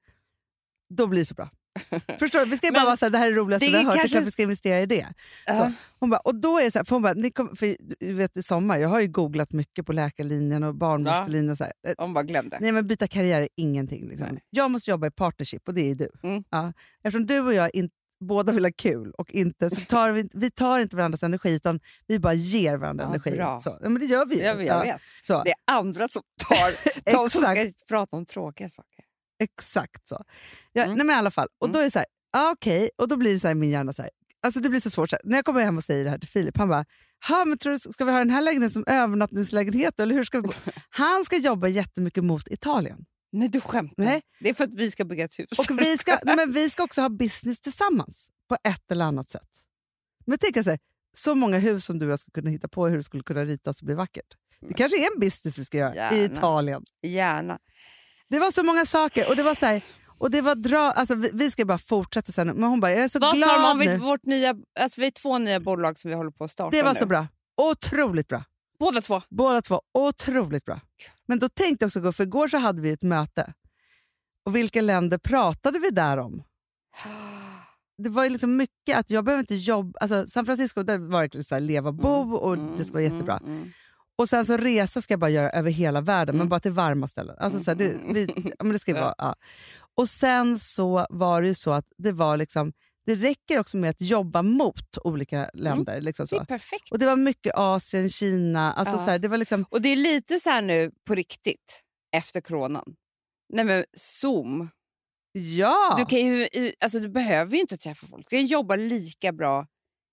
då 0.94 1.06
blir 1.06 1.20
det 1.20 1.24
så 1.24 1.34
bra. 1.34 1.50
Förstår 2.18 2.38
du? 2.44 2.50
Vi 2.50 2.56
ska 2.56 2.72
bara 2.72 2.84
vara 2.84 2.96
så 2.96 3.04
här, 3.04 3.10
det 3.10 3.18
här 3.18 3.26
är 3.26 3.30
det 3.30 3.36
roligaste 3.38 3.66
det 3.66 3.72
vi 3.72 3.78
har 3.78 3.84
hört, 3.84 3.96
kanske- 3.96 4.20
vi 4.20 4.30
ska 4.30 4.42
investera 4.42 4.80
i 4.80 4.86
det. 4.86 5.06
Ja. 5.46 5.72
Hon 5.98 6.10
bara, 6.10 6.20
och 6.20 6.34
då 6.34 6.58
är 6.58 6.64
det 6.64 6.70
så 6.70 6.78
här, 6.78 6.84
för 6.84 6.96
hon 6.96 7.02
bara, 7.02 7.12
ni 7.14 7.30
kom, 7.30 7.56
för 7.56 7.76
du 8.00 8.12
vet 8.12 8.36
i 8.36 8.42
sommar, 8.42 8.78
jag 8.78 8.88
har 8.88 9.00
ju 9.00 9.08
googlat 9.08 9.52
mycket 9.52 9.86
på 9.86 9.92
läkarlinjen 9.92 10.62
och 10.62 10.74
barnmorskelinjen. 10.74 11.50
och 11.50 11.56
Så 11.58 11.64
här. 11.64 11.72
Eh, 11.86 11.94
Hon 11.98 12.14
bara 12.14 12.24
glömde. 12.24 12.58
Nej 12.60 12.72
men 12.72 12.86
byta 12.86 13.06
karriär 13.08 13.40
är 13.42 13.48
ingenting. 13.56 14.08
Liksom. 14.08 14.38
Jag 14.50 14.70
måste 14.70 14.90
jobba 14.90 15.06
i 15.06 15.10
partnership 15.10 15.68
och 15.68 15.74
det 15.74 15.90
är 15.90 15.94
du. 15.94 16.08
Mm. 16.22 16.44
Ja. 16.50 16.72
Eftersom 17.02 17.26
du 17.26 17.40
och 17.40 17.54
jag 17.54 17.70
in, 17.74 17.90
båda 18.20 18.52
vill 18.52 18.64
ha 18.64 18.72
kul 18.78 19.12
och 19.18 19.30
inte, 19.32 19.70
så 19.70 19.80
tar 19.80 20.12
vi, 20.12 20.28
vi 20.32 20.50
tar 20.50 20.80
inte 20.80 20.96
varandras 20.96 21.22
energi 21.22 21.54
utan 21.54 21.80
vi 22.06 22.18
bara 22.18 22.34
ger 22.34 22.76
varandra 22.76 23.04
Ja, 23.04 23.08
energi. 23.10 23.30
bra. 23.30 23.60
Så, 23.60 23.78
ja, 23.82 23.88
men 23.88 24.00
det 24.00 24.06
gör 24.06 24.26
vi. 24.26 24.42
Jag, 24.44 24.56
jag 24.64 24.66
Ja, 24.66 24.80
vet. 24.92 25.00
Så. 25.22 25.42
Det 25.44 25.50
är 25.50 25.56
andra 25.76 26.08
som 26.08 26.22
tar... 26.48 26.74
de 27.12 27.30
som 27.30 27.40
ska 27.42 27.70
prata 27.88 28.16
om 28.16 28.26
tråkiga 28.26 28.68
saker. 28.70 29.04
Exakt 29.42 30.08
så. 30.08 30.24
Ja, 30.72 30.82
Mm. 30.84 30.96
nej, 30.96 31.06
men 31.06 31.16
i 31.16 31.18
alla 31.18 31.30
fall. 31.30 31.48
Och 31.60 31.66
Mm. 31.66 31.72
då 31.72 31.78
är 31.78 31.84
det 31.84 31.90
så 31.90 31.98
här, 31.98 32.06
ah, 32.32 32.50
okej, 32.50 32.90
och 32.98 33.08
då 33.08 33.16
blir 33.16 33.32
det 33.32 33.40
så 33.40 33.46
här 33.48 33.54
min 33.54 33.70
hjärna 33.70 33.92
så 33.92 34.02
här, 34.02 34.10
alltså 34.46 34.60
det 34.60 34.68
blir 34.68 34.80
så 34.80 34.90
svårt. 34.90 35.10
Så 35.10 35.16
här, 35.16 35.22
när 35.24 35.38
jag 35.38 35.44
kommer 35.44 35.60
hem 35.62 35.76
och 35.76 35.84
säger 35.84 36.04
det 36.04 36.10
här 36.10 36.18
till 36.18 36.28
Filip, 36.28 36.56
han 36.56 36.68
bara, 36.68 36.84
"Ha, 37.28 37.44
men 37.44 37.58
tror 37.58 37.72
du, 37.72 37.78
ska 37.92 38.04
vi 38.04 38.10
ha 38.12 38.18
den 38.18 38.30
här 38.30 38.42
lägenheten 38.42 38.72
som 38.72 38.84
övernattningslägenhet? 38.86 40.00
Eller 40.00 40.14
hur 40.14 40.24
ska 40.24 40.38
vi 40.38 40.42
bo?" 40.42 40.52
Han 40.90 41.24
ska 41.24 41.36
jobba 41.36 41.68
jättemycket 41.68 42.24
mot 42.24 42.48
Italien. 42.48 43.04
Nej, 43.38 43.48
du 43.48 43.60
skämtar. 43.60 44.04
Nej. 44.04 44.22
Det 44.40 44.48
är 44.48 44.54
för 44.54 44.64
att 44.64 44.74
vi 44.74 44.90
ska 44.90 45.04
bygga 45.04 45.24
ett 45.24 45.38
hus. 45.38 45.58
Och 45.58 45.66
vi 45.80 45.98
ska, 45.98 46.18
nej, 46.24 46.36
men 46.36 46.52
vi 46.52 46.70
ska 46.70 46.82
också 46.82 47.00
ha 47.00 47.08
business 47.08 47.60
tillsammans 47.60 48.28
på 48.48 48.56
ett 48.68 48.90
eller 48.90 49.04
annat 49.04 49.30
sätt. 49.30 49.48
Men 50.26 50.38
tänk 50.38 50.64
så, 50.64 50.70
här, 50.70 50.78
så 51.16 51.34
många 51.34 51.58
hus 51.58 51.84
som 51.84 51.98
du 51.98 52.06
och 52.06 52.12
jag 52.12 52.20
skulle 52.20 52.32
kunna 52.32 52.50
hitta 52.50 52.68
på 52.68 52.86
hur 52.88 52.96
det 52.96 53.02
skulle 53.02 53.22
kunna 53.22 53.44
ritas 53.44 53.80
och 53.80 53.86
bli 53.86 53.94
vackert. 53.94 54.26
Det 54.60 54.74
kanske 54.74 54.98
är 55.06 55.14
en 55.14 55.20
business 55.20 55.58
vi 55.58 55.64
ska 55.64 55.78
göra 55.78 55.94
i 55.94 55.96
Gärna. 55.96 56.34
Italien. 56.34 56.84
Gärna. 57.02 57.58
Det 58.28 58.38
var 58.38 58.50
så 58.50 58.62
många 58.62 58.86
saker 58.86 59.28
och 59.28 59.36
det 59.36 59.42
var 59.42 59.54
så 59.54 59.66
här, 59.66 59.82
och 60.18 60.30
det 60.30 60.40
var 60.40 60.54
dra, 60.54 60.78
alltså 60.92 61.14
vi, 61.14 61.30
vi 61.34 61.50
ska 61.50 61.64
bara 61.64 61.78
fortsätta 61.78 62.32
sen, 62.32 62.46
men 62.46 62.62
hon 62.62 62.80
bara, 62.80 62.90
jag 62.90 63.00
är 63.04 63.08
så 63.08 63.18
Vad 63.18 63.36
glad 63.36 63.78
vi, 63.78 63.86
nu. 63.86 63.96
vårt 63.98 64.24
nya, 64.26 64.56
alltså 64.80 65.00
vi 65.00 65.06
har 65.06 65.10
två 65.10 65.38
nya 65.38 65.60
bolag 65.60 65.98
som 65.98 66.08
vi 66.10 66.14
håller 66.14 66.30
på 66.30 66.44
att 66.44 66.50
starta 66.50 66.76
Det 66.76 66.82
var 66.82 66.92
nu. 66.92 66.98
så 66.98 67.06
bra. 67.06 67.26
Otroligt 67.56 68.28
bra. 68.28 68.44
Båda 68.78 69.00
två. 69.00 69.22
Båda 69.30 69.62
två 69.62 69.82
otroligt 69.94 70.64
bra. 70.64 70.80
Men 71.26 71.38
då 71.38 71.48
tänkte 71.48 71.82
jag 71.82 71.88
också 71.88 72.00
gå, 72.00 72.12
för 72.12 72.24
igår 72.24 72.48
så 72.48 72.56
hade 72.58 72.82
vi 72.82 72.90
ett 72.90 73.02
möte. 73.02 73.52
Och 74.46 74.56
vilka 74.56 74.80
länder 74.80 75.18
pratade 75.18 75.78
vi 75.78 75.90
där 75.90 76.16
om? 76.18 76.42
Det 78.02 78.08
var 78.08 78.24
ju 78.24 78.30
liksom 78.30 78.56
mycket 78.56 78.98
att 78.98 79.10
jag 79.10 79.24
behöver 79.24 79.40
inte 79.40 79.54
jobba... 79.54 79.98
Alltså 80.00 80.26
San 80.26 80.46
Francisco 80.46 80.82
där 80.82 80.98
var 80.98 81.28
det 81.32 81.44
så 81.44 81.54
här, 81.54 81.60
leva 81.60 81.92
bo 81.92 82.34
och 82.34 82.58
det 82.58 82.84
ska 82.84 82.92
vara 82.92 83.02
jättebra. 83.02 83.38
Mm, 83.44 83.56
mm. 83.56 83.70
Och 84.18 84.28
sen 84.28 84.46
så 84.46 84.56
resa 84.56 85.02
ska 85.02 85.12
jag 85.12 85.20
bara 85.20 85.30
göra 85.30 85.50
över 85.50 85.70
hela 85.70 86.00
världen, 86.00 86.34
men 86.34 86.40
Mm. 86.40 86.48
bara 86.48 86.60
till 86.60 86.72
varma 86.72 87.08
ställen. 87.08 87.36
Alltså 87.38 87.60
så 87.60 87.70
här, 87.70 87.78
det, 87.78 87.94
vi, 88.14 88.26
ja, 88.58 88.64
men 88.64 88.72
det 88.72 88.78
ska 88.78 88.94
vara, 88.94 89.14
ja. 89.18 89.34
Och 89.94 90.08
sen 90.08 90.58
så 90.58 91.06
var 91.10 91.42
det 91.42 91.48
ju 91.48 91.54
så 91.54 91.72
att 91.72 91.86
det 91.98 92.12
var 92.12 92.36
liksom, 92.36 92.72
det 93.06 93.14
räcker 93.14 93.58
också 93.60 93.76
med 93.76 93.90
att 93.90 94.00
jobba 94.00 94.42
mot 94.42 94.98
olika 95.04 95.50
länder. 95.54 96.00
Liksom 96.00 96.26
Det 96.30 96.36
är 96.36 96.40
så. 96.40 96.44
perfekt. 96.46 96.90
Och 96.92 96.98
det 96.98 97.06
var 97.06 97.16
mycket 97.16 97.52
Asien, 97.56 98.10
Kina, 98.10 98.72
alltså 98.72 98.94
Ja. 98.94 99.04
så 99.04 99.10
här, 99.10 99.18
det 99.18 99.28
var 99.28 99.36
liksom, 99.38 99.64
Och 99.70 99.82
det 99.82 99.88
är 99.88 99.96
lite 99.96 100.40
så 100.40 100.50
här 100.50 100.62
nu 100.62 100.90
på 101.06 101.14
riktigt 101.14 101.82
efter 102.16 102.40
coronan. 102.40 102.94
Nej 103.52 103.64
men 103.64 103.84
Zoom. 103.96 104.68
ja, 105.32 105.94
Du, 105.98 106.04
kan 106.06 106.18
ju, 106.18 106.48
alltså, 106.80 107.00
du 107.00 107.08
behöver 107.08 107.54
ju 107.54 107.60
inte 107.60 107.76
träffa 107.76 108.06
folk. 108.06 108.26
Du 108.30 108.36
kan 108.36 108.46
jobba 108.46 108.76
lika 108.76 109.32
bra 109.32 109.66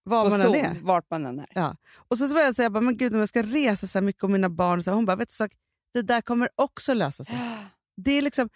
vad 0.03 0.25
på 0.25 0.29
man 0.29 0.41
Zoom 0.41 0.55
är. 0.55 0.77
vart 0.81 1.09
man 1.11 1.25
än 1.25 1.39
är. 1.39 1.47
Ja. 1.55 1.75
Och 1.95 2.17
så, 2.17 2.27
så 2.27 2.33
var 2.33 2.41
jag 2.41 2.55
så 2.55 2.61
här, 2.61 2.65
jag 2.65 2.71
bara, 2.73 2.81
men 2.81 2.97
gud 2.97 3.13
om 3.13 3.19
jag 3.19 3.29
ska 3.29 3.43
resa 3.43 3.87
så 3.87 4.01
mycket 4.01 4.23
och 4.23 4.29
mina 4.29 4.49
barn, 4.49 4.83
så 4.83 4.89
här, 4.89 4.95
hon 4.95 5.05
bara, 5.05 5.15
vet 5.15 5.29
du 5.29 5.33
sak, 5.33 5.51
det 5.93 6.01
där 6.01 6.21
kommer 6.21 6.49
också 6.55 6.93
lösa 6.93 7.23
sig. 7.23 7.37
Det 7.95 8.11
är 8.11 8.21
liksom, 8.21 8.49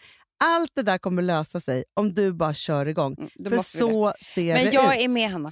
allt 0.43 0.71
det 0.75 0.83
där 0.83 0.97
kommer 0.97 1.21
lösa 1.21 1.59
sig 1.59 1.83
om 1.93 2.13
du 2.13 2.33
bara 2.33 2.53
kör 2.53 2.85
igång. 2.85 3.15
Mm, 3.17 3.29
För 3.43 3.49
vi 3.49 3.57
det. 3.57 3.63
så 3.63 4.13
ser 4.35 4.53
Men 4.53 4.65
det 4.65 4.71
jag 4.73 4.95
ut. 4.97 5.03
är 5.03 5.09
med 5.09 5.29
Hanna. 5.29 5.51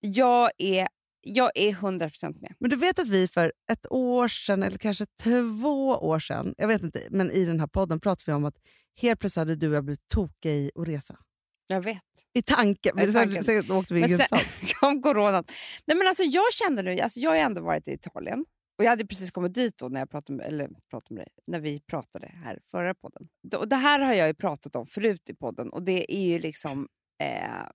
Jag 0.00 0.50
är, 0.58 0.88
jag 1.20 1.50
är 1.54 1.72
100% 1.72 2.40
med. 2.40 2.54
Men 2.60 2.70
du 2.70 2.76
vet 2.76 2.98
att 2.98 3.08
vi 3.08 3.28
för 3.28 3.52
ett 3.72 3.86
år 3.92 4.28
sedan, 4.28 4.62
eller 4.62 4.78
kanske 4.78 5.06
två 5.22 5.88
år 5.88 6.18
sedan, 6.20 6.54
jag 6.58 6.68
vet 6.68 6.82
inte, 6.82 7.00
men 7.10 7.30
i 7.30 7.44
den 7.44 7.60
här 7.60 7.66
podden 7.66 8.00
pratade 8.00 8.22
vi 8.26 8.32
om 8.32 8.44
att 8.44 8.56
helt 9.00 9.20
plötsligt 9.20 9.40
hade 9.40 9.56
du 9.56 9.68
och 9.68 9.74
jag 9.76 9.84
blivit 9.84 10.08
tokiga 10.08 10.52
i 10.52 10.70
att 10.74 10.88
resa. 10.88 11.18
Jag 11.66 11.80
vet. 11.80 12.02
I 12.34 12.42
tanken. 12.42 12.98
I 12.98 13.02
Men 13.04 13.12
sen, 13.12 13.22
tanken. 13.24 13.44
sen 13.44 13.70
åkte 13.70 13.94
vi 13.94 14.00
Men 14.00 14.08
sen 14.08 14.16
ingenstans. 14.16 14.72
kom 14.80 15.02
coronan. 15.02 15.44
Nej, 15.86 15.96
men 15.96 16.06
alltså, 16.06 16.22
jag 16.22 16.52
kände 16.52 16.82
nu, 16.82 16.98
alltså, 16.98 17.20
jag 17.20 17.30
har 17.30 17.36
ändå 17.36 17.62
varit 17.62 17.88
i 17.88 17.92
Italien. 17.92 18.44
Och 18.78 18.84
Jag 18.84 18.90
hade 18.90 19.06
precis 19.06 19.30
kommit 19.30 19.54
dit 19.54 19.78
då 19.78 19.88
när, 19.88 20.00
jag 20.00 20.10
pratade 20.10 20.36
med, 20.36 20.46
eller 20.46 20.68
pratade 20.90 21.14
med 21.14 21.24
dig, 21.24 21.32
när 21.46 21.60
vi 21.60 21.80
pratade 21.80 22.26
här 22.44 22.60
förra 22.70 22.94
podden. 22.94 23.28
Och 23.56 23.68
det 23.68 23.76
här 23.76 23.98
har 24.00 24.12
jag 24.14 24.26
ju 24.28 24.34
pratat 24.34 24.76
om 24.76 24.86
förut 24.86 25.30
i 25.30 25.34
podden 25.34 25.70
och 25.70 25.82
det 25.82 26.14
är 26.16 26.26
ju 26.28 26.38
liksom 26.38 26.88
eh, 27.22 27.66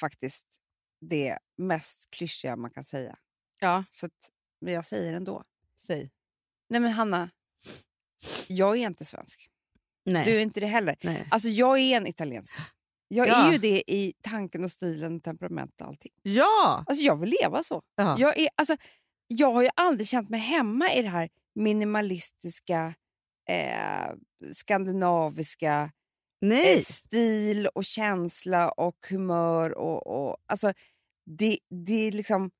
faktiskt 0.00 0.46
det 1.00 1.38
mest 1.58 2.10
klyschiga 2.10 2.56
man 2.56 2.70
kan 2.70 2.84
säga. 2.84 3.18
Ja, 3.60 3.84
Så 3.90 4.06
att, 4.06 4.12
men 4.60 4.74
jag 4.74 4.86
säger 4.86 5.10
det 5.10 5.16
ändå. 5.16 5.44
säg. 5.76 6.10
Nej 6.68 6.80
men 6.80 6.90
Hanna, 6.92 7.30
jag 8.48 8.76
är 8.76 8.86
inte 8.86 9.04
svensk. 9.04 9.48
Nej. 10.04 10.24
Du 10.24 10.30
är 10.36 10.40
inte 10.42 10.60
det 10.60 10.66
heller. 10.66 10.96
Nej. 11.02 11.26
Alltså 11.30 11.48
jag 11.48 11.78
är 11.78 11.96
en 11.96 12.06
italiensk. 12.06 12.54
Jag 13.08 13.28
Ja. 13.28 13.48
är 13.48 13.52
ju 13.52 13.58
det 13.58 13.82
i 13.86 14.12
tanken 14.22 14.64
och 14.64 14.70
stilen, 14.72 15.20
temperament 15.20 15.80
och 15.80 15.86
allting. 15.86 16.12
Ja! 16.22 16.84
Alltså 16.86 17.04
jag 17.04 17.16
vill 17.16 17.34
leva 17.42 17.62
så. 17.62 17.82
ja. 17.94 18.16
Jag, 18.18 18.38
är, 18.38 18.48
alltså, 18.54 18.76
jag 19.26 19.52
har 19.52 19.62
ju 19.62 19.68
aldrig 19.74 20.08
känt 20.08 20.30
mig 20.30 20.40
hemma 20.40 20.92
i 20.92 21.02
det 21.02 21.08
här 21.08 21.28
minimalistiska, 21.54 22.94
eh, 23.48 24.12
skandinaviska 24.52 25.90
eh, 26.52 26.82
stil 26.82 27.66
och 27.66 27.84
känsla 27.84 28.68
och 28.68 28.96
humör. 29.10 29.78
Och, 29.78 30.06
och, 30.06 30.36
alltså, 30.46 30.72
det, 31.38 31.58
det 31.86 32.08
är 32.08 32.12
liksom, 32.12 32.50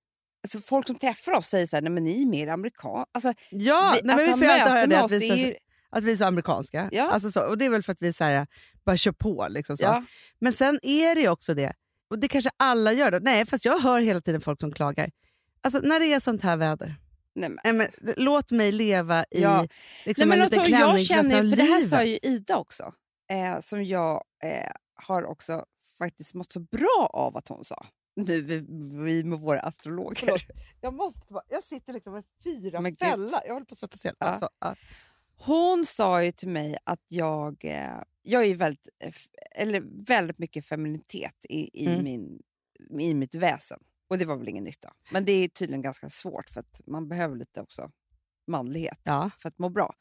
alltså, 0.44 0.60
folk 0.60 0.86
som 0.86 0.98
träffar 0.98 1.32
oss 1.32 1.48
säger 1.48 1.66
så 1.66 1.76
här, 1.76 1.82
nej 1.82 1.92
men 1.92 2.04
ni 2.04 2.22
är 2.22 2.26
mer 2.26 2.48
amerikan. 2.48 3.06
Alltså, 3.12 3.32
Ja, 3.50 3.92
vi, 3.94 4.06
nej, 4.06 4.16
men 4.16 4.26
vi 4.26 4.46
får 4.46 4.52
alltid 4.52 4.72
höra 4.72 4.86
det, 4.86 5.00
att 5.04 5.10
vi, 5.10 5.30
är 5.30 5.36
ju, 5.36 5.52
så, 5.52 5.58
att 5.90 6.04
vi 6.04 6.12
är 6.12 6.16
så 6.16 6.24
amerikanska. 6.24 6.88
Ja. 6.92 7.10
Alltså 7.10 7.30
så, 7.30 7.40
och 7.40 7.58
det 7.58 7.64
är 7.64 7.70
väl 7.70 7.82
för 7.82 7.92
att 7.92 8.02
vi 8.02 8.12
så 8.12 8.24
här, 8.24 8.46
bara 8.84 8.96
kör 8.96 9.12
på. 9.12 9.46
Liksom 9.50 9.76
så. 9.76 9.84
ja, 9.84 10.04
Men 10.40 10.52
sen 10.52 10.78
är 10.82 11.14
det 11.14 11.20
ju 11.20 11.28
också 11.28 11.54
det, 11.54 11.72
och 12.10 12.18
det 12.18 12.28
kanske 12.28 12.50
alla 12.56 12.92
gör. 12.92 13.10
Då. 13.10 13.18
Nej, 13.22 13.46
fast 13.46 13.64
jag 13.64 13.78
hör 13.78 14.00
hela 14.00 14.20
tiden 14.20 14.40
folk 14.40 14.60
som 14.60 14.72
klagar. 14.72 15.10
Alltså 15.62 15.80
när 15.80 16.00
det 16.00 16.12
är 16.12 16.20
sånt 16.20 16.42
här 16.42 16.56
väder, 16.56 16.94
nej, 17.34 17.48
men, 17.48 17.58
nej, 17.76 17.86
alltså. 17.86 18.00
men, 18.04 18.14
låt 18.16 18.50
mig 18.50 18.72
leva 18.72 19.24
i 19.30 19.42
Ja. 19.42 19.66
liksom, 20.06 20.28
Nej, 20.28 20.38
men 20.38 20.44
en 20.44 20.50
liten 20.50 20.58
alltså, 20.60 20.72
jag 20.72 20.88
klänning 20.88 21.04
känner, 21.04 21.38
av 21.44 21.48
för 21.50 21.56
det 21.56 21.62
här 21.62 21.80
sa 21.80 22.04
ju 22.04 22.18
Ida 22.22 22.56
också, 22.56 22.94
eh, 23.30 23.60
som 23.60 23.84
jag 23.84 24.24
eh, 24.44 24.70
har 24.94 25.24
också 25.24 25.64
faktiskt 25.98 26.34
mått 26.34 26.52
så 26.52 26.60
bra 26.60 27.10
av 27.12 27.36
att 27.36 27.48
hon 27.48 27.64
sa. 27.64 27.86
Nu 28.16 28.40
vi, 28.42 28.64
vi 29.04 29.24
med 29.24 29.38
våra 29.38 29.60
astrologer. 29.60 30.14
Förlåt. 30.16 30.42
Jag, 30.80 30.94
måste 30.94 31.32
bara, 31.32 31.42
jag 31.48 31.64
sitter 31.64 31.92
liksom 31.92 32.12
med 32.12 32.24
fyra 32.44 32.80
Men 32.80 32.90
gud. 32.92 32.98
fällar. 32.98 33.40
Jag 33.46 33.52
håller 33.52 33.66
på 33.66 33.72
att 33.72 33.78
svettas 33.78 34.04
ihjäl. 34.04 34.14
Alltså, 34.18 34.48
ja. 34.58 34.74
Hon 35.38 35.86
sa 35.86 36.22
ju 36.24 36.32
till 36.32 36.48
mig 36.48 36.76
att 36.84 37.04
jag, 37.08 37.64
eh, 37.64 38.02
jag 38.22 38.44
är 38.46 38.54
väldigt, 38.54 38.88
eh, 39.04 39.12
eller 39.50 39.82
väldigt 40.06 40.38
mycket 40.38 40.66
feminitet 40.66 41.46
i, 41.48 41.84
i, 41.84 41.86
Mm. 41.86 42.04
min, 42.04 42.42
i 43.00 43.14
mitt 43.14 43.34
väsen. 43.34 43.80
Och 44.12 44.18
det 44.18 44.24
var 44.24 44.36
väl 44.36 44.48
ingen 44.48 44.64
nytta. 44.64 44.92
Men 45.10 45.24
det 45.24 45.32
är 45.32 45.48
tydligen 45.48 45.82
ganska 45.82 46.10
svårt 46.10 46.50
för 46.50 46.60
att 46.60 46.80
man 46.86 47.08
behöver 47.08 47.36
lite 47.36 47.60
också 47.60 47.90
manlighet 48.46 49.00
Ja. 49.02 49.30
för 49.38 49.48
att 49.48 49.58
må 49.58 49.68
bra. 49.68 49.94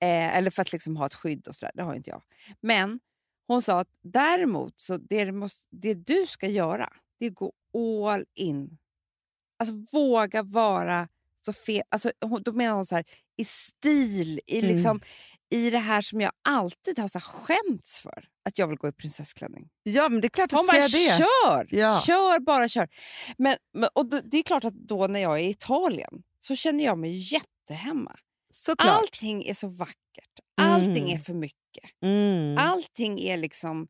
Eh, 0.00 0.36
eller 0.36 0.50
för 0.50 0.62
att 0.62 0.72
liksom 0.72 0.96
ha 0.96 1.06
ett 1.06 1.14
skydd 1.14 1.48
och 1.48 1.54
sådär. 1.54 1.72
Det 1.74 1.82
har 1.82 1.94
inte 1.94 2.10
jag. 2.10 2.22
Men 2.60 3.00
hon 3.46 3.62
sa 3.62 3.80
att 3.80 3.88
däremot, 4.02 4.80
så 4.80 4.96
det, 4.96 5.32
måste, 5.32 5.66
det 5.70 5.94
du 5.94 6.26
ska 6.26 6.48
göra, 6.48 6.92
det 7.18 7.26
är 7.26 7.30
att 7.30 7.34
gå 7.34 7.52
all 8.08 8.24
in. 8.34 8.78
Alltså 9.58 9.74
våga 9.98 10.42
vara 10.42 11.08
så 11.44 11.52
fel. 11.52 11.82
Alltså, 11.88 12.12
hon- 12.20 12.42
då 12.42 12.52
menar 12.52 12.74
hon 12.74 12.86
så 12.86 12.94
här, 12.94 13.04
i 13.36 13.44
stil, 13.44 14.40
i, 14.46 14.70
Mm. 14.86 15.00
I 15.50 15.70
det 15.70 15.78
här 15.78 16.02
som 16.02 16.20
jag 16.20 16.32
alltid 16.44 16.98
har 16.98 17.08
så 17.08 17.20
skämts 17.20 18.00
för. 18.00 18.28
Att 18.44 18.58
jag 18.58 18.66
vill 18.66 18.78
gå 18.78 18.88
i 18.88 18.92
prinsessklänning. 18.92 19.68
ja, 19.82 20.08
men 20.08 20.20
det 20.20 20.26
är 20.26 20.30
klart 20.30 20.52
att 20.52 20.58
Hon 20.58 20.66
bara 20.66 20.76
det. 20.76 21.18
kör! 21.18 21.66
Ja. 21.70 22.00
Kör, 22.06 22.40
bara 22.40 22.68
kör. 22.68 22.88
Men, 23.38 23.56
men, 23.74 23.88
och 23.94 24.06
då, 24.10 24.20
det 24.24 24.36
är 24.36 24.42
klart 24.42 24.64
att 24.64 24.74
då 24.74 25.06
när 25.06 25.20
jag 25.20 25.40
är 25.40 25.44
i 25.44 25.50
Italien 25.50 26.22
så 26.40 26.56
känner 26.56 26.84
jag 26.84 26.98
mig 26.98 27.32
jättehemma. 27.34 28.18
Såklart. 28.50 28.98
Allting 28.98 29.44
är 29.44 29.54
så 29.54 29.68
vackert. 29.68 30.40
Allting 30.60 31.04
Mm. 31.04 31.14
är 31.16 31.18
för 31.18 31.34
mycket. 31.34 31.90
Mm. 32.02 32.58
Allting 32.58 33.20
är 33.20 33.36
liksom 33.36 33.88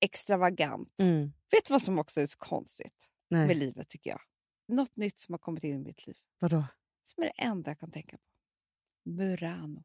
extravagant. 0.00 0.94
Mm. 1.00 1.32
Vet 1.50 1.64
du 1.66 1.72
vad 1.72 1.82
som 1.82 1.98
också 1.98 2.20
är 2.20 2.26
så 2.26 2.38
konstigt 2.38 3.06
Nej. 3.30 3.46
med 3.46 3.56
livet 3.56 3.88
tycker 3.88 4.10
jag? 4.10 4.20
Något 4.68 4.96
nytt 4.96 5.18
som 5.18 5.32
har 5.32 5.38
kommit 5.38 5.64
in 5.64 5.74
i 5.74 5.78
mitt 5.78 6.06
liv. 6.06 6.16
Vadå? 6.38 6.64
Som 7.04 7.22
är 7.22 7.26
det 7.26 7.42
enda 7.42 7.70
jag 7.70 7.78
kan 7.78 7.90
tänka 7.90 8.16
på. 8.16 8.22
Murano. 9.10 9.84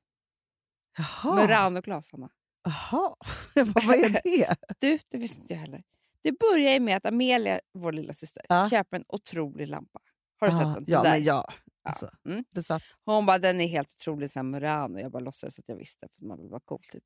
Jaha. 0.97 1.35
Murano-glas, 1.35 2.11
Hanna. 2.11 2.29
Jaha. 2.63 3.15
Vad 3.55 3.95
är 3.95 4.09
det? 4.23 4.55
Du, 4.79 4.99
det 5.09 5.17
visste 5.17 5.39
inte 5.41 5.53
jag 5.53 5.61
heller. 5.61 5.83
Det 6.23 6.31
börjar 6.31 6.79
med 6.79 6.97
att 6.97 7.05
Amelia, 7.05 7.59
vår 7.73 7.91
lilla 7.91 8.13
syster, 8.13 8.43
Ja. 8.49 8.67
köper 8.69 8.97
en 8.97 9.05
otrolig 9.07 9.67
lampa. 9.67 9.99
Har 10.39 10.47
du 10.47 10.53
Ah, 10.55 10.57
sett 10.57 10.65
den? 10.65 10.73
Den 10.73 10.85
Ja, 10.87 11.03
där. 11.03 11.11
men 11.11 11.23
ja. 11.23 11.45
Ja. 11.83 11.89
Alltså, 11.89 12.09
Mm. 12.25 12.43
besatt. 12.51 12.81
Hon 13.05 13.25
bara, 13.25 13.37
den 13.39 13.61
är 13.61 13.67
helt 13.67 13.93
otrolig, 13.99 14.31
så 14.31 14.39
här 14.39 14.43
Murano. 14.43 14.99
Jag 14.99 15.11
bara 15.11 15.19
låtsades 15.23 15.59
att 15.59 15.65
jag 15.67 15.75
visste, 15.75 16.07
för 16.11 16.25
man 16.25 16.37
vill 16.41 16.49
vara 16.49 16.61
cool 16.65 16.83
typ. 16.91 17.03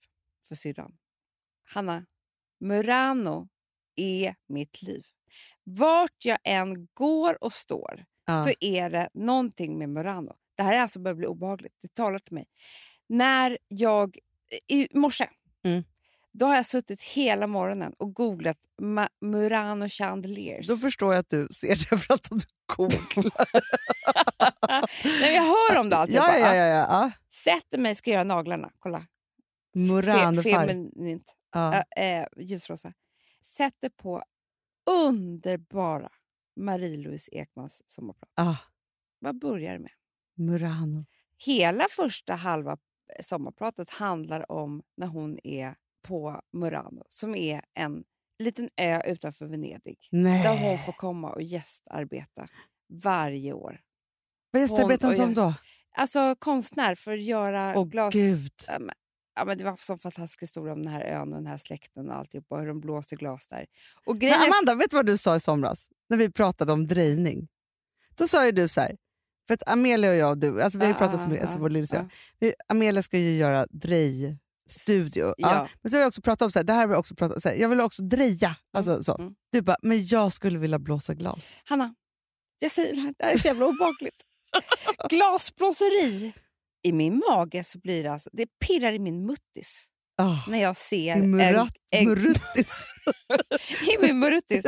För 0.48 0.56
syrran. 0.56 0.98
Hanna, 1.63 2.06
Murano 2.60 3.48
är 3.95 4.36
mitt 4.48 4.82
liv. 4.82 5.04
Vart 5.63 6.26
jag 6.26 6.38
än 6.43 6.88
går 6.93 7.43
och 7.43 7.54
står 7.54 8.06
Ja. 8.26 8.43
så 8.45 8.52
är 8.60 8.89
det 8.89 9.10
någonting 9.13 9.78
med 9.78 9.89
Murano. 9.89 10.36
Det 10.56 10.63
här 10.63 10.76
är 10.76 10.80
alltså 10.80 11.00
börjar 11.00 11.15
bli 11.15 11.28
obehagligt. 11.28 11.76
Det 11.82 11.93
talar 11.95 12.19
till 12.19 12.34
mig. 12.34 12.45
När 13.10 13.58
jag, 13.68 14.18
i 14.68 14.98
morse, 14.98 15.28
Mm. 15.63 15.84
då 16.32 16.46
har 16.46 16.56
jag 16.56 16.65
suttit 16.65 17.02
hela 17.02 17.48
morgonen 17.48 17.94
och 17.98 18.13
googlat 18.13 18.58
Ma- 18.82 19.10
Murano 19.22 19.89
chandeliers. 19.89 20.68
Då 20.68 20.78
förstår 20.78 21.13
jag 21.13 21.20
att 21.20 21.30
du 21.30 21.48
ser 21.52 21.89
det 21.89 21.98
för 22.02 22.13
att 22.13 22.24
du 22.30 22.39
googlar. 22.76 23.48
Nej, 25.22 25.36
jag 25.36 25.44
hör 25.44 25.80
om 25.80 25.89
det 25.89 25.98
alltid. 25.98 26.15
Ja, 26.15 26.38
ja, 26.39 26.56
ja, 26.56 26.65
ja, 26.65 26.76
ja. 26.89 27.12
Sätter 27.30 27.78
mig, 27.78 27.95
ska 27.95 28.12
göra 28.12 28.24
naglarna. 28.24 28.72
Kolla. 28.80 28.97
Fe- 28.99 29.06
Murano-färg. 29.80 30.68
Feminint. 30.68 31.36
Ja. 31.51 31.74
Ä- 31.74 32.20
eh, 32.22 32.26
ljusrosa. 32.38 32.93
Sätter 33.41 33.89
på 33.89 34.24
underbara 34.91 36.10
Marie-Louise 36.56 37.30
Ekmans 37.32 37.84
sommarprat. 37.88 38.30
Ah, 38.36 38.56
Vad 39.20 39.39
börjar 39.39 39.74
det 39.74 39.80
med? 39.80 39.91
Murano. 40.38 41.03
Hela 41.45 41.86
första 41.91 42.36
halva 42.36 42.78
sommarpratet 43.24 43.89
handlar 43.89 44.51
om 44.51 44.84
när 44.97 45.08
hon 45.08 45.39
är 45.43 45.76
på 46.08 46.41
Murano, 46.53 47.03
som 47.10 47.36
är 47.36 47.62
en 47.74 48.03
liten 48.39 48.70
ö 48.78 49.01
utanför 49.06 49.45
Venedig. 49.45 49.97
Nej. 50.12 50.43
Där 50.43 50.58
hon 50.58 50.80
får 50.80 50.93
komma 50.93 51.30
och 51.30 51.41
gästarbeta 51.41 52.47
varje 53.03 53.53
år. 53.53 53.82
Vad 54.51 54.62
gästarbetar 54.62 55.08
hon 55.08 55.18
hon 55.18 55.26
som 55.26 55.43
då? 55.43 55.53
Alltså 55.97 56.36
konstnär 56.39 56.95
för 56.95 57.14
att 57.14 57.24
göra 57.24 57.74
Åh 57.76 57.86
glas... 57.86 58.14
gud. 58.14 58.51
Ja, 58.68 58.80
men, 58.80 58.95
ja, 59.36 59.45
men 59.45 59.58
det 59.58 59.64
var 59.64 59.72
en 59.72 59.78
sån 59.78 59.99
fantastisk 59.99 60.43
historia 60.43 60.74
om 60.74 60.84
den 60.84 60.93
här 60.93 61.01
ön 61.01 61.34
och 61.34 61.39
den 61.39 61.47
här 61.47 61.58
släkten 61.58 62.10
och 62.10 62.16
alltihopa, 62.16 62.56
och 62.56 62.62
hur 62.62 62.68
de 62.68 62.80
blåste 62.80 63.16
glas 63.16 63.47
där. 63.47 63.66
Och 64.06 64.14
Men 64.14 64.20
grejen 64.20 64.41
Amanda, 64.41 64.76
vet 64.76 64.89
du 64.89 64.95
vad 64.95 65.06
du 65.06 65.18
sa 65.18 65.36
i 65.36 65.39
somras 65.39 65.89
när 66.10 66.18
vi 66.18 66.32
pratade 66.32 66.74
om 66.74 66.88
drejning? 66.88 67.47
Då 68.16 68.28
sa 68.28 68.45
ju 68.45 68.51
du 68.51 68.68
så 68.68 68.82
här, 68.82 68.97
för 69.48 69.54
att 69.54 69.68
Amelia 69.70 70.10
och 70.10 70.16
jag 70.16 70.30
och 70.30 70.38
du, 70.38 70.62
alltså 70.62 70.80
vi 70.80 70.86
har 70.86 70.91
ju 70.93 70.98
pratat 70.98 71.22
så 71.22 71.28
mycket, 71.28 71.43
alltså 71.46 71.58
vår. 71.60 72.10
Vi- 72.39 72.54
Amelia 72.68 73.04
ska 73.04 73.18
ju 73.18 73.38
göra 73.38 73.68
drejstudio. 73.70 75.24
Ja. 75.26 75.34
Ja. 75.38 75.68
Men 75.82 75.89
så 75.91 75.98
har 75.98 76.02
vi 76.04 76.10
också 76.10 76.22
pratat 76.22 76.41
om, 76.41 76.52
så 76.52 76.60
här, 76.60 76.64
det 76.64 76.74
här 76.74 76.80
har 76.80 76.88
vi 76.88 76.96
också 76.96 77.16
pratat 77.16 77.41
så 77.41 77.50
här, 77.50 77.56
jag 77.56 77.70
vill 77.70 77.82
också 77.82 78.04
dreja. 78.04 78.56
Alltså, 78.74 79.04
så. 79.04 79.18
mm. 79.18 79.34
Du 79.52 79.62
bara, 79.62 79.78
men 79.82 80.06
jag 80.06 80.34
skulle 80.34 80.60
vilja 80.60 80.80
blåsa 80.80 81.14
glas. 81.14 81.46
Hanna, 81.66 81.96
jag 82.60 82.72
säger 82.72 82.96
det 82.96 83.02
här, 83.02 83.14
det 83.18 83.26
här 83.26 83.34
är 83.34 83.38
så 83.38 83.48
jävla 83.48 83.66
obehagligt. 83.66 84.24
Glasblåseri. 85.10 86.34
I 86.84 86.91
min 86.91 87.22
mage 87.30 87.64
så 87.64 87.80
blir 87.80 88.04
det 88.04 88.12
alltså, 88.12 88.30
det 88.34 88.48
pirrar 88.66 88.93
i 88.93 89.00
min 89.00 89.26
muttis 89.26 89.88
Oh, 90.22 90.50
när 90.50 90.62
jag 90.62 90.78
ser 90.78 90.98
I 90.98 91.10
en, 91.10 91.32
murat, 91.32 91.74
en, 91.91 92.06
muruttis. 92.10 92.74
i 93.93 94.02
min 94.02 94.20
muruttis. 94.20 94.66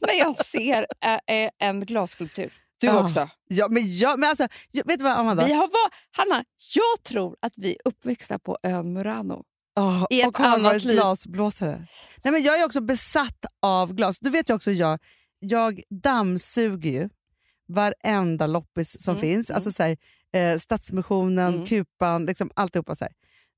när 0.00 0.18
jag 0.18 0.46
ser 0.46 0.86
ä, 1.26 1.50
en 1.58 1.80
glasskulptur. 1.86 2.52
Du 2.80 2.86
Ja. 2.86 3.04
också. 3.04 3.28
ja, 3.48 3.68
men 3.68 3.96
jag, 3.98 4.18
men 4.18 4.28
alltså, 4.30 4.48
jag, 4.70 4.86
vet 4.86 4.98
du 4.98 5.04
vad 5.04 5.12
Amanda? 5.12 5.46
Vi 5.46 5.52
har 5.52 5.66
var, 5.68 5.90
Hanna, 6.10 6.44
jag 6.74 7.04
tror 7.04 7.36
att 7.42 7.52
vi 7.56 7.70
är 7.70 7.76
uppväxta 7.84 8.38
på 8.38 8.58
ön 8.62 8.92
Murano. 8.92 9.44
Oh, 9.80 10.06
i 10.10 10.20
ett 10.20 10.28
och 10.28 10.38
har 10.38 10.46
annat 10.46 10.62
varit 10.62 10.84
liv. 10.84 10.94
glasblåsare. 10.96 11.86
Nej, 12.24 12.32
men 12.32 12.42
jag 12.42 12.60
är 12.60 12.66
också 12.66 12.80
besatt 12.80 13.44
av 13.62 13.94
glas. 13.94 14.18
Du 14.18 14.30
vet 14.30 14.50
ju 14.50 14.54
också 14.54 14.70
jag, 14.70 14.98
jag 15.38 15.82
dammsuger 15.90 16.90
ju 16.90 17.08
varenda 17.68 18.46
loppis 18.46 19.02
som 19.02 19.12
Mm, 19.14 19.20
finns. 19.20 19.50
mm. 19.50 19.56
Alltså 19.56 19.72
så 19.72 19.82
här, 19.82 19.96
eh, 20.32 20.58
Stadsmissionen, 20.58 21.54
Mm. 21.54 21.66
Kupan, 21.66 22.26
liksom 22.26 22.50
alltihopa. 22.56 22.94
Så 22.94 23.04
här. 23.04 23.12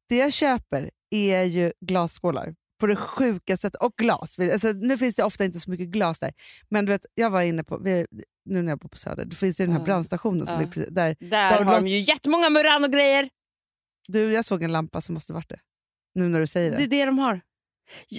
Det 0.09 0.17
jag 0.17 0.33
köper 0.33 0.91
är 1.11 1.43
ju 1.43 1.73
glasskålar 1.81 2.55
på 2.83 2.87
det 2.87 2.97
sjukaste 2.97 3.63
sättet. 3.63 3.81
Och 3.83 3.93
glas. 3.97 4.39
Alltså, 4.39 4.73
nu 4.73 4.99
finns 4.99 5.15
det 5.15 5.25
ofta 5.25 5.45
inte 5.45 5.61
så 5.61 5.71
mycket 5.71 5.89
glas 5.89 6.19
där. 6.19 6.33
Men 6.71 6.87
du 6.87 6.93
vet, 6.93 7.07
jag 7.15 7.31
var 7.31 7.43
inne 7.43 7.65
på, 7.65 7.79
vi, 7.79 8.07
nu 8.45 8.63
när 8.63 8.73
jag 8.73 8.79
bor 8.79 8.89
på 8.89 8.99
Söder, 8.99 9.25
då 9.25 9.37
finns 9.37 9.57
det 9.57 9.63
den 9.65 9.73
här 9.73 9.81
Ja. 9.81 9.85
brandstationen. 9.85 10.47
Som 10.47 10.59
ligger 10.59 10.73
precis, 10.73 10.91
där, 10.91 11.17
Där 11.21 11.29
Där 11.29 11.65
har 11.65 11.81
de 11.81 11.87
ju 11.89 11.99
jättemånga 11.99 12.51
Murano-grejer. 12.51 13.29
du, 14.09 14.33
jag 14.33 14.45
såg 14.45 14.63
en 14.63 14.73
lampa 14.73 15.01
som 15.01 15.15
måste 15.15 15.33
varit 15.33 15.49
det. 15.49 15.61
Nu 16.15 16.29
när 16.29 16.41
du 16.41 16.47
säger 16.47 16.71
det. 16.71 16.77
Det 16.77 16.83
är 16.85 16.89
det 16.89 17.05
de 17.05 17.19
har. 17.19 17.41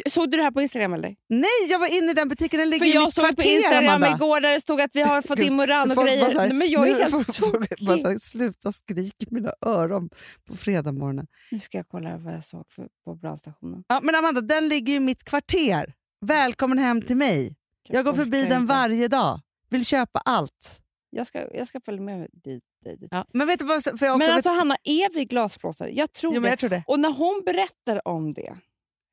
Såg 0.09 0.32
du 0.32 0.38
det 0.38 0.43
här 0.43 0.51
på 0.51 0.61
Instagram 0.61 0.93
eller? 0.93 1.15
Nej, 1.30 1.49
jag 1.69 1.80
var 1.80 1.97
inne 1.97 2.11
i 2.11 2.13
den 2.13 2.28
butiken. 2.30 2.59
Den 2.59 2.69
ligger 2.69 2.86
För 2.86 2.91
i 2.91 2.93
jag 2.93 3.05
mitt 3.05 3.15
såg 3.15 3.24
på 3.28 3.34
kvarter, 3.36 3.55
Instagram 3.55 3.89
Amanda. 3.89 4.15
igår 4.15 4.41
där 4.41 4.51
det 4.51 4.61
stod 4.61 4.82
att 4.82 4.95
vi 4.95 5.01
har 5.01 5.21
fått 5.21 5.39
in 5.39 5.55
Murano-grejer. 5.55 6.26
här, 6.26 6.34
Nej, 6.36 6.53
Men 6.53 6.69
jag 6.69 6.89
är 6.89 6.95
helt 6.95 7.11
folk 7.11 7.39
bara 7.39 7.95
här, 7.95 8.19
Sluta 8.19 8.71
skrik 8.71 9.15
i 9.24 9.28
mina 9.30 9.53
öron 9.65 10.09
på 10.47 10.55
fredagmorgonen. 10.55 11.28
Nu 11.51 11.59
ska 11.59 11.78
jag 11.78 11.88
kolla 11.88 12.17
vad 12.17 12.34
jag 12.34 12.43
såg 12.43 12.65
för, 12.69 12.88
på 13.05 13.15
brandstationen. 13.15 13.84
Ja, 13.88 13.99
men 14.03 14.15
Amanda, 14.15 14.41
den 14.41 14.67
ligger 14.67 14.93
i 14.93 14.99
mitt 14.99 15.24
kvarter. 15.24 15.93
Välkommen 16.21 16.78
hem 16.78 17.01
till 17.01 17.17
mig. 17.17 17.55
Jag 17.89 18.05
går 18.05 18.13
förbi 18.13 18.43
den 18.45 18.65
varje 18.65 19.07
dag. 19.07 19.39
Vill 19.69 19.86
köpa 19.86 20.19
allt. 20.19 20.80
Jag 21.09 21.28
ska, 21.28 21.55
jag 21.57 21.67
ska 21.67 21.82
följa 21.82 22.01
med 22.01 22.28
dit. 22.34 22.63
dit. 22.86 23.07
Ja. 23.11 23.26
Men 23.34 23.47
vet 23.47 23.59
du 23.59 23.65
vad 23.65 23.84
för 23.84 23.89
jag 23.89 23.95
också 23.95 24.07
Men 24.09 24.19
vet, 24.19 24.30
alltså 24.30 24.49
Hanna, 24.49 24.76
är 24.84 25.13
vi 25.13 25.26
glasblåsare? 25.26 25.89
Jag 25.91 26.11
tror 26.11 26.36
jo, 26.36 26.47
jag 26.47 26.59
tror 26.59 26.69
det. 26.69 26.84
Och 26.88 26.99
när 26.99 27.11
hon 27.11 27.41
berättar 27.45 28.07
om 28.07 28.34
det, 28.34 28.57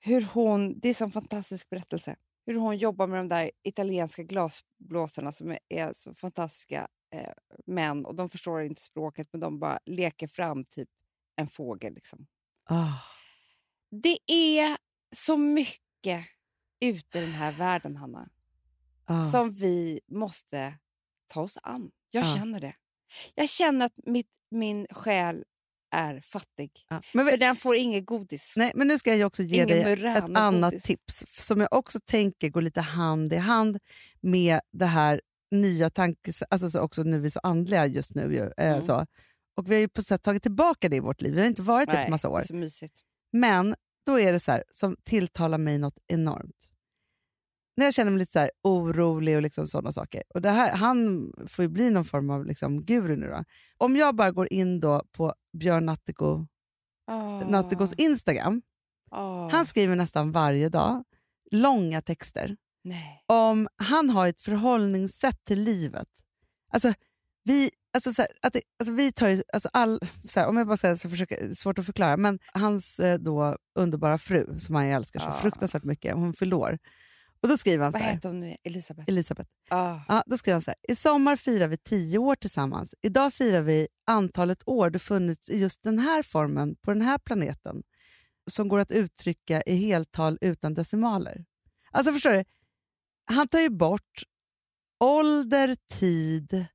hur 0.00 0.22
hon, 0.32 0.80
det 0.80 0.88
är 0.88 0.90
en 0.90 0.94
sån 0.94 1.12
fantastisk 1.12 1.70
berättelse. 1.70 2.16
Hur 2.46 2.54
hon 2.54 2.76
jobbar 2.78 3.06
med 3.06 3.18
de 3.18 3.28
där 3.28 3.50
italienska 3.62 4.22
glasblåsarna 4.22 5.32
som 5.32 5.56
är, 5.68 5.92
så 5.92 6.14
fantastiska 6.14 6.88
eh, 7.14 7.32
män. 7.66 8.06
Och 8.06 8.14
de 8.14 8.28
förstår 8.28 8.62
inte 8.62 8.82
språket 8.82 9.28
men 9.32 9.40
de 9.40 9.58
bara 9.58 9.78
leker 9.86 10.26
fram 10.26 10.64
typ 10.64 10.88
en 11.36 11.46
fågel. 11.46 11.94
Liksom. 11.94 12.26
Ah. 12.64 12.92
Det 13.90 14.18
är 14.26 14.76
så 15.16 15.36
mycket 15.36 16.24
ute 16.80 17.18
i 17.18 17.20
den 17.20 17.32
här 17.32 17.52
världen, 17.52 17.96
Hanna, 17.96 18.28
Ah. 19.04 19.30
som 19.30 19.50
vi 19.50 20.00
måste 20.08 20.74
ta 21.26 21.40
oss 21.42 21.58
an. 21.62 21.90
Jag 22.10 22.24
Ja. 22.24 22.34
känner 22.36 22.60
det. 22.60 22.74
Jag 23.34 23.48
känner 23.48 23.86
att 23.86 23.92
mitt, 24.06 24.28
min 24.50 24.86
själ 24.90 25.44
är 25.92 26.20
fattig. 26.20 26.70
Ja. 26.88 27.02
Men, 27.14 27.26
För 27.28 27.36
den 27.36 27.56
får 27.56 27.76
inget 27.76 28.06
godis. 28.06 28.54
nej, 28.56 28.72
men 28.74 28.86
nu 28.88 28.98
ska 28.98 29.14
jag 29.14 29.26
också 29.26 29.42
ge 29.42 29.56
Ingen 29.56 29.68
dig 29.68 29.92
ett 30.16 30.36
annat 30.36 30.72
godis. 30.72 30.82
tips 30.82 31.24
som 31.28 31.60
jag 31.60 31.72
också 31.72 31.98
tänker 32.06 32.48
går 32.48 32.62
lite 32.62 32.80
hand 32.80 33.32
i 33.32 33.36
hand 33.36 33.78
med 34.20 34.60
det 34.72 34.86
här 34.86 35.20
nya 35.50 35.90
tankes... 35.90 36.42
Alltså 36.50 36.70
så 36.70 36.80
också 36.80 37.02
nu 37.02 37.16
är 37.16 37.20
vi 37.20 37.30
så 37.30 37.40
andliga 37.42 37.86
just 37.86 38.14
nu. 38.14 38.34
Ju, 38.34 38.40
eh, 38.56 38.72
Mm. 38.72 38.82
så. 38.82 39.06
Och 39.56 39.70
vi 39.70 39.74
har 39.74 39.80
ju 39.80 39.88
på 39.88 40.02
sätt 40.02 40.22
tagit 40.22 40.42
tillbaka 40.42 40.88
det 40.88 40.96
i 40.96 41.00
vårt 41.00 41.20
liv. 41.20 41.34
Vi 41.34 41.40
har 41.40 41.46
inte 41.48 41.62
varit 41.62 41.86
det 41.88 41.92
på 41.92 41.98
Nej, 41.98 42.10
massa 42.10 42.28
år. 42.28 42.42
Men 43.32 43.74
då 44.06 44.20
är 44.20 44.32
det 44.32 44.40
så 44.40 44.52
här, 44.52 44.64
som 44.70 44.96
tilltalar 45.04 45.58
mig 45.58 45.78
något 45.78 45.98
enormt. 46.06 46.69
När 47.76 47.84
jag 47.84 47.94
känner 47.94 48.10
mig 48.10 48.18
lite 48.18 48.32
så 48.32 48.38
här 48.38 48.50
orolig 48.62 49.36
och 49.36 49.42
liksom 49.42 49.66
sådana 49.66 49.92
saker. 49.92 50.22
Och 50.34 50.42
det 50.42 50.50
här, 50.50 50.76
han 50.76 51.32
får 51.48 51.62
ju 51.62 51.68
bli 51.68 51.90
någon 51.90 52.04
form 52.04 52.30
av 52.30 52.46
liksom 52.46 52.84
guru 52.84 53.16
nu 53.16 53.26
då. 53.26 53.44
Om 53.76 53.96
jag 53.96 54.14
bara 54.16 54.30
går 54.30 54.52
in 54.52 54.80
då 54.80 55.02
på 55.12 55.34
Björn 55.58 55.86
Nattiko, 55.86 56.46
Oh, 57.10 57.50
Nattikos 57.50 57.92
Instagram. 57.92 58.62
Han 59.52 59.66
skriver 59.66 59.96
nästan 59.96 60.32
varje 60.32 60.68
dag 60.68 61.04
långa 61.50 62.02
texter 62.02 62.56
Nej. 62.84 63.24
om 63.26 63.68
han 63.76 64.10
har 64.10 64.28
ett 64.28 64.40
förhållningssätt 64.40 65.44
till 65.44 65.60
livet. 65.62 66.08
Alltså, 66.72 66.92
vi, 67.44 67.70
alltså, 67.94 68.12
så 68.12 68.22
här, 68.22 68.30
att 68.42 68.52
det, 68.52 68.60
alltså, 68.78 68.94
vi 68.94 69.12
tar 69.12 69.28
ju, 69.28 69.42
alltså, 69.52 69.68
all, 69.72 70.00
så 70.24 70.40
här, 70.40 70.46
om 70.48 70.56
jag 70.56 70.66
bara 70.66 70.76
säger 70.76 70.96
så 70.96 71.10
försöker, 71.10 71.54
svårt 71.54 71.78
att 71.78 71.86
förklara, 71.86 72.16
men 72.16 72.38
hans 72.52 73.00
eh, 73.00 73.18
då 73.18 73.56
underbara 73.74 74.18
fru 74.18 74.58
som 74.58 74.74
han 74.74 74.84
älskar 74.86 75.20
så 75.20 75.26
Ja. 75.28 75.32
fruktansvärt 75.32 75.84
mycket, 75.84 76.14
hon 76.14 76.34
förlorar. 76.34 76.78
Och 77.42 77.48
då 77.48 77.56
skriver 77.56 77.84
han 77.84 77.92
så 77.92 77.98
Vad 77.98 78.06
här, 78.06 78.14
heter 78.14 78.28
hon 78.28 78.40
nu? 78.40 78.56
Elisabeth? 78.64 79.08
Elisabeth. 79.10 79.50
Ah. 79.68 79.98
Ja, 80.08 80.22
då 80.26 80.38
skriver 80.38 80.54
han 80.54 80.62
så 80.62 80.70
här, 80.70 80.78
i 80.88 80.94
sommar 80.96 81.36
firar 81.36 81.68
vi 81.68 81.76
tio 81.76 82.18
år 82.18 82.34
tillsammans. 82.34 82.94
Idag 83.02 83.34
firar 83.34 83.60
vi 83.60 83.88
antalet 84.06 84.62
år 84.66 84.90
du 84.90 84.98
funnits 84.98 85.50
i 85.50 85.58
just 85.58 85.82
den 85.82 85.98
här 85.98 86.22
formen 86.22 86.76
på 86.82 86.90
den 86.92 87.02
här 87.02 87.18
planeten 87.18 87.82
som 88.50 88.68
går 88.68 88.78
att 88.78 88.92
uttrycka 88.92 89.62
i 89.62 89.76
heltal 89.76 90.38
utan 90.40 90.74
decimaler. 90.74 91.44
Alltså 91.90 92.12
förstår 92.12 92.30
du? 92.30 92.44
Han 93.24 93.48
tar 93.48 93.58
ju 93.60 93.70
bort 93.70 94.22
ålder, 95.00 95.76
tid, 95.98 96.66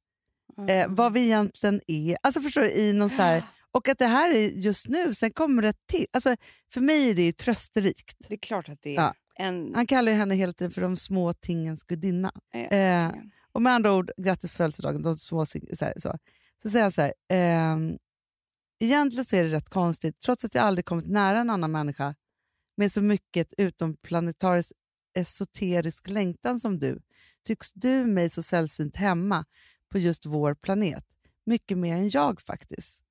eh, 0.70 0.86
vad 0.90 1.14
vi 1.14 1.26
egentligen 1.26 1.82
är. 1.88 2.18
Alltså 2.24 2.42
förstår 2.42 2.62
du? 2.62 2.72
I 2.72 2.94
någon 2.94 3.10
så 3.10 3.16
här, 3.22 3.44
och 3.72 3.88
att 3.88 3.98
det 3.98 4.06
här 4.08 4.32
är 4.36 4.50
just 4.50 4.88
nu, 4.88 5.14
sen 5.14 5.32
kommer 5.32 5.62
det 5.62 5.74
till. 5.88 6.06
Alltså, 6.14 6.36
för 6.74 6.82
mig 6.82 7.10
är 7.10 7.16
det 7.16 7.22
ju 7.22 7.32
trösterikt. 7.32 8.18
Det 8.28 8.34
är 8.34 8.38
klart 8.38 8.70
att 8.70 8.82
det 8.82 8.96
är 8.96 9.02
Ja. 9.02 9.14
En... 9.36 9.76
Han 9.76 9.88
kallar 9.88 10.12
ju 10.12 10.18
henne 10.18 10.36
hela 10.36 10.54
tiden 10.54 10.72
för 10.72 10.82
de 10.82 10.96
små 10.96 11.34
tingens 11.34 11.84
gudinna. 11.84 12.32
Eh, 12.54 13.12
Och 13.52 13.62
med 13.62 13.74
andra 13.74 13.94
ord, 13.94 14.12
grattis 14.18 14.52
på 14.52 14.58
födelsedagen. 14.58 15.04
De 15.04 15.18
små, 15.18 15.46
så, 15.46 15.60
här, 15.82 15.94
så. 15.98 16.18
så 16.62 16.70
säger 16.70 16.84
han 16.84 16.92
så 16.92 17.02
här, 17.02 17.14
ehm, 17.30 17.98
egentligen 18.80 19.26
så 19.26 19.36
är 19.36 19.44
det 19.44 19.50
rätt 19.50 19.70
konstigt, 19.70 20.20
trots 20.20 20.46
att 20.46 20.56
jag 20.56 20.64
aldrig 20.64 20.86
kommit 20.86 21.08
nära 21.08 21.40
en 21.40 21.50
annan 21.50 21.72
människa 21.72 22.16
med 22.78 22.92
så 22.92 23.02
mycket 23.02 23.54
utomplanetarisk 23.58 24.72
esoterisk 25.18 26.10
längtan 26.10 26.60
som 26.60 26.80
du, 26.80 27.02
tycks 27.44 27.74
du 27.74 28.06
mig 28.06 28.30
så 28.30 28.44
sällsynt 28.44 28.96
hemma 28.96 29.46
på 29.90 30.00
just 30.00 30.26
vår 30.26 30.54
planet. 30.54 31.06
Mycket 31.46 31.78
mer 31.78 31.98
än 31.98 32.10
jag 32.10 32.42
faktiskt. 32.42 33.04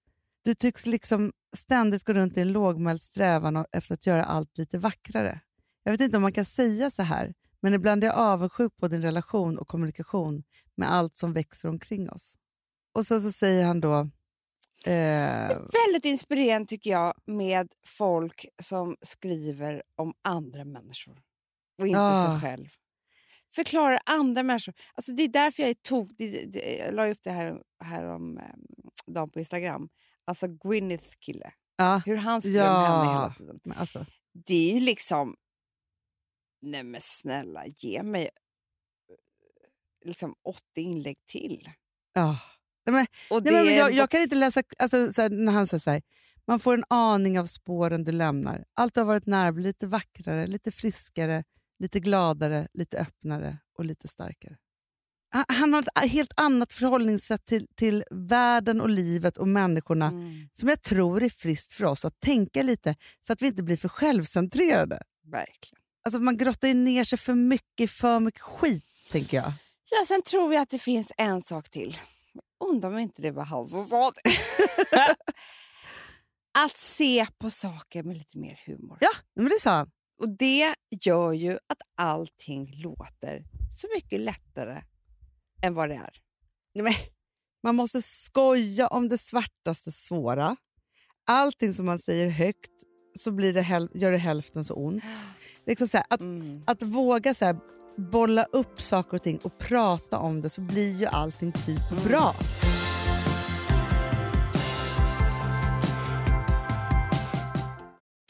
Du 0.43 0.55
tycks 0.55 0.87
liksom 0.87 1.33
ständigt 1.57 2.05
gå 2.05 2.13
runt 2.13 2.37
i 2.37 2.41
en 2.41 2.53
lågmäld 2.53 3.03
strävan 3.03 3.67
efter 3.73 3.95
att 3.95 4.07
göra 4.07 4.25
allt 4.25 4.59
lite 4.59 4.79
vackrare. 4.79 5.41
Jag 5.85 5.93
vet 5.93 6.01
inte 6.01 6.17
om 6.17 6.23
man 6.23 6.33
kan 6.33 6.45
säga 6.45 6.91
så 6.91 7.03
här, 7.03 7.35
men 7.61 7.75
ibland 7.75 8.05
är 8.05 8.09
jag 8.09 8.17
avundsjuk 8.17 8.77
på 8.77 8.89
din 8.89 9.03
relation 9.03 9.59
och 9.59 9.69
kommunikation 9.69 10.43
med 10.75 10.93
allt 10.93 11.17
som 11.17 11.33
växer 11.33 11.69
omkring 11.69 12.11
oss. 12.11 12.37
Och 12.95 13.07
sen 13.07 13.21
så 13.23 13.33
säger 13.33 13.65
han 13.65 13.81
då... 13.81 14.01
Eh, 14.87 15.49
Väldigt 15.49 16.05
inspirerande 16.05 16.67
tycker 16.69 16.91
jag 16.91 17.15
med 17.27 17.69
folk 17.87 18.47
som 18.63 18.97
skriver 19.03 19.83
om 19.97 20.15
andra 20.23 20.65
människor 20.65 21.19
och 21.81 21.87
inte 21.87 21.99
Ja. 22.01 22.39
sig 22.41 22.51
själv. 22.51 22.69
Förklarar 23.55 23.99
andra 24.07 24.43
människor. 24.43 24.75
Alltså 24.95 25.13
det 25.13 25.23
är 25.23 25.29
därför 25.29 25.63
jag 25.63 25.77
det, 26.19 26.79
jag 26.79 26.95
la 26.95 27.07
upp 27.07 27.19
det 27.23 27.31
här, 27.31 27.63
här 27.85 28.05
om 28.05 28.39
eh, 28.39 28.45
dagen 29.07 29.31
på 29.31 29.39
Instagram. 29.39 29.89
Alltså 30.25 30.47
Gwyneth 30.49 31.07
kille. 31.19 31.53
ja, 31.77 32.03
Hur 32.07 32.17
han 32.17 32.43
skriver 32.43 32.69
om 32.77 32.85
henne 32.85 33.05
Ja. 33.05 33.13
hela 33.13 33.35
tiden. 33.35 33.61
men 33.65 33.79
alltså, 33.79 34.07
Det 34.33 34.71
är 34.71 34.75
ju 34.75 34.81
liksom... 34.81 35.37
Nej 36.65 36.83
men 36.83 37.01
snälla, 37.01 37.67
ge 37.67 38.03
mig 38.03 38.23
eh, 38.23 40.09
liksom 40.09 40.35
80 40.45 40.61
inlägg 40.77 41.17
till. 41.27 41.71
ja. 42.13 42.39
Och 43.31 43.43
Nej, 43.43 43.53
men 43.65 43.73
är 43.73 43.79
jag, 43.79 43.93
jag 43.93 44.11
kan 44.11 44.21
inte 44.21 44.35
läsa... 44.35 44.63
Alltså, 44.79 45.13
så 45.13 45.23
här, 45.23 45.29
när 45.29 45.53
han 45.53 45.67
säger 45.67 45.81
så 45.81 45.91
här, 45.91 46.03
man 46.47 46.61
får 46.61 46.75
en 46.75 46.85
aning 46.89 47.39
av 47.39 47.47
spåren 47.47 48.05
du 48.05 48.13
lämnar. 48.13 48.65
Allt 48.75 48.97
har 48.97 49.05
varit 49.05 49.27
blir 49.53 49.65
lite 49.65 49.87
vackrare, 49.87 50.47
lite 50.47 50.73
friskare, 50.73 51.45
lite 51.79 52.01
gladare, 52.01 52.69
lite 52.73 52.99
öppnare 52.99 53.59
och 53.79 53.85
lite 53.85 54.09
starkare. 54.09 54.57
Han, 55.31 55.45
han 55.49 55.73
har 55.73 55.81
ett 55.83 56.11
helt 56.11 56.33
annat 56.37 56.73
förhållningssätt 56.73 57.45
till, 57.45 57.67
till 57.75 58.05
världen 58.11 58.81
och 58.81 58.89
livet 58.89 59.37
och 59.39 59.49
människorna 59.49 60.07
Mm. 60.07 60.49
som 60.53 60.69
jag 60.69 60.83
tror 60.83 61.23
är 61.23 61.29
friskt 61.31 61.73
för 61.73 61.85
oss 61.85 62.05
att 62.05 62.21
tänka 62.21 62.63
lite 62.63 62.97
så 63.21 63.33
att 63.33 63.43
vi 63.43 63.47
inte 63.47 63.63
blir 63.63 63.77
för 63.77 63.89
självcentrerade. 63.89 65.03
Verkligen. 65.23 65.84
Alltså 66.05 66.19
man 66.19 66.37
grottar 66.37 66.69
ju 66.69 66.75
ner 66.75 67.05
sig 67.05 67.19
för 67.19 67.35
mycket 67.35 67.85
i 67.85 67.89
för 67.89 68.21
mycket 68.21 68.41
skit, 68.41 68.85
tänker 69.11 69.37
jag. 69.37 69.53
Ja, 69.91 70.05
sen 70.07 70.23
tror 70.23 70.55
jag 70.55 70.63
att 70.63 70.71
det 70.71 70.79
finns 70.79 71.13
en 71.17 71.43
sak 71.43 71.71
till. 71.71 71.99
Undrar 72.65 72.89
om 72.91 72.99
inte 72.99 73.23
det 73.23 73.31
var 73.31 73.45
han 73.45 73.67
som 73.67 73.85
sa 73.85 74.13
det. 74.25 74.31
att 76.59 76.77
se 76.77 77.27
på 77.39 77.51
saker 77.51 78.03
med 78.03 78.17
lite 78.17 78.39
mer 78.39 78.61
humor. 78.67 78.99
Ja, 79.01 79.11
men 79.35 79.49
det 79.49 79.61
sa 79.61 79.71
han. 79.71 79.91
Och 80.21 80.29
det 80.29 80.75
gör 81.05 81.33
ju 81.33 81.53
att 81.53 81.79
allting 81.97 82.83
låter 82.83 83.45
så 83.81 83.89
mycket 83.95 84.21
lättare 84.21 84.83
än 85.63 85.75
vad 85.75 85.89
det 85.89 85.95
är. 85.95 86.21
Men, 86.83 86.95
man 87.63 87.75
måste 87.75 88.03
skoja 88.03 88.89
om 88.89 89.09
det 89.09 89.19
svartaste 89.19 89.93
svåra. 89.93 90.57
Allting 91.27 91.75
som 91.75 91.87
man 91.87 91.99
säger 91.99 92.31
högt 92.31 92.73
så 93.19 93.31
blir 93.33 93.53
det 93.53 93.89
gör 93.95 94.13
det 94.13 94.19
hälften 94.19 94.65
så 94.65 94.75
ont. 94.75 95.05
Liksom 95.67 95.89
så 95.89 95.97
här, 95.97 96.07
att, 96.11 96.21
Mm. 96.21 96.63
att 96.67 96.83
våga 96.83 97.35
så 97.35 97.45
här, 97.45 97.57
bolla 97.97 98.45
upp 98.45 98.83
saker 98.83 99.17
och 99.17 99.23
ting 99.23 99.39
och 99.43 99.59
prata 99.59 100.19
om 100.19 100.41
det 100.41 100.51
så 100.51 100.61
blir 100.61 100.97
ju 100.97 101.07
allting 101.07 101.53
typ 101.53 101.91
Mm. 101.91 102.05
bra. 102.05 102.35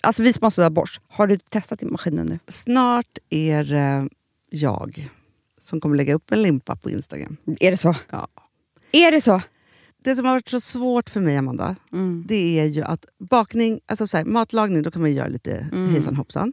Alltså 0.00 0.22
vi 0.22 0.32
sponsrar 0.32 0.64
av 0.64 0.70
Bosch. 0.70 1.00
Har 1.08 1.26
du 1.26 1.36
testat 1.36 1.82
i 1.82 1.86
maskinen 1.86 2.26
nu? 2.26 2.38
Snart 2.46 3.18
är 3.30 3.64
det 3.64 4.08
jag 4.50 5.08
som 5.60 5.80
kommer 5.80 5.96
lägga 5.96 6.14
upp 6.14 6.32
en 6.32 6.42
limpa 6.42 6.76
på 6.76 6.90
Instagram. 6.90 7.36
Är 7.60 7.70
det 7.70 7.76
så? 7.76 7.94
Ja. 8.10 8.28
Är 8.92 9.10
det 9.12 9.20
så? 9.20 9.40
Det 10.04 10.14
som 10.16 10.24
har 10.26 10.32
varit 10.32 10.48
så 10.48 10.60
svårt 10.60 11.10
för 11.10 11.20
mig, 11.20 11.36
Amanda, 11.36 11.76
Mm. 11.92 12.24
det 12.28 12.60
är 12.60 12.64
ju 12.64 12.82
att 12.82 13.06
bakning, 13.18 13.80
alltså 13.86 14.06
så 14.06 14.16
här, 14.16 14.24
matlagning, 14.24 14.82
då 14.82 14.90
kan 14.90 15.02
man 15.02 15.10
ju 15.10 15.16
göra 15.16 15.28
lite 15.28 15.56
Mm. 15.72 15.88
hejsan 15.92 16.16
hoppsan. 16.16 16.52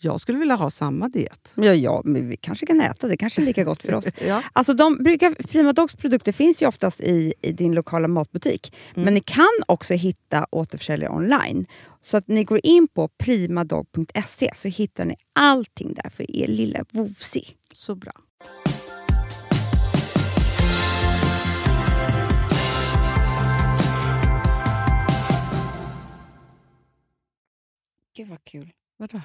Jag 0.00 0.20
skulle 0.20 0.38
vilja 0.38 0.54
ha 0.54 0.70
samma 0.70 1.08
diet. 1.08 1.52
Ja, 1.56 1.74
ja, 1.74 2.02
men 2.04 2.28
vi 2.28 2.36
kanske 2.36 2.66
kan 2.66 2.80
äta 2.80 3.06
det. 3.06 3.16
kanske 3.16 3.42
är 3.42 3.46
lika 3.46 3.64
gott 3.64 3.82
för 3.82 3.94
oss. 3.94 4.04
Ja. 4.26 4.42
Alltså 4.52 4.74
de 4.74 4.96
brukar, 4.96 5.30
Prima 5.30 5.72
Dogs 5.72 5.94
produkter 5.94 6.32
finns 6.32 6.62
ju 6.62 6.66
oftast 6.66 7.00
i, 7.00 7.34
i 7.42 7.52
din 7.52 7.74
lokala 7.74 8.08
matbutik. 8.08 8.76
Mm. 8.94 9.04
Men 9.04 9.14
ni 9.14 9.20
kan 9.20 9.48
också 9.66 9.94
hitta 9.94 10.46
återförsäljare 10.50 11.12
online. 11.12 11.66
Så 12.00 12.16
att 12.16 12.28
ni 12.28 12.44
går 12.44 12.60
in 12.62 12.88
på 12.88 13.08
primadog.se 13.08 14.50
så 14.54 14.68
hittar 14.68 15.04
ni 15.04 15.16
allting 15.32 15.94
där 15.94 16.10
för 16.10 16.36
er 16.36 16.48
lilla 16.48 16.84
vovsi. 16.92 17.44
Så 17.72 17.94
bra. 17.94 18.12
Gud 28.16 28.28
vad 28.28 28.44
kul. 28.44 28.72
Vadå? 28.96 29.20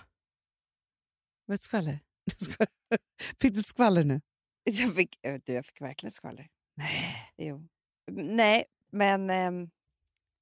Vad 1.46 1.54
är 1.54 1.56
ett 1.56 1.64
skvaller? 1.64 2.00
Fick 3.41 3.54
du 3.54 3.60
ett 3.60 3.68
skvaller 3.68 4.04
nu? 4.04 4.22
Jag 4.64 4.96
fick, 4.96 5.20
äh, 5.26 5.39
du, 5.46 5.54
jag 5.54 5.66
fick 5.66 5.82
verkligen 5.82 6.12
skvaller. 6.12 6.48
Nej. 6.78 7.34
Jo. 7.38 7.68
Nej, 8.12 8.66
men... 8.91 9.28
nej, 9.28 9.50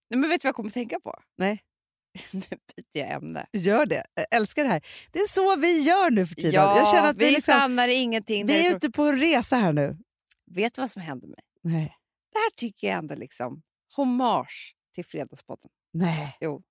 men 0.10 0.30
vet 0.30 0.42
du 0.42 0.46
vad 0.46 0.50
jag 0.50 0.56
kommer 0.56 0.70
att 0.70 0.74
tänka 0.74 1.00
på? 1.00 1.20
Nej. 1.38 1.62
nu 2.32 2.40
byter 2.40 2.86
jag 2.92 3.12
ämne. 3.12 3.48
Gör 3.54 3.86
det. 3.86 4.06
Jag 4.14 4.26
älskar 4.32 4.64
det 4.64 4.70
här. 4.70 4.86
Det 5.12 5.20
är 5.20 5.28
så 5.28 5.56
vi 5.56 5.80
gör 5.82 6.12
nu 6.12 6.26
för 6.26 6.36
tiden. 6.36 6.54
Ja, 6.54 6.78
jag 6.78 6.88
känner 6.88 7.10
att 7.10 7.18
vi 7.18 7.26
vi, 7.26 7.32
liksom, 7.32 7.54
stannar 7.54 7.88
ingenting. 7.88 8.48
vi 8.48 8.60
är 8.60 8.64
tror- 8.64 8.76
ute 8.78 8.90
på 8.90 9.04
en 9.04 9.20
resa 9.20 9.56
här 9.56 9.74
nu. 9.74 9.98
Vet 10.46 10.74
du 10.74 10.82
vad 10.82 10.92
som 10.92 11.02
hände 11.02 11.28
mig? 11.28 11.40
Nej. 11.62 11.98
Det 12.32 12.38
här 12.38 12.52
tycker 12.56 12.88
jag 12.88 12.98
ändå 12.98 13.16
liksom 13.16 13.62
hommage 13.96 14.76
till 14.96 15.06
Fredagspodden. 15.06 15.72
Nej. 15.94 16.38
Jo. 16.42 16.64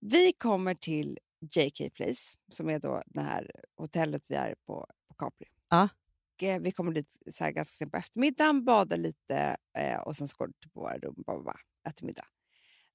Vi 0.00 0.32
kommer 0.32 0.74
till 0.74 1.18
JK 1.40 1.94
Place, 1.94 2.38
som 2.48 2.68
är 2.70 2.78
då 2.78 3.02
det 3.06 3.20
här 3.20 3.50
hotellet 3.76 4.22
vi 4.26 4.34
är 4.34 4.54
på, 4.66 4.86
på 5.08 5.14
Capri. 5.14 5.46
Ja. 5.68 5.88
Och, 6.34 6.42
eh, 6.42 6.60
vi 6.60 6.72
kommer 6.72 6.92
dit 6.92 7.18
så 7.32 7.44
ganska 7.44 7.64
sent 7.64 7.92
på 7.92 7.98
eftermiddagen, 7.98 8.64
badar 8.64 8.96
lite 8.96 9.56
eh, 9.78 9.98
och 10.00 10.16
sen 10.16 10.28
så 10.28 10.36
går 10.36 10.46
vi 10.46 10.52
till 10.52 10.70
våra 10.74 10.98
rum 10.98 11.24
och 11.26 11.52
äter 11.88 12.06
middag. 12.06 12.26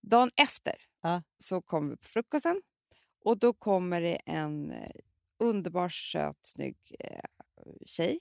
Dagen 0.01 0.29
efter 0.35 0.75
Ja. 1.01 1.23
så 1.37 1.61
kommer 1.61 1.89
vi 1.89 1.97
på 1.97 2.07
frukosten 2.07 2.61
och 3.25 3.39
då 3.39 3.53
kommer 3.53 4.01
det 4.01 4.15
en 4.15 4.71
eh, 4.71 4.91
underbar, 5.39 5.89
söt, 5.89 6.37
snygg 6.41 6.77
eh, 6.99 7.23
tjej 7.85 8.19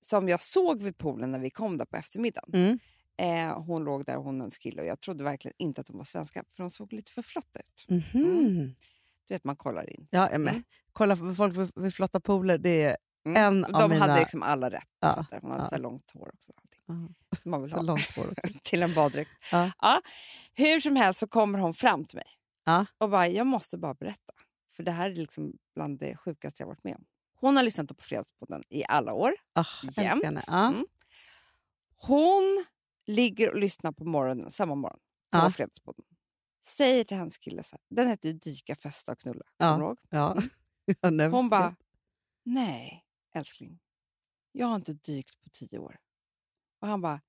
som 0.00 0.28
jag 0.28 0.40
såg 0.40 0.82
vid 0.82 0.98
poolen 0.98 1.30
när 1.30 1.38
vi 1.38 1.50
kom 1.50 1.78
där 1.78 1.84
på 1.84 1.96
eftermiddagen. 1.96 2.54
Mm. 2.54 2.78
Eh, 3.16 3.62
hon 3.62 3.84
låg 3.84 4.04
där, 4.04 4.16
hon 4.16 4.40
och 4.40 4.44
en 4.44 4.50
kille 4.50 4.82
och 4.82 4.88
jag 4.88 5.00
trodde 5.00 5.24
verkligen 5.24 5.54
inte 5.58 5.80
att 5.80 5.86
de 5.86 5.96
var 5.98 6.04
svenska 6.04 6.44
för 6.48 6.62
de 6.62 6.70
såg 6.70 6.92
lite 6.92 7.12
för 7.12 7.22
flotta 7.22 7.60
ut. 7.60 7.86
Mhm. 7.88 8.74
Du 9.32 9.34
vet, 9.36 9.44
man 9.44 9.56
kollar 9.56 9.90
in. 9.90 10.08
Ja, 10.10 10.28
ja, 10.32 10.38
men, 10.38 10.48
Mm. 10.54 10.62
Kolla, 10.92 11.16
för 11.16 11.32
folk 11.34 11.56
vid- 11.76 11.94
flotta 11.94 12.20
pooler, 12.20 12.58
det 12.58 12.82
är... 12.82 12.96
Mm. 13.26 13.36
En 13.42 13.64
Och 13.64 13.74
av 13.82 13.88
de 13.88 13.94
mina- 13.94 14.06
hade 14.06 14.20
liksom 14.20 14.42
alla 14.42 14.70
rätt. 14.70 14.88
Ja. 15.00 15.26
Hon 15.42 15.50
hade 15.50 15.62
ja. 15.62 15.68
så 15.68 15.78
långt 15.78 16.10
hår 16.14 16.30
också. 16.34 16.52
och 16.52 16.58
Allting. 16.62 16.80
Ja. 17.30 17.36
Som 17.36 17.50
man 17.50 17.62
vill 17.62 17.70
Så 17.70 17.76
ha. 17.86 17.96
till 18.62 18.82
en 18.82 18.94
baddräkt. 18.94 19.30
Ja. 19.52 20.00
Hur 20.54 20.80
som 20.80 20.96
helst 20.96 21.20
så 21.20 21.26
kommer 21.26 21.58
hon 21.58 21.74
fram 21.74 22.04
till 22.04 22.16
mig 22.16 22.26
Ja. 22.64 22.86
och 22.98 23.10
bara, 23.10 23.28
jag 23.28 23.46
måste 23.46 23.78
bara 23.78 23.94
berätta. 23.94 24.32
För 24.76 24.82
det 24.82 24.90
här 24.92 25.10
är 25.10 25.14
liksom 25.14 25.52
bland 25.74 25.98
det 25.98 26.16
sjukaste 26.16 26.62
jag 26.62 26.68
varit 26.68 26.84
med 26.84 26.94
om. 26.96 27.04
Hon 27.34 27.56
har 27.56 27.62
lyssnat 27.62 27.88
på 27.88 27.94
Fredagspodden 28.02 28.62
i 28.68 28.84
alla 28.88 29.12
år. 29.12 29.34
Älskar 29.84 30.02
Jämt. 30.02 30.44
Ja. 30.46 30.66
Mm. 30.68 30.86
Hon 31.96 32.64
ligger 33.06 33.50
och 33.50 33.58
lyssnar 33.58 33.92
på 33.92 34.04
morgonen, 34.04 34.50
samma 34.50 34.74
morgon 34.74 34.98
på 35.32 35.38
Ja. 35.38 35.50
Fredagspodden. 35.50 36.04
Säger 36.64 37.04
till 37.04 37.16
hans 37.16 37.38
kille 37.38 37.62
så 37.62 37.76
här, 37.76 37.80
den 37.96 38.08
heter 38.08 38.28
ju 38.28 38.32
Dyka, 38.34 38.76
festa 38.76 39.12
och 39.12 39.18
knulla. 39.18 39.44
Ja. 39.56 39.96
Du? 40.10 40.16
Ja. 40.16 40.36
Mm. 41.02 41.18
Ja, 41.20 41.28
Hon 41.28 41.48
bara, 41.48 41.76
nej 42.44 43.04
älskling, 43.34 43.78
jag 44.52 44.66
har 44.66 44.76
inte 44.76 44.92
dykt 44.92 45.40
på 45.42 45.48
tio 45.52 45.78
år. 45.78 45.96
Och 46.80 46.88
han 46.88 47.00
bara, 47.00 47.20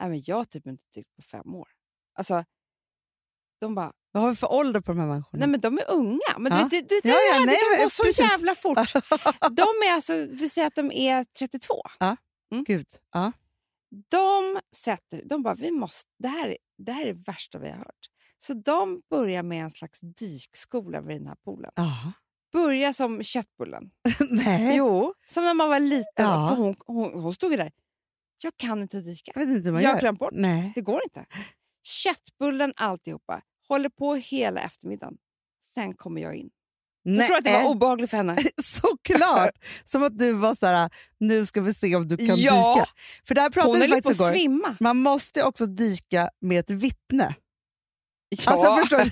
nej 0.00 0.08
men 0.08 0.22
jag 0.26 0.36
har 0.36 0.44
typ 0.44 0.66
inte 0.66 0.84
dykt 0.94 1.14
på 1.16 1.22
fem 1.22 1.54
år. 1.54 1.68
Alltså, 2.14 2.44
de 3.60 3.74
bara, 3.74 3.92
Vad 4.12 4.22
har 4.22 4.30
vi 4.30 4.36
för 4.36 4.52
ålder 4.52 4.80
på 4.80 4.92
de 4.92 4.98
här 4.98 5.06
människorna? 5.06 5.38
nej 5.40 5.48
men 5.48 5.60
de 5.60 5.78
är 5.78 5.90
unga. 5.90 6.38
Men 6.38 6.52
Ja. 6.52 6.68
du, 6.70 6.80
det, 6.80 6.88
det, 6.88 7.08
Ja, 7.08 7.14
ja, 7.32 7.38
det, 7.38 7.46
nej, 7.46 7.56
kan 7.76 7.84
gå 7.84 7.90
så 7.90 8.02
precis. 8.02 8.30
jävla 8.30 8.54
fort. 8.54 8.78
De 9.56 9.62
är 9.62 9.94
alltså, 9.94 10.12
vi 10.30 10.48
säger 10.50 10.66
att 10.66 10.74
de 10.74 10.92
är 10.92 11.24
32. 11.24 11.82
Gud. 12.66 12.86
Ja. 13.12 13.32
De 14.08 14.60
sätter, 14.76 15.22
de 15.24 15.42
bara, 15.42 15.54
vi 15.54 15.70
måste, 15.70 16.10
det, 16.18 16.28
här, 16.28 16.48
är- 16.48 16.58
det 16.78 16.92
här 16.92 17.02
är 17.06 17.14
det 17.14 17.22
värsta 17.26 17.58
vi 17.58 17.68
har 17.70 17.76
hört. 17.78 18.08
Så 18.46 18.54
de 18.54 19.02
börjar 19.10 19.42
med 19.42 19.62
en 19.62 19.70
slags 19.70 20.00
dykskola 20.00 21.00
vid 21.00 21.16
den 21.16 21.26
här 21.26 21.36
poolen. 21.44 21.70
Ja. 21.74 22.12
Börjar 22.52 22.92
som 22.92 23.22
köttbullen. 23.22 23.90
nej. 24.30 24.76
Jo, 24.76 25.14
som 25.26 25.44
när 25.44 25.54
man 25.54 25.68
var 25.68 25.80
liten. 25.80 26.04
Ja. 26.16 26.48
För 26.48 26.56
hon, 26.62 26.74
hon, 26.86 27.22
hon 27.22 27.34
stod 27.34 27.50
ju 27.50 27.56
där. 27.56 27.72
Jag 28.42 28.52
kan 28.56 28.82
inte 28.82 29.00
dyka. 29.00 29.32
Jag 29.34 29.46
vet 29.46 29.56
inte 29.56 29.72
man 29.72 29.82
Jag 29.82 29.90
har 29.90 30.00
glömt 30.00 30.18
bort. 30.18 30.32
Nej. 30.34 30.72
Det 30.74 30.80
går 30.80 31.00
inte. 31.04 31.24
Köttbullen 31.82 32.72
alltihopa. 32.76 33.40
Håller 33.68 33.88
på 33.88 34.14
hela 34.14 34.60
eftermiddagen. 34.60 35.16
Sen 35.74 35.94
kommer 35.94 36.22
jag 36.22 36.34
in. 36.34 36.50
Jag 37.02 37.16
Nej. 37.16 37.26
tror 37.26 37.36
att 37.38 37.44
det 37.44 37.52
var 37.52 37.64
obehagligt 37.70 38.10
för 38.10 38.16
henne. 38.16 38.36
Såklart! 38.62 39.50
Som 39.84 40.02
att 40.02 40.18
du 40.18 40.32
var 40.32 40.54
så 40.54 40.66
här, 40.66 40.90
nu 41.18 41.46
ska 41.46 41.60
vi 41.60 41.74
se 41.74 41.96
om 41.96 42.08
du 42.08 42.16
kan 42.16 42.36
Ja. 42.36 42.74
dyka. 42.74 42.88
För 43.26 43.34
där 43.34 43.50
pratade 43.50 43.72
Hon 43.72 43.80
vi 43.80 43.88
faktiskt 43.88 44.20
att 44.20 44.26
igår. 44.26 44.38
svimma. 44.38 44.76
Man 44.80 44.96
måste 44.96 45.42
också 45.44 45.66
dyka 45.66 46.30
med 46.40 46.60
ett 46.60 46.70
vittne. 46.70 47.34
Ja. 48.28 48.52
Alltså 48.52 48.76
förstår 48.76 48.98
du? 49.04 49.10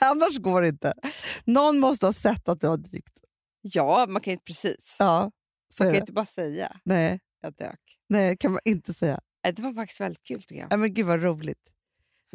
Annars 0.06 0.38
går 0.38 0.62
det 0.62 0.68
inte. 0.68 0.92
Någon 1.44 1.78
måste 1.78 2.06
ha 2.06 2.12
sett 2.12 2.48
att 2.48 2.60
du 2.60 2.66
har 2.66 2.76
dykt. 2.76 3.20
ja, 3.62 4.06
man 4.08 4.20
kan 4.22 4.32
inte 4.32 4.44
precis. 4.44 4.96
Ja, 4.98 5.30
så 5.74 5.84
Man 5.84 5.92
kan 5.92 6.00
inte 6.02 6.12
bara 6.12 6.26
säga 6.26 6.76
Nej, 6.84 7.20
jag 7.40 7.54
dök. 7.54 7.80
nej, 8.08 8.36
kan 8.36 8.52
man 8.52 8.60
inte 8.64 8.94
säga. 8.94 9.20
Det 9.42 9.58
var 9.62 9.74
faktiskt 9.74 10.00
väldigt 10.00 10.22
kul 10.24 10.42
tycker 10.42 10.60
jag. 10.60 10.70
Nej, 10.70 10.78
men 10.78 10.94
gud 10.94 11.06
vad 11.06 11.22
roligt. 11.22 11.68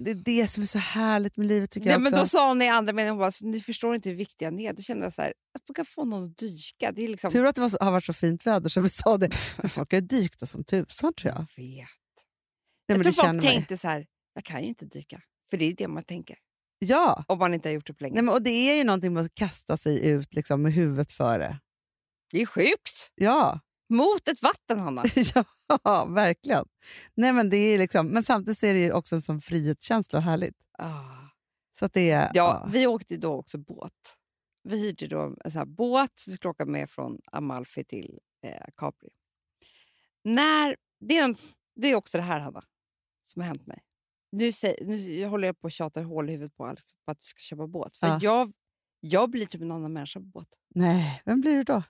Det 0.01 0.11
är 0.11 0.15
det 0.15 0.47
som 0.47 0.63
är 0.63 0.67
så 0.67 0.77
härligt 0.79 1.37
med 1.37 1.47
livet 1.47 1.71
tycker 1.71 1.85
Nej, 1.85 1.93
jag 1.93 2.01
men 2.01 2.11
då 2.11 2.25
sa 2.25 2.47
hon 2.47 2.61
i 2.61 2.67
andra 2.67 2.93
meningen, 2.93 3.11
hon 3.13 3.19
bara, 3.19 3.31
"Så 3.31 3.45
ni 3.45 3.61
förstår 3.61 3.95
inte 3.95 4.09
hur 4.09 4.15
viktiga 4.15 4.49
ni 4.49 4.65
är. 4.65 4.73
Då 4.73 4.81
kände 4.81 5.05
jag 5.05 5.13
så 5.13 5.21
här, 5.21 5.33
att 5.53 5.69
man 5.69 5.73
kan 5.75 5.85
få 5.85 6.05
någon 6.05 6.23
att 6.23 6.37
dyka. 6.37 6.91
Det 6.91 7.03
är 7.03 7.07
liksom... 7.07 7.31
Tur 7.31 7.45
att 7.45 7.55
det 7.55 7.61
var 7.61 7.69
så, 7.69 7.77
har 7.81 7.91
varit 7.91 8.05
så 8.05 8.13
fint 8.13 8.47
väder 8.47 8.69
så 8.69 8.81
vi 8.81 8.89
sa 8.89 9.17
det. 9.17 9.29
Men 9.57 9.69
folk 9.69 9.91
har 9.91 9.99
ju 9.99 10.07
dykt 10.07 10.41
och 10.41 10.49
som 10.49 10.63
tusan 10.63 11.13
tror 11.13 11.33
jag. 11.33 11.45
Jag 11.55 11.63
vet. 11.63 11.87
Nej, 12.87 12.97
jag 12.97 13.03
tror 13.03 13.11
folk 13.31 13.41
tänkte 13.43 13.77
så 13.77 13.87
här, 13.87 14.05
jag 14.33 14.43
kan 14.45 14.61
ju 14.61 14.67
inte 14.67 14.85
dyka. 14.85 15.21
För 15.49 15.57
det 15.57 15.65
är 15.65 15.73
det 15.73 15.87
man 15.87 16.03
tänker. 16.03 16.37
Ja, 16.79 17.23
Om 17.27 17.39
man 17.39 17.53
inte 17.53 17.69
har 17.69 17.73
gjort 17.73 17.87
det 17.87 17.93
på 17.93 18.03
länge. 18.03 18.13
Nej, 18.13 18.23
men, 18.23 18.33
och 18.33 18.41
det 18.41 18.49
är 18.49 18.77
ju 18.77 18.83
någonting 18.83 19.13
med 19.13 19.23
att 19.25 19.35
kasta 19.35 19.77
sig 19.77 20.07
ut 20.09 20.33
liksom, 20.33 20.61
med 20.61 20.73
huvudet 20.73 21.11
före. 21.11 21.59
Det 22.31 22.41
är 22.41 22.45
sjukt. 22.45 23.11
Ja, 23.15 23.59
Mot 23.89 24.27
ett 24.27 24.41
vatten, 24.41 24.79
Hanna. 24.79 25.03
ja 25.83 26.05
verkligen. 26.05 26.65
Nej, 27.15 27.33
men, 27.33 27.49
det 27.49 27.57
är 27.57 27.77
liksom, 27.77 28.07
men 28.07 28.23
samtidigt 28.23 28.63
är 28.63 28.73
det 28.73 28.79
ju 28.79 28.91
också 28.91 29.15
en 29.15 29.21
sån 29.21 29.41
frihetskänsla 29.41 30.19
och 30.19 30.23
härligt. 30.23 30.57
Ah. 30.77 31.29
Så 31.79 31.85
att 31.85 31.93
det 31.93 32.11
är, 32.11 32.31
Ja, 32.33 32.69
vi 32.73 32.87
åkte 32.87 33.17
då 33.17 33.33
också 33.33 33.57
båt. 33.57 34.17
Vi 34.63 34.77
hyrde 34.77 35.07
då 35.07 35.35
en 35.45 35.51
sån 35.51 35.75
båt. 35.75 36.23
Vi 36.27 36.35
skulle 36.35 36.49
åka 36.49 36.65
med 36.65 36.89
från 36.89 37.21
Amalfi 37.31 37.83
till 37.83 38.19
eh, 38.43 38.67
Capri. 38.77 39.09
När, 40.23 40.75
det, 40.99 41.17
är 41.17 41.23
en, 41.23 41.35
det 41.75 41.87
är 41.87 41.95
också 41.95 42.17
det 42.17 42.23
här, 42.23 42.39
Hanna, 42.39 42.63
som 43.23 43.41
har 43.41 43.47
hänt 43.47 43.67
mig. 43.67 43.83
Nu, 44.31 44.51
säger, 44.51 44.85
nu 44.85 45.25
håller 45.25 45.47
jag 45.47 45.59
på 45.59 45.67
att 45.67 45.73
tjata 45.73 46.01
hål 46.01 46.29
i 46.29 46.31
huvudet 46.31 46.55
på 46.57 46.65
Alex 46.65 46.83
på 47.05 47.11
att 47.11 47.17
vi 47.21 47.25
ska 47.25 47.39
köpa 47.39 47.67
båt. 47.67 47.97
För 47.97 48.07
Ja. 48.07 48.19
jag, 48.21 48.51
jag 48.99 49.29
blir 49.29 49.45
typ 49.45 49.61
en 49.61 49.71
annan 49.71 49.93
människa 49.93 50.19
på 50.19 50.25
båt. 50.25 50.47
Nej, 50.75 51.21
vem 51.25 51.41
blir 51.41 51.55
du 51.55 51.63
då? 51.63 51.83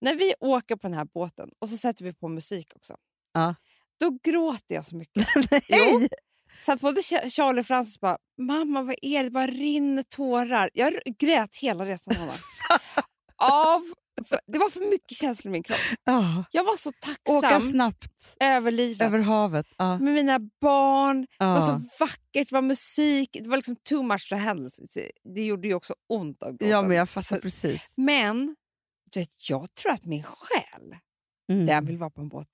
När 0.00 0.14
vi 0.14 0.34
åker 0.40 0.76
på 0.76 0.88
den 0.88 0.94
här 0.98 1.04
båten 1.04 1.50
och 1.58 1.68
så 1.68 1.76
sätter 1.76 2.04
vi 2.04 2.12
på 2.14 2.28
musik 2.28 2.72
också. 2.76 2.96
Ja. 3.32 3.54
Då 4.00 4.18
gråter 4.22 4.74
jag 4.74 4.86
så 4.86 4.96
mycket. 4.96 5.26
Nej! 5.50 5.62
Jo. 5.68 6.08
Så 6.60 6.72
att 6.72 6.80
både 6.80 7.00
Ch- 7.00 7.30
Charlie 7.30 7.60
och 7.60 7.66
Francis 7.66 8.00
bara, 8.00 8.18
mamma 8.38 8.82
vad 8.82 8.94
är 9.02 9.18
det? 9.18 9.24
Det 9.24 9.30
bara 9.30 9.46
rinner 9.46 10.02
tårar. 10.02 10.70
Jag 10.74 10.94
grät 11.18 11.56
hela 11.56 11.86
resan. 11.86 12.14
Av, 13.36 13.82
det 14.46 14.58
var 14.58 14.70
för 14.70 14.90
mycket 14.90 15.16
känslor 15.16 15.50
i 15.50 15.52
min 15.52 15.62
kropp. 15.62 15.78
Ja. 16.04 16.44
Jag 16.52 16.64
var 16.64 16.76
så 16.76 16.92
tacksam 16.92 17.36
Åka 17.36 17.60
snabbt 17.60 18.36
över 18.40 18.70
livet. 18.72 19.06
över 19.06 19.18
havet. 19.18 19.66
Ja. 19.78 19.98
Med 19.98 20.14
mina 20.14 20.38
barn. 20.60 21.20
Det 21.38 21.44
var 21.44 21.54
Ja. 21.54 21.60
så 21.66 21.72
vackert, 22.04 22.48
det 22.48 22.52
var 22.52 22.62
musik. 22.62 23.30
Det 23.42 23.48
var 23.48 23.56
liksom 23.56 23.76
too 23.76 24.02
much 24.02 24.28
to 24.28 24.34
handle. 24.36 24.70
Det 25.34 25.44
gjorde 25.46 25.68
ju 25.68 25.74
också 25.74 25.94
ont 26.08 26.42
att 26.42 26.50
gråta. 26.50 26.66
ja, 26.66 26.82
men 26.82 26.96
jag 26.96 27.08
fattar 27.08 27.38
precis. 27.38 27.92
Men 27.96 28.56
vet, 29.14 29.48
jag 29.50 29.74
tror 29.74 29.92
att 29.92 30.04
min 30.04 30.22
själ, 30.22 30.96
Mm. 31.52 31.66
den 31.66 31.86
vill 31.86 31.98
vara 31.98 32.10
på 32.10 32.20
en 32.20 32.28
båt. 32.28 32.48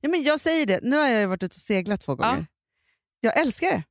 Ja, 0.00 0.08
men 0.08 0.22
jag 0.22 0.40
säger 0.40 0.66
det, 0.66 0.80
nu 0.82 0.96
har 0.96 1.06
jag 1.08 1.28
varit 1.28 1.42
ute 1.42 1.52
och 1.54 1.60
seglat 1.60 2.00
två 2.00 2.12
Ja. 2.12 2.16
gånger. 2.16 2.46
Jag 3.20 3.40
älskar 3.40 3.70
det. 3.70 3.82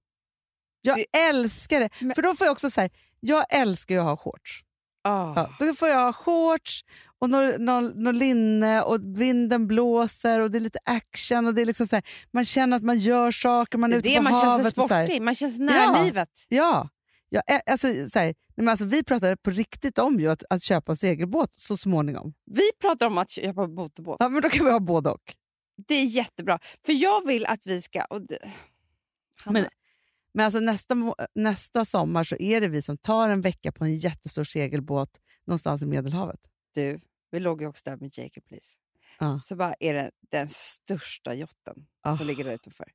Jag 0.82 1.04
älskar 1.30 1.80
det. 1.80 1.90
Men- 2.00 2.16
För 2.16 2.22
då 2.22 2.36
får 2.36 2.46
jag 2.48 2.52
också 2.52 2.70
säga, 2.70 2.90
jag 3.20 3.46
älskar 3.50 3.98
att 3.98 4.04
ha 4.04 4.18
shorts. 4.18 4.64
Ah. 5.08 5.34
Ja, 5.36 5.50
då 5.60 5.74
får 5.74 5.88
jag 5.88 5.98
ha 6.06 6.14
shorts 6.14 6.82
och 7.20 7.30
något 7.30 7.60
nå, 7.60 7.82
nå 7.82 8.12
linne 8.12 8.82
och 8.82 9.00
vinden 9.20 9.68
blåser 9.68 10.42
och 10.42 10.52
det 10.52 10.58
är 10.58 10.60
lite 10.60 10.80
action. 10.86 11.48
och 11.48 11.54
det 11.54 11.62
är 11.62 11.66
liksom 11.66 11.88
så 11.88 11.96
här, 11.96 12.04
Man 12.32 12.46
känner 12.46 12.78
att 12.78 12.84
man 12.84 13.00
gör 13.00 13.32
saker, 13.32 13.78
man 13.78 13.92
är 13.94 13.96
är 13.96 14.00
ute 14.00 14.16
på 14.16 14.22
man 14.22 14.34
känner 14.34 14.42
sig 14.42 14.50
havet. 14.58 14.78
och 14.78 14.88
så 14.88 14.94
här. 14.94 15.06
sportig, 15.06 15.22
man 15.22 15.36
känns 15.36 15.60
nära 15.60 15.84
Ja. 15.98 16.04
livet. 16.04 16.30
Ja, 16.50 16.90
ja 17.30 17.42
alltså, 17.66 17.88
så 18.10 18.20
här, 18.20 18.36
men 18.56 18.70
alltså, 18.70 18.86
vi 18.86 19.04
pratade 19.04 19.38
på 19.38 19.52
riktigt 19.52 19.98
om 19.98 20.20
ju 20.20 20.28
att, 20.32 20.44
att 20.50 20.64
köpa 20.64 20.92
en 20.92 20.98
segelbåt 20.98 21.54
så 21.56 21.78
småningom. 21.78 22.34
Vi 22.46 22.72
pratar 22.82 23.06
om 23.08 23.18
att 23.18 23.30
köpa 23.30 23.68
motorbåt. 23.68 24.18
Ja, 24.20 24.30
men 24.30 24.42
då 24.42 24.50
kan 24.50 24.66
vi 24.66 24.72
ha 24.72 24.80
både 24.80 25.10
och. 25.10 25.36
Det 25.88 25.96
är 25.96 26.06
jättebra. 26.06 26.60
För 26.86 26.94
jag 26.94 27.28
vill 27.28 27.46
att 27.46 27.62
vi 27.66 27.82
ska... 27.82 28.04
Och 28.06 28.22
det, 28.28 28.38
Men- 29.46 29.66
Men 30.36 30.46
alltså 30.46 30.60
nästa, 30.60 30.96
nästa 31.36 31.86
sommar 31.86 32.24
så 32.24 32.36
är 32.40 32.62
det 32.62 32.68
vi 32.68 32.82
som 32.82 32.98
tar 32.98 33.30
en 33.30 33.42
vecka 33.42 33.72
på 33.72 33.84
en 33.84 33.98
jättestor 33.98 34.44
segelbåt 34.44 35.10
någonstans 35.48 35.82
i 35.84 35.86
Medelhavet. 35.86 36.40
du, 36.74 37.00
vi 37.32 37.40
låg 37.40 37.62
ju 37.62 37.68
också 37.68 37.82
där 37.86 37.98
med 37.98 38.18
Jacob 38.18 38.46
Please. 38.48 38.76
Ja. 39.20 39.42
Så 39.44 39.56
bara 39.56 39.76
är 39.80 39.94
det 39.94 40.12
den 40.32 40.50
största 40.50 41.34
jotten 41.34 41.76
Ah. 42.08 42.18
som 42.18 42.28
ligger 42.28 42.44
där 42.44 42.54
utanför. 42.54 42.86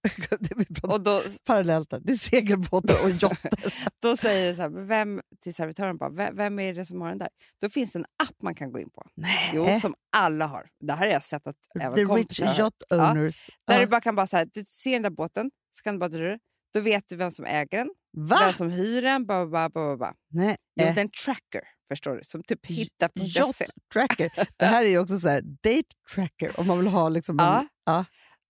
Och 0.82 1.00
då, 1.00 1.22
parallellt 1.44 1.90
där. 1.90 2.00
Det 2.00 2.12
är 2.12 2.16
segelbåtar 2.16 3.04
och 3.04 3.10
yachter. 3.22 3.74
då 4.00 4.16
säger 4.16 4.46
det 4.46 4.54
så 4.56 4.62
här, 4.62 4.68
"Men 4.68 4.86
vem, 4.86 5.20
till 5.42 5.54
servitören 5.54 5.96
bara, 5.98 6.10
"Vem- 6.10 6.36
vem 6.36 6.58
är 6.58 6.74
det 6.74 6.84
som 6.86 7.00
har 7.00 7.08
den 7.08 7.18
där? 7.18 7.28
Då 7.60 7.68
finns 7.68 7.92
det 7.92 7.98
en 7.98 8.04
app 8.04 8.42
man 8.42 8.54
kan 8.54 8.72
gå 8.72 8.78
in 8.80 8.90
på. 8.90 9.06
Nej. 9.14 9.50
Jo, 9.54 9.80
som 9.80 9.94
alla 10.16 10.46
har. 10.46 10.68
Det 10.80 10.92
här 10.92 11.06
har 11.06 11.12
jag 11.12 11.22
sett 11.22 11.46
att 11.46 11.56
även 11.80 11.94
The 11.94 12.02
rich 12.14 12.40
yacht 12.40 12.82
owners. 12.90 13.50
Där 13.66 13.74
Ja. 13.74 13.80
du 13.80 13.86
bara 13.86 14.00
kan 14.00 14.16
bara 14.16 14.26
så 14.26 14.36
här, 14.36 14.48
du 14.54 14.64
ser 14.64 14.92
den 14.92 15.02
där 15.02 15.10
båten, 15.10 15.50
så 15.70 15.82
kan 15.82 15.94
du 15.94 15.98
bara 15.98 16.08
dra. 16.08 16.38
Då 16.72 16.80
vet 16.80 17.04
du 17.08 17.16
vem 17.16 17.30
som 17.30 17.44
äger 17.44 17.78
den, 17.78 17.90
Va? 18.16 18.38
vem 18.40 18.52
som 18.52 18.70
hyr 18.70 19.02
den, 19.02 19.26
ba, 19.26 19.46
ba, 19.46 19.68
ba, 19.68 19.96
ba. 19.96 20.14
Nej. 20.28 20.56
Jo, 20.74 20.84
Eh, 20.84 20.94
det 20.94 21.00
är 21.00 21.04
en 21.04 21.10
tracker, 21.24 21.62
förstår 21.88 22.16
du, 22.16 22.20
som 22.24 22.42
typ 22.42 22.66
hittar 22.66 23.08
på 23.08 23.22
Yacht 23.24 23.62
tracker. 23.92 24.30
Det 24.56 24.64
här 24.64 24.84
är 24.84 24.88
ju 24.88 24.98
också 24.98 25.18
så 25.18 25.28
här, 25.28 25.40
date 25.42 25.88
tracker 26.14 26.60
om 26.60 26.66
man 26.66 26.78
vill 26.78 26.88
ha 26.88 27.08
liksom 27.08 27.38
en, 27.40 27.44
Ja. 27.46 27.66
ja. 27.84 28.04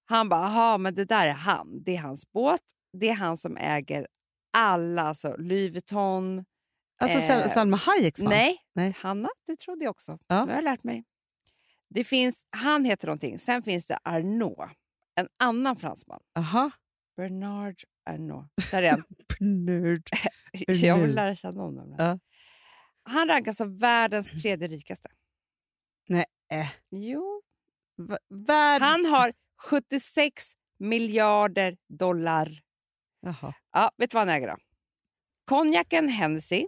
Han 0.04 0.28
bara, 0.28 0.40
jaha, 0.40 0.78
men 0.78 0.94
det 0.94 1.04
där 1.04 1.26
är 1.28 1.32
han. 1.32 1.82
Det 1.84 1.96
är 1.96 2.00
hans 2.00 2.32
båt. 2.32 2.60
Det 2.92 3.08
är 3.08 3.14
han 3.14 3.36
som 3.36 3.56
äger 3.56 4.06
alla, 4.56 5.02
alltså 5.02 5.36
Louis 5.38 5.72
Vuitton. 5.72 6.44
Alltså 7.02 7.18
Eh, 7.18 7.28
Sal- 7.28 7.48
Salma 7.48 7.76
Hayeks 7.76 8.20
man. 8.22 8.30
Nej, 8.30 8.58
Nej. 8.74 8.96
Hanna, 8.98 9.28
det 9.46 9.56
trodde 9.58 9.84
jag 9.84 9.90
också. 9.90 10.18
Ja. 10.26 10.44
Nu 10.44 10.50
har 10.50 10.56
jag 10.58 10.64
lärt 10.64 10.84
mig. 10.84 11.04
Det 11.94 12.04
finns, 12.04 12.44
han 12.50 12.84
heter 12.84 13.06
någonting. 13.06 13.38
Sen 13.38 13.62
finns 13.62 13.86
det 13.86 13.98
Arnault, 14.02 14.70
en 15.14 15.28
annan 15.38 15.76
fransman. 15.76 16.20
Aha. 16.38 16.70
Bernard 17.16 17.74
Arnault. 18.14 18.48
Där 18.70 18.82
är 18.82 18.90
han. 18.90 19.04
Nörd. 19.64 20.02
jag 20.66 20.98
vill 20.98 21.14
lära 21.14 21.34
känna 21.34 21.60
honom. 21.62 21.94
Ja. 21.98 22.18
Han 23.02 23.28
rankas 23.28 23.56
som 23.56 23.76
världens 23.76 24.42
tredje 24.42 24.68
rikaste. 24.68 25.08
Nej. 26.08 26.24
eh. 26.52 26.68
Jo. 26.90 27.42
Värld... 28.46 28.82
Han 28.82 29.04
har 29.04 29.32
76 29.68 30.52
miljarder 30.78 31.76
dollar. 31.88 32.60
Jaha. 33.20 33.54
Ja, 33.72 33.90
vet 33.96 34.10
du 34.10 34.14
vad 34.14 34.28
han 34.28 34.36
äger 34.36 34.48
då? 34.48 34.56
Konjaken 35.44 36.08
Hennessy, 36.08 36.66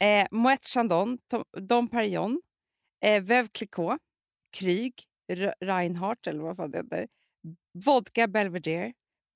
eh, 0.00 0.26
Moet 0.30 0.66
Chandon, 0.66 1.18
Tom- 1.30 1.44
Dom 1.66 1.88
Perignon, 1.88 2.40
eh, 3.04 3.22
Veuve 3.22 3.48
Clicquot, 3.52 3.98
Kryg, 4.56 4.94
Reinhardt 5.60 6.26
eller 6.26 6.40
vad 6.40 6.56
fan 6.56 6.70
det 6.70 6.78
heter, 6.78 7.08
vodka 7.84 8.28
Belvedere, 8.28 8.92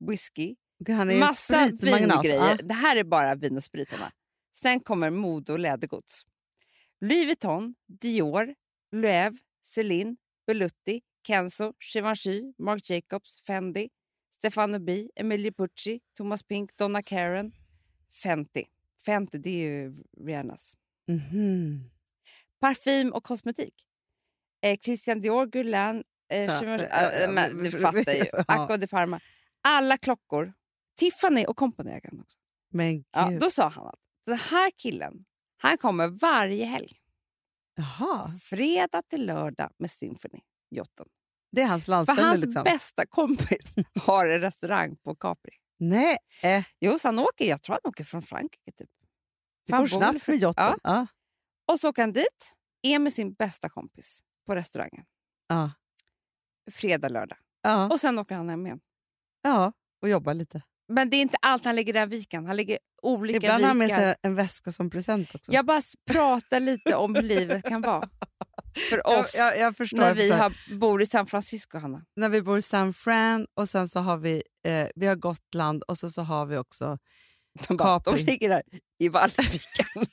whisky, 0.08 0.56
Han 0.88 1.10
är 1.10 1.18
massa 1.18 1.66
vingrejer. 1.80 2.34
Ja. 2.50 2.56
Det 2.62 2.74
här 2.74 2.96
är 2.96 3.04
bara 3.04 3.34
vin 3.34 3.56
och 3.56 3.64
spritarna. 3.64 4.12
Sen 4.56 4.80
kommer 4.80 5.10
mode 5.10 5.52
och 5.52 5.58
lädergods. 5.58 6.26
Louis 7.00 7.26
Vuitton, 7.26 7.74
Dior, 8.00 8.54
Loewe, 8.92 9.38
Celine, 9.62 10.16
Bellutti, 10.46 11.00
Kenzo, 11.26 11.72
Givenchy, 11.94 12.52
Marc 12.58 12.90
Jacobs, 12.90 13.42
Fendi, 13.46 13.88
Stefano 14.34 14.78
B, 14.78 15.08
Emilio 15.16 15.52
Pucci, 15.52 16.00
Thomas 16.16 16.42
Pink, 16.42 16.76
Donna 16.76 17.02
Karen, 17.02 17.52
Fenty. 18.22 18.64
Fenty, 19.04 19.38
det 19.38 19.50
är 19.50 19.68
ju 19.70 19.94
Rihannas. 20.26 20.74
Mhm. 21.08 21.90
Parfym 22.60 23.12
och 23.12 23.24
kosmetik. 23.24 23.74
Eh, 24.62 24.78
Christian 24.78 25.20
Dior, 25.20 25.46
Guerlain, 25.46 26.04
eh, 26.32 26.38
Ja, 26.44 26.64
ja, 26.64 26.78
ja, 26.82 27.46
eh, 27.46 27.48
du 27.50 27.70
fattar 27.70 28.12
ju. 28.12 28.24
Acqua 28.48 28.76
di 28.76 28.86
Parma. 28.86 29.20
Alla 29.62 29.96
klockor. 29.98 30.52
Tiffany 31.00 31.44
och 31.44 31.56
Company 31.56 31.90
äger 31.90 32.10
den 32.10 32.20
också. 32.20 32.38
Men 32.72 32.94
gud. 32.96 33.04
Ja, 33.10 33.30
då 33.40 33.50
sa 33.50 33.68
han 33.68 33.86
att 33.86 34.00
den 34.26 34.38
här 34.38 34.70
killen, 34.76 35.24
han 35.56 35.78
kommer 35.78 36.08
varje 36.08 36.64
helg. 36.64 36.92
Jaha. 37.74 38.32
Fredag 38.42 39.02
till 39.02 39.26
lördag 39.26 39.70
med 39.78 39.90
Symphony, 39.90 40.40
jotten. 40.70 41.06
Det 41.52 41.62
är 41.62 41.66
hans 41.66 41.84
För 41.84 41.90
landställe 41.90 42.22
hans 42.22 42.40
liksom. 42.44 42.64
bästa 42.64 43.06
kompis 43.06 43.74
har 44.06 44.26
en 44.26 44.40
restaurang 44.40 44.96
på 44.96 45.14
Capri. 45.14 45.52
Nej. 45.78 46.16
Eh. 46.42 46.64
Jo, 46.80 46.98
så 46.98 47.08
han 47.08 47.18
åker, 47.18 47.44
jag 47.44 47.62
tror 47.62 47.74
han 47.82 47.90
åker 47.90 48.04
från 48.04 48.22
Frankrike 48.22 48.72
typ. 48.72 48.90
Det 49.66 49.70
För 49.72 49.78
går 49.78 49.86
snabbt 49.86 50.22
för- 50.22 50.32
med 50.32 50.42
yachten. 50.42 50.64
Ja. 50.66 50.78
Ja. 50.82 51.06
Och 51.72 51.80
så 51.80 51.88
åker 51.88 52.02
han 52.02 52.12
dit, 52.12 52.54
är 52.82 52.98
med 52.98 53.12
sin 53.12 53.32
bästa 53.32 53.68
kompis 53.68 54.22
på 54.46 54.54
restaurangen. 54.54 55.04
Ja. 55.46 55.70
Fredag, 56.70 57.08
lördag. 57.08 57.38
Ja. 57.62 57.88
Och 57.90 58.00
sen 58.00 58.18
åker 58.18 58.34
han 58.34 58.48
hem 58.48 58.66
igen. 58.66 58.80
ja. 59.42 59.72
Och 60.02 60.08
jobbar 60.08 60.34
lite. 60.34 60.62
Men 60.90 61.10
det 61.10 61.16
är 61.16 61.20
inte 61.22 61.36
allt 61.42 61.64
han 61.64 61.76
lägger 61.76 61.92
i 61.92 61.98
den 61.98 62.08
viken. 62.08 62.46
Han 62.46 62.56
lägger 62.56 62.78
olika 63.02 63.36
Ibland 63.36 63.62
har 63.62 63.68
han 63.68 63.78
med 63.78 63.86
vikar. 63.86 63.98
sig 63.98 64.14
en 64.22 64.34
väska 64.34 64.72
som 64.72 64.90
present 64.90 65.34
också. 65.34 65.52
Jag 65.52 65.66
bara 65.66 65.82
pratar 66.10 66.60
lite 66.60 66.94
om 66.94 67.14
hur 67.14 67.22
livet 67.22 67.64
kan 67.64 67.80
vara. 67.80 68.08
För 68.90 69.06
oss 69.06 69.34
jag, 69.36 69.56
jag, 69.56 69.58
jag 69.58 69.76
förstår, 69.76 69.98
när 69.98 70.14
vi 70.14 70.30
har, 70.30 70.76
bor 70.78 71.02
i 71.02 71.06
San 71.06 71.26
Francisco, 71.26 71.78
Hanna. 71.78 72.04
När 72.16 72.28
vi 72.28 72.42
bor 72.42 72.58
i 72.58 72.62
San 72.62 72.92
Fran 72.92 73.46
och 73.54 73.68
sen 73.68 73.88
så 73.88 74.00
har 74.00 74.16
vi, 74.16 74.42
eh, 74.66 74.88
vi 74.94 75.06
har 75.06 75.16
Gotland 75.16 75.82
och 75.82 75.98
så, 75.98 76.10
så 76.10 76.22
har 76.22 76.46
vi 76.46 76.56
också 76.56 76.98
De, 77.68 77.76
bara, 77.76 77.98
de 77.98 78.16
ligger 78.16 78.48
där 78.48 78.62
i 78.98 79.08
Vallviken. 79.08 79.86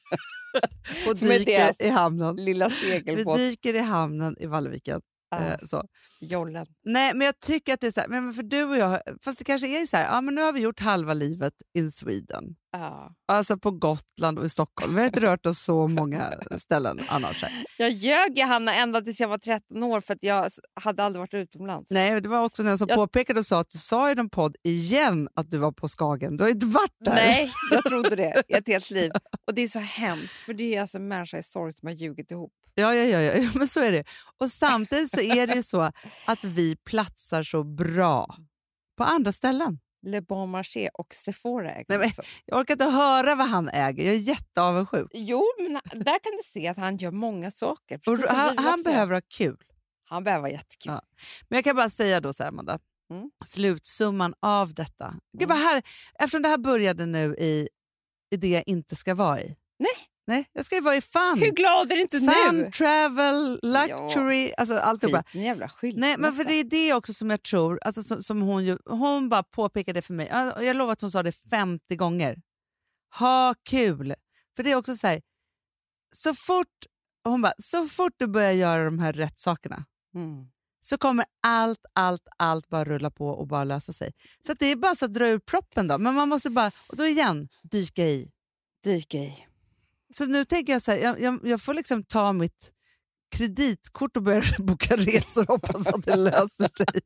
och 1.07 1.15
dyker 1.15 1.75
i 1.79 1.89
hamnen. 1.89 2.35
lilla 2.35 2.69
Vi 2.69 2.75
segelbåt. 2.75 3.37
dyker 3.37 3.73
i 3.73 3.79
hamnen 3.79 4.35
i 4.39 4.45
Vallviken. 4.45 5.01
Ja, 5.29 5.37
Eh, 5.37 5.55
så. 5.65 5.83
jollen. 6.21 6.65
Nej, 6.85 7.13
men 7.13 7.25
jag 7.25 7.39
tycker 7.39 7.73
att 7.73 7.79
det 7.81 7.87
är 7.87 7.91
så 7.91 7.99
här, 7.99 8.07
men 8.07 8.33
för 8.33 8.43
du 8.43 8.63
och 8.63 8.77
jag, 8.77 9.01
fast 9.21 9.39
det 9.39 9.45
kanske 9.45 9.81
är 9.81 9.85
så 9.85 9.97
här, 9.97 10.05
ja 10.05 10.21
men 10.21 10.35
nu 10.35 10.41
har 10.41 10.53
vi 10.53 10.59
gjort 10.59 10.79
halva 10.79 11.13
livet 11.13 11.53
in 11.77 11.91
Sweden. 11.91 12.43
Ja. 12.71 13.11
Alltså 13.27 13.57
på 13.57 13.71
Gotland 13.71 14.39
och 14.39 14.45
i 14.45 14.49
Stockholm. 14.49 14.95
Vi 14.95 14.99
har 15.01 15.07
inte 15.07 15.19
rört 15.19 15.45
oss 15.45 15.63
så 15.63 15.87
många 15.99 16.33
ställen 16.57 16.99
annars. 17.09 17.43
Här. 17.43 17.65
Jag 17.77 17.91
ljög 17.91 18.39
Hanna 18.39 18.73
ända 18.75 19.01
tills 19.01 19.19
jag 19.19 19.27
var 19.27 19.37
13 19.37 19.83
år 19.83 20.01
för 20.01 20.13
att 20.13 20.23
jag 20.23 20.49
hade 20.81 21.03
aldrig 21.03 21.19
varit 21.19 21.33
utomlands. 21.33 21.91
Nej, 21.91 22.21
det 22.21 22.29
var 22.29 22.41
också 22.43 22.63
den 22.63 22.77
som 22.77 22.87
Jag- 22.89 22.95
påpekade 22.95 23.39
och 23.39 23.45
sa 23.45 23.59
att 23.59 23.69
du 23.69 23.77
sa 23.79 24.11
i 24.11 24.15
någon 24.15 24.29
podd 24.29 24.55
igen 24.63 25.29
att 25.35 25.51
du 25.51 25.57
var 25.57 25.71
på 25.71 25.87
Skagen. 25.89 26.37
Du 26.37 26.43
har 26.43 26.49
inte 26.51 26.65
varit 26.65 26.95
där. 27.05 27.15
Nej, 27.15 27.51
jag 27.71 27.83
trodde 27.85 28.15
det 28.15 28.43
i 28.47 28.53
ett 28.53 28.67
helt 28.67 28.89
liv. 28.91 29.11
Och 29.47 29.53
det 29.53 29.61
är 29.61 29.67
så 29.67 29.79
hemskt, 29.79 30.39
för 30.39 30.53
det 30.53 30.75
är 30.75 30.81
alltså 30.81 30.97
en 30.97 31.07
människa 31.07 31.37
i 31.37 31.43
sorg 31.43 31.73
som 31.73 31.87
har 31.87 31.93
ljugit 31.95 32.31
ihop. 32.31 32.51
Ja, 32.79 32.95
ja, 32.95 33.19
ja, 33.19 33.33
ja, 33.37 33.49
men 33.55 33.67
så 33.67 33.79
är 33.81 33.91
det. 33.91 34.03
Och 34.37 34.51
samtidigt 34.51 35.11
så 35.11 35.21
är 35.21 35.47
det 35.47 35.55
ju 35.55 35.63
så 35.63 35.91
att 36.25 36.43
vi 36.43 36.75
platsar 36.75 37.43
så 37.43 37.63
bra 37.63 38.35
på 38.97 39.03
andra 39.03 39.31
ställen. 39.31 39.79
Le 40.01 40.21
Bon 40.21 40.49
Marché 40.49 40.89
och 40.93 41.15
Sephora 41.15 41.71
äger 41.71 41.85
Nej, 41.87 41.97
men- 41.97 42.07
också. 42.07 42.21
Jag 42.45 42.59
orkar 42.59 42.73
inte 42.73 42.85
höra 42.85 43.35
vad 43.35 43.47
han 43.49 43.69
äger. 43.69 44.03
Jag 44.05 44.15
är 44.15 44.19
jätteavundsjuk. 44.19 45.11
Jo, 45.13 45.43
men 45.59 45.73
där 45.93 46.03
kan 46.23 46.31
du 46.37 46.39
se 46.45 46.67
att 46.67 46.77
han 46.77 46.97
gör 46.97 47.11
många 47.11 47.51
saker. 47.51 47.99
Och 48.07 48.17
Han, 48.29 48.57
han 48.57 48.83
behöver 48.83 49.13
ha 49.13 49.21
kul. 49.37 49.57
han 50.09 50.23
behöver 50.23 50.41
vara 50.41 50.51
jättekul. 50.51 50.91
Ja. 50.93 51.01
Men 51.49 51.57
jag 51.57 51.63
kan 51.63 51.75
bara 51.75 51.89
säga 51.89 52.21
då 52.21 52.33
så 52.33 52.43
här, 52.43 52.49
Amanda. 52.49 52.79
Mm. 53.11 53.29
slutsumman 53.45 54.33
av 54.39 54.73
detta. 54.73 55.13
Gud 55.37 55.49
vad 55.49 55.57
här, 55.57 55.81
eftersom 56.19 56.41
det 56.41 56.49
här 56.49 56.57
började 56.57 57.05
nu 57.05 57.35
i, 57.35 57.67
i 58.31 58.37
det 58.37 58.47
jag 58.47 58.63
inte 58.65 58.95
ska 58.95 59.15
vara 59.15 59.41
i. 59.41 59.55
Nej. 60.27 60.49
Jag 60.53 60.65
ska 60.65 60.75
ju 60.75 60.81
vara 60.81 60.95
i 60.95 61.01
fun. 61.01 61.39
Hur 61.39 61.51
glad 61.51 61.91
är 61.91 61.95
du 61.95 62.01
inte 62.01 62.19
Fun, 62.19 62.57
nu? 62.57 62.71
travel, 62.71 63.59
luxury, 63.63 64.53
alltså 64.57 64.77
alltihopa. 64.77 65.23
Jävla 65.31 65.69
skilsmässa. 65.69 65.99
Nej, 66.07 66.15
men 66.17 66.33
för 66.33 66.43
det 66.43 66.53
är 66.53 66.63
det 66.63 66.93
också 66.93 67.13
som 67.13 67.29
jag 67.29 67.43
tror, 67.43 67.79
alltså 67.81 68.03
som, 68.03 68.23
som 68.23 68.41
hon, 68.41 68.65
ju, 68.65 68.77
hon 68.85 69.29
bara 69.29 69.43
påpekade 69.43 70.01
för 70.01 70.13
mig, 70.13 70.27
jag, 70.61 70.75
lovar 70.75 70.93
att 70.93 71.01
hon 71.01 71.11
sa 71.11 71.23
det 71.23 71.31
50 71.31 71.95
gånger. 71.95 72.41
Ha 73.19 73.55
kul! 73.63 74.13
För 74.55 74.63
det 74.63 74.71
är 74.71 74.75
också 74.75 74.95
så 74.97 75.07
här, 75.07 75.21
så 76.15 76.33
fort, 76.33 76.75
hon 77.23 77.41
bara, 77.41 77.53
så 77.57 77.87
fort 77.87 78.13
du 78.17 78.27
börjar 78.27 78.51
göra 78.51 78.85
de 78.85 78.99
här 78.99 79.13
rätt 79.13 79.39
sakerna 79.39 79.85
Mm. 80.15 80.45
så 80.79 80.97
kommer 80.97 81.25
allt, 81.47 81.85
allt, 81.93 82.27
allt 82.37 82.67
bara 82.69 82.85
rulla 82.85 83.11
på 83.11 83.27
och 83.27 83.47
bara 83.47 83.63
lösa 83.63 83.93
sig. 83.93 84.11
Så 84.47 84.53
det 84.53 84.65
är 84.65 84.75
bara 84.75 84.95
så 84.95 85.05
att 85.05 85.13
dra 85.13 85.27
ur 85.27 85.39
proppen 85.39 85.87
då. 85.87 85.97
Men 85.97 86.13
man 86.15 86.29
måste 86.29 86.49
bara, 86.49 86.71
och 86.87 86.95
då 86.95 87.05
igen, 87.05 87.49
dyka 87.63 88.03
i. 88.03 88.31
Dyka 88.83 89.17
i. 89.17 89.47
Så 90.13 90.25
nu 90.25 90.45
tänker 90.45 90.73
jag 90.73 90.81
så 90.81 90.91
här, 90.91 90.97
jag, 90.97 91.21
jag, 91.21 91.39
jag 91.43 91.61
får 91.61 91.73
liksom 91.73 92.03
ta 92.03 92.33
mitt 92.33 92.73
kreditkort 93.35 94.17
och 94.17 94.23
börja 94.23 94.43
boka 94.57 94.95
resor 94.95 95.41
och 95.41 95.47
hoppas 95.47 95.87
att 95.87 96.05
det 96.05 96.15
löser 96.15 96.69
sig. 96.77 97.01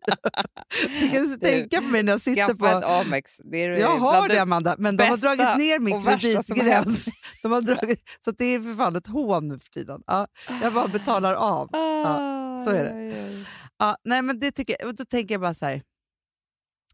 Jag 1.01 1.11
kan 1.11 1.39
tänka 1.39 1.81
på 1.81 1.87
mig 1.87 2.03
när 2.03 2.11
jag 2.11 2.21
sitter 2.21 2.47
Skaffa 2.47 2.77
ett 2.77 2.83
på... 2.83 2.87
Amex. 2.89 3.37
Det 3.51 3.63
är 3.63 3.79
Jag 3.79 3.97
har 3.97 4.29
det 4.29 4.41
Amanda, 4.41 4.75
men 4.77 4.97
de 4.97 5.03
har 5.03 5.17
dragit 5.17 5.57
ner 5.57 5.79
min 5.79 6.03
kreditgräns. 6.03 7.05
De 7.41 7.51
har 7.51 7.61
dragit, 7.61 8.01
så 8.25 8.31
det 8.31 8.45
är 8.45 8.59
för 8.59 8.75
fan 8.75 8.95
ett 8.95 9.07
hån 9.07 9.47
nu 9.47 9.59
för 9.59 9.69
tiden. 9.69 10.01
Ja, 10.07 10.27
jag 10.61 10.73
bara 10.73 10.87
betalar 10.87 11.33
av. 11.33 11.69
Ja, 11.71 12.61
så 12.65 12.71
är 12.71 12.83
det. 12.85 13.45
Ja, 13.77 13.97
nej, 14.03 14.21
men 14.21 14.39
det 14.39 14.51
tycker 14.51 14.75
jag, 14.79 14.95
då 14.95 15.05
tänker 15.05 15.33
jag 15.33 15.41
bara 15.41 15.53
så 15.53 15.65
här, 15.65 15.83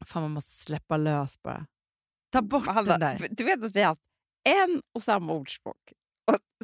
fan 0.05 0.21
man 0.21 0.31
måste 0.31 0.63
släppa 0.63 0.97
lös 0.97 1.41
bara. 1.41 1.65
Ta 2.31 2.41
bort 2.41 2.67
Hanna, 2.67 2.97
den 2.97 2.99
där. 2.99 3.27
Du 3.31 3.43
vet 3.43 3.63
att 3.63 3.75
vi 3.75 3.81
har 3.81 3.87
haft 3.87 4.01
en 4.43 4.81
och 4.95 5.03
samma 5.03 5.33
ordspråk 5.33 5.77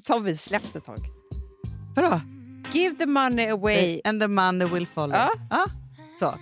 har 0.10 0.20
vi 0.20 0.38
släppt 0.38 0.76
ett 0.76 0.86
tag. 0.86 0.97
Vadå? 1.95 2.22
Give 2.72 2.95
the 2.95 3.06
money 3.06 3.47
away. 3.49 4.01
And 4.04 4.22
the 4.22 4.28
money 4.28 4.68
will 4.68 4.88
follow. 4.88 5.16
Ja. 5.18 5.32
Ja, 5.49 5.66
så. 6.20 6.36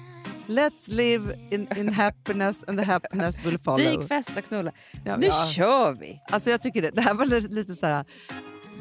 Let's 0.47 0.89
live 0.91 1.36
in, 1.51 1.68
in 1.78 1.89
happiness 1.93 2.64
and 2.68 2.80
the 2.80 2.86
happiness 2.86 3.45
will 3.45 3.59
follow. 3.59 3.78
Dyk, 3.86 4.07
festa, 4.07 4.41
knulla. 4.41 4.72
Ja, 5.05 5.18
Nu 5.18 5.26
ja. 5.26 5.45
kör 5.55 5.93
vi! 5.93 6.20
Alltså 6.30 6.49
jag 6.49 6.62
tycker 6.62 6.82
det. 6.82 6.91
Det 6.91 7.01
här 7.01 7.14
var 7.14 7.26
lite, 7.26 7.47
lite 7.53 7.76
så 7.76 7.86
här, 7.86 8.05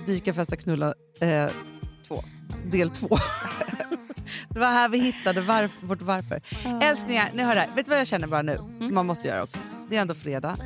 dyka, 0.06 0.34
festa, 0.34 0.56
knulla 0.56 0.94
eh, 1.20 1.48
Två. 2.08 2.24
del 2.70 2.90
två. 2.90 3.08
det 4.48 4.58
var 4.60 4.66
här 4.70 4.88
vi 4.88 4.98
hittade 4.98 5.40
varf, 5.40 5.78
vårt 5.80 6.02
varför. 6.02 6.40
Älsklingar, 6.82 7.30
ni 7.34 7.42
hör 7.42 7.54
det 7.54 7.60
här. 7.60 7.70
Vet 7.76 7.84
du 7.84 7.90
vad 7.90 7.98
jag 8.00 8.06
känner 8.06 8.26
bara 8.26 8.42
nu? 8.42 8.56
Som 8.80 8.94
man 8.94 9.06
måste 9.06 9.28
göra 9.28 9.42
också. 9.42 9.58
Det 9.88 9.96
är 9.96 10.00
ändå 10.00 10.14
fredag. 10.14 10.56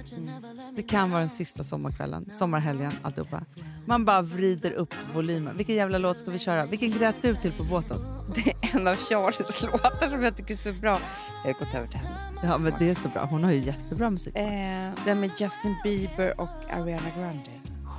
Det 0.77 0.83
kan 0.83 1.11
vara 1.11 1.21
den 1.21 1.29
sista 1.29 1.65
sommarkvällen, 1.65 2.31
sommarhelgen, 2.33 2.93
alltihopa. 3.03 3.41
Man 3.87 4.05
bara 4.05 4.23
vrider 4.23 4.71
upp 4.73 4.95
volymen. 5.15 5.57
Vilken 5.57 5.75
jävla 5.75 5.99
låt 5.99 6.19
ska 6.19 6.31
vi 6.31 6.39
köra? 6.39 6.67
Vilken 6.67 6.91
grät 6.91 7.15
du 7.23 7.35
till 7.37 7.53
på 7.53 7.63
båten? 7.65 7.97
Det 8.35 8.41
är 8.51 8.77
en 8.81 8.87
av 8.89 8.95
Charlies 8.97 9.63
låtar 9.63 10.09
som 10.11 10.23
jag 10.23 10.37
tycker 10.37 10.55
är 10.55 10.59
så 10.59 10.73
bra. 10.73 11.01
Jag 11.45 11.53
har 11.55 11.59
gått 11.65 11.75
över 11.75 11.87
till 11.87 11.99
hennes 11.99 12.23
musik. 12.25 12.41
Ja, 12.51 12.59
men 12.59 12.73
det 12.79 12.91
är 12.91 12.95
så 12.95 13.09
bra. 13.09 13.25
Hon 13.25 13.45
har 13.45 13.53
ju 13.53 13.59
jättebra 13.65 14.11
musik. 14.11 14.37
Eh, 14.37 14.93
den 15.05 15.21
med 15.21 15.31
Justin 15.39 15.77
Bieber 15.85 16.41
och 16.41 16.49
Ariana 16.71 17.11
Grande. 17.17 17.51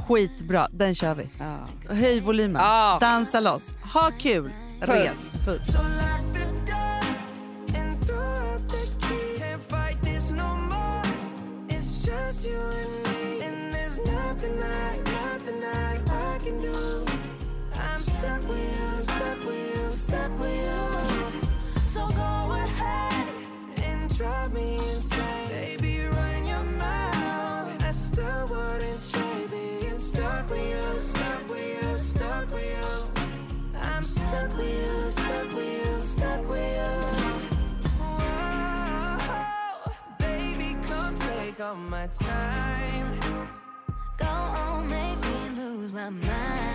Skitbra, 0.08 0.68
den 0.72 0.96
kör 0.96 1.16
vi. 1.16 1.30
Ja. 1.40 1.58
Höj 1.94 2.20
volymen, 2.20 2.62
Ja. 2.62 2.98
dansa 3.02 3.40
loss, 3.40 3.74
ha 3.94 4.12
kul. 4.20 4.52
Puss. 4.82 4.90
Ren. 4.90 5.14
Puss. 5.46 6.35
Take 41.56 41.66
all 41.66 41.76
my 41.76 42.08
time. 42.08 43.20
Go 44.18 44.26
on, 44.26 44.88
make 44.88 45.24
me 45.26 45.50
lose 45.58 45.94
my 45.94 46.10
mind. 46.10 46.75